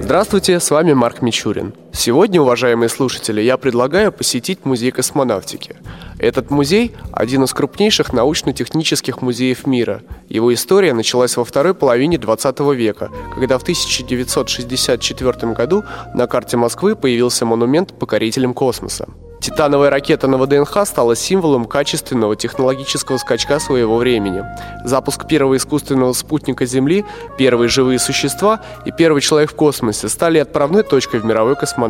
Здравствуйте, 0.00 0.60
с 0.60 0.70
вами 0.70 0.92
Марк 0.92 1.20
Мичурин. 1.20 1.74
Сегодня, 1.98 2.42
уважаемые 2.42 2.90
слушатели, 2.90 3.40
я 3.40 3.56
предлагаю 3.56 4.12
посетить 4.12 4.66
музей 4.66 4.90
космонавтики. 4.90 5.76
Этот 6.18 6.50
музей– 6.50 6.94
один 7.12 7.44
из 7.44 7.54
крупнейших 7.54 8.12
научно-технических 8.12 9.22
музеев 9.22 9.66
мира. 9.66 10.02
Его 10.28 10.52
история 10.52 10.92
началась 10.92 11.38
во 11.38 11.44
второй 11.46 11.72
половине 11.72 12.18
20 12.18 12.60
века, 12.76 13.10
когда 13.34 13.56
в 13.56 13.62
1964 13.62 15.52
году 15.54 15.84
на 16.14 16.26
карте 16.26 16.58
Москвы 16.58 16.96
появился 16.96 17.46
монумент 17.46 17.98
покорителям 17.98 18.52
космоса. 18.52 19.08
Титановая 19.46 19.90
ракета 19.90 20.26
на 20.28 20.38
ВДНХ 20.38 20.86
стала 20.86 21.14
символом 21.14 21.66
качественного 21.66 22.36
технологического 22.36 23.16
скачка 23.18 23.60
своего 23.60 23.96
времени. 23.96 24.42
Запуск 24.84 25.28
первого 25.28 25.56
искусственного 25.56 26.12
спутника 26.14 26.66
Земли, 26.66 27.04
первые 27.38 27.68
живые 27.68 27.98
существа 27.98 28.60
и 28.84 28.90
первый 28.90 29.20
человек 29.22 29.52
в 29.52 29.54
космосе 29.54 30.08
стали 30.08 30.38
отправной 30.38 30.82
точкой 30.82 31.20
в 31.20 31.24
мировой 31.24 31.54
космонавтике. 31.54 31.85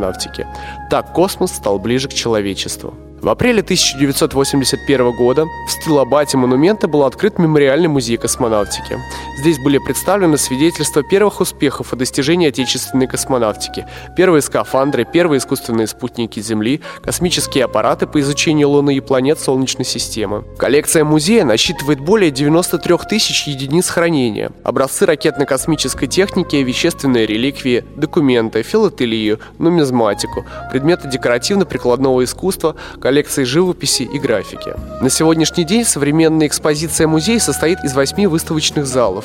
Так 0.90 1.12
космос 1.12 1.52
стал 1.52 1.78
ближе 1.78 2.08
к 2.08 2.14
человечеству. 2.14 2.94
В 3.22 3.30
апреле 3.30 3.60
1981 3.62 5.10
года 5.12 5.46
в 5.66 5.70
Стилобате 5.70 6.36
монумента 6.36 6.86
был 6.86 7.02
открыт 7.02 7.38
мемориальный 7.38 7.88
музей 7.88 8.18
космонавтики. 8.18 8.98
Здесь 9.38 9.58
были 9.58 9.78
представлены 9.78 10.36
свидетельства 10.38 11.02
первых 11.02 11.40
успехов 11.40 11.92
и 11.92 11.96
достижений 11.96 12.46
отечественной 12.46 13.06
космонавтики, 13.06 13.86
первые 14.16 14.42
скафандры, 14.42 15.04
первые 15.04 15.38
искусственные 15.38 15.86
спутники 15.86 16.40
Земли, 16.40 16.82
космические 17.02 17.64
аппараты 17.64 18.06
по 18.06 18.20
изучению 18.20 18.68
Луны 18.68 18.94
и 18.94 19.00
планет 19.00 19.40
Солнечной 19.40 19.84
системы. 19.84 20.44
Коллекция 20.58 21.02
музея 21.02 21.44
насчитывает 21.44 22.00
более 22.00 22.30
93 22.30 22.96
тысяч 23.08 23.46
единиц 23.46 23.88
хранения, 23.88 24.52
образцы 24.62 25.06
ракетно-космической 25.06 26.06
техники, 26.06 26.56
вещественные 26.56 27.26
реликвии, 27.26 27.84
документы, 27.96 28.62
филателию, 28.62 29.40
нумизматику, 29.58 30.44
предметы 30.70 31.08
декоративно-прикладного 31.08 32.22
искусства, 32.24 32.76
коллекции 33.06 33.44
живописи 33.44 34.02
и 34.02 34.18
графики. 34.18 34.74
На 35.00 35.10
сегодняшний 35.10 35.62
день 35.62 35.84
современная 35.84 36.48
экспозиция 36.48 37.06
музея 37.06 37.38
состоит 37.38 37.84
из 37.84 37.94
восьми 37.94 38.26
выставочных 38.26 38.84
залов. 38.84 39.24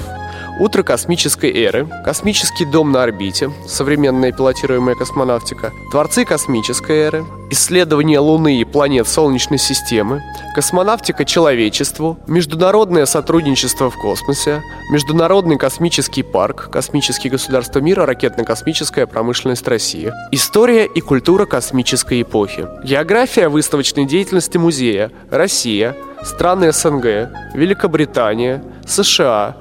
Утро 0.60 0.84
космической 0.84 1.52
эры, 1.52 1.88
космический 2.04 2.66
дом 2.66 2.92
на 2.92 3.04
орбите, 3.04 3.52
современная 3.68 4.32
пилотируемая 4.32 4.96
космонавтика, 4.96 5.72
творцы 5.92 6.26
космической 6.26 6.98
эры, 6.98 7.26
исследование 7.50 8.20
Луны 8.20 8.60
и 8.60 8.64
планет 8.64 9.08
Солнечной 9.08 9.58
системы, 9.58 10.22
космонавтика 10.54 11.26
человечеству, 11.26 12.18
международное 12.28 13.06
сотрудничество 13.06 13.90
в 13.90 13.96
космосе, 13.96 14.62
Международный 14.92 15.58
космический 15.58 16.22
парк, 16.22 16.70
космические 16.70 17.32
государства 17.32 17.80
мира, 17.80 18.06
ракетно-космическая 18.06 19.08
промышленность 19.08 19.68
России, 19.68 20.12
история 20.32 20.86
и 20.86 21.02
культура 21.02 21.46
космической 21.46 22.22
эпохи, 22.22 22.68
география 22.84 23.48
выставочной 23.48 24.06
деятельности 24.06 24.58
музея, 24.58 25.12
Россия, 25.30 25.96
страны 26.24 26.72
СНГ, 26.72 27.30
Великобритания, 27.54 28.64
США, 28.86 29.58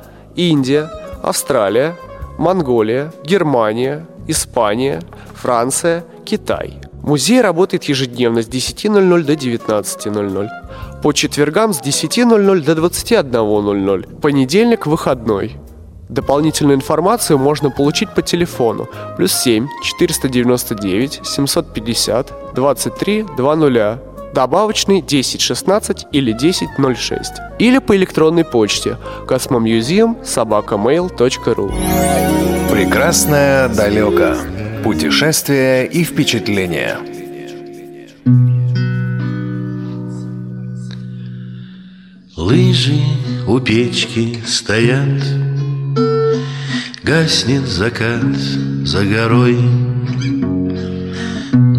Индия, 0.48 0.90
Австралия, 1.22 1.96
Монголия, 2.38 3.12
Германия, 3.24 4.06
Испания, 4.26 5.02
Франция, 5.34 6.04
Китай. 6.24 6.78
Музей 7.02 7.42
работает 7.42 7.84
ежедневно 7.84 8.42
с 8.42 8.48
10.00 8.48 9.22
до 9.24 9.32
19.00. 9.34 10.48
По 11.02 11.12
четвергам 11.12 11.74
с 11.74 11.80
10.00 11.82 12.64
до 12.64 12.72
21.00. 12.72 14.20
Понедельник– 14.20 14.86
выходной. 14.86 15.56
Дополнительную 16.08 16.76
информацию 16.76 17.38
можно 17.38 17.70
получить 17.70 18.10
по 18.14 18.22
телефону 18.22 18.88
плюс 19.16 19.32
7 19.32 19.68
499 19.82 21.20
750 21.22 22.54
23 22.54 23.26
20 23.36 24.09
добавочный 24.32 24.98
1016 24.98 26.06
или 26.12 26.32
1006 26.32 27.32
или 27.58 27.78
по 27.78 27.96
электронной 27.96 28.44
почте 28.44 28.96
собакамейл.ру 30.24 31.72
Прекрасное 32.70 33.68
далеко. 33.68 34.36
Путешествия 34.84 35.84
и 35.84 36.04
впечатления. 36.04 36.96
Лыжи 42.36 43.00
у 43.46 43.58
печки 43.60 44.38
стоят, 44.46 45.22
Гаснет 47.02 47.66
закат 47.66 48.36
за 48.84 49.04
горой, 49.04 49.58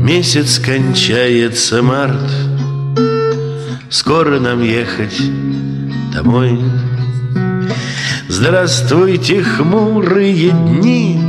Месяц 0.01 0.59
кончается 0.59 1.81
март, 1.81 2.29
Скоро 3.91 4.39
нам 4.39 4.63
ехать 4.63 5.21
домой. 6.13 6.57
Здравствуйте, 8.29 9.43
хмурые 9.43 10.51
дни, 10.51 11.19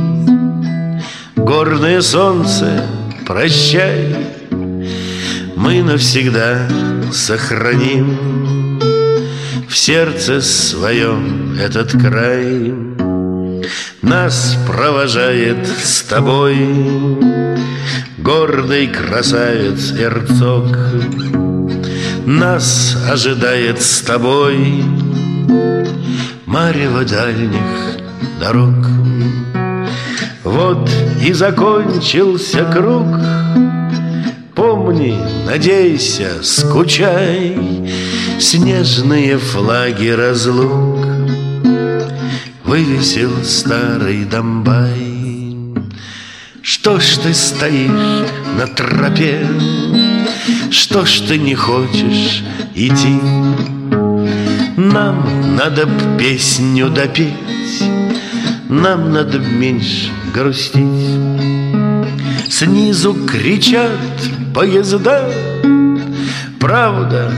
Горное 1.35 1.99
солнце, 1.99 2.85
прощай, 3.27 4.15
Мы 5.57 5.83
навсегда 5.83 6.69
сохраним 7.11 8.79
В 9.67 9.77
сердце 9.77 10.39
своем 10.39 11.59
этот 11.59 11.91
край. 11.91 12.73
Нас 14.01 14.57
провожает 14.65 15.67
с 15.67 16.01
тобой 16.03 16.55
Гордый 18.19 18.87
красавец 18.87 19.91
Эрцог 19.91 21.42
Нас 22.25 22.95
ожидает 23.09 23.81
с 23.81 24.01
тобой 24.01 24.83
Марево 26.45 27.03
дальних 27.03 27.97
дорог. 28.39 28.75
Вот 30.43 30.89
и 31.21 31.33
закончился 31.33 32.63
круг. 32.65 33.07
Помни, 34.55 35.17
надейся, 35.45 36.41
скучай. 36.41 37.57
Снежные 38.39 39.37
флаги 39.37 40.09
разлук 40.09 41.05
Вывесил 42.63 43.43
старый 43.43 44.23
Домбай. 44.25 45.23
Что 46.61 46.99
ж 46.99 47.17
ты 47.17 47.33
стоишь 47.33 48.27
на 48.57 48.67
тропе? 48.67 49.45
Что 50.73 51.05
ж 51.05 51.19
ты 51.27 51.37
не 51.37 51.53
хочешь 51.53 52.43
идти? 52.73 53.19
Нам 54.75 55.55
надо 55.55 55.87
песню 56.17 56.89
допеть, 56.89 57.83
Нам 58.69 59.13
надо 59.13 59.37
меньше 59.37 60.09
грустить. 60.33 61.19
Снизу 62.49 63.13
кричат 63.13 63.91
поезда, 64.55 65.29
Правда, 66.59 67.31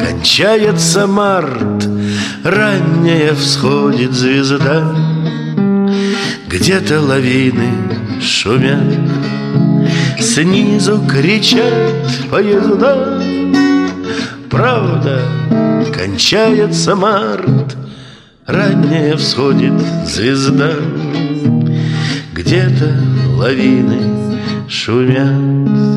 кончается 0.00 1.06
март, 1.06 1.88
Ранняя 2.42 3.32
всходит 3.34 4.12
звезда, 4.12 4.92
Где-то 6.48 7.00
лавины 7.00 7.70
шумят, 8.20 8.98
Снизу 10.22 11.00
кричат 11.10 11.92
поезда. 12.30 13.20
Правда, 14.48 15.20
кончается 15.92 16.94
март, 16.94 17.76
Ранняя 18.46 19.16
всходит 19.16 19.72
звезда, 20.06 20.74
Где-то 22.32 22.94
лавины 23.36 24.38
шумят. 24.68 25.91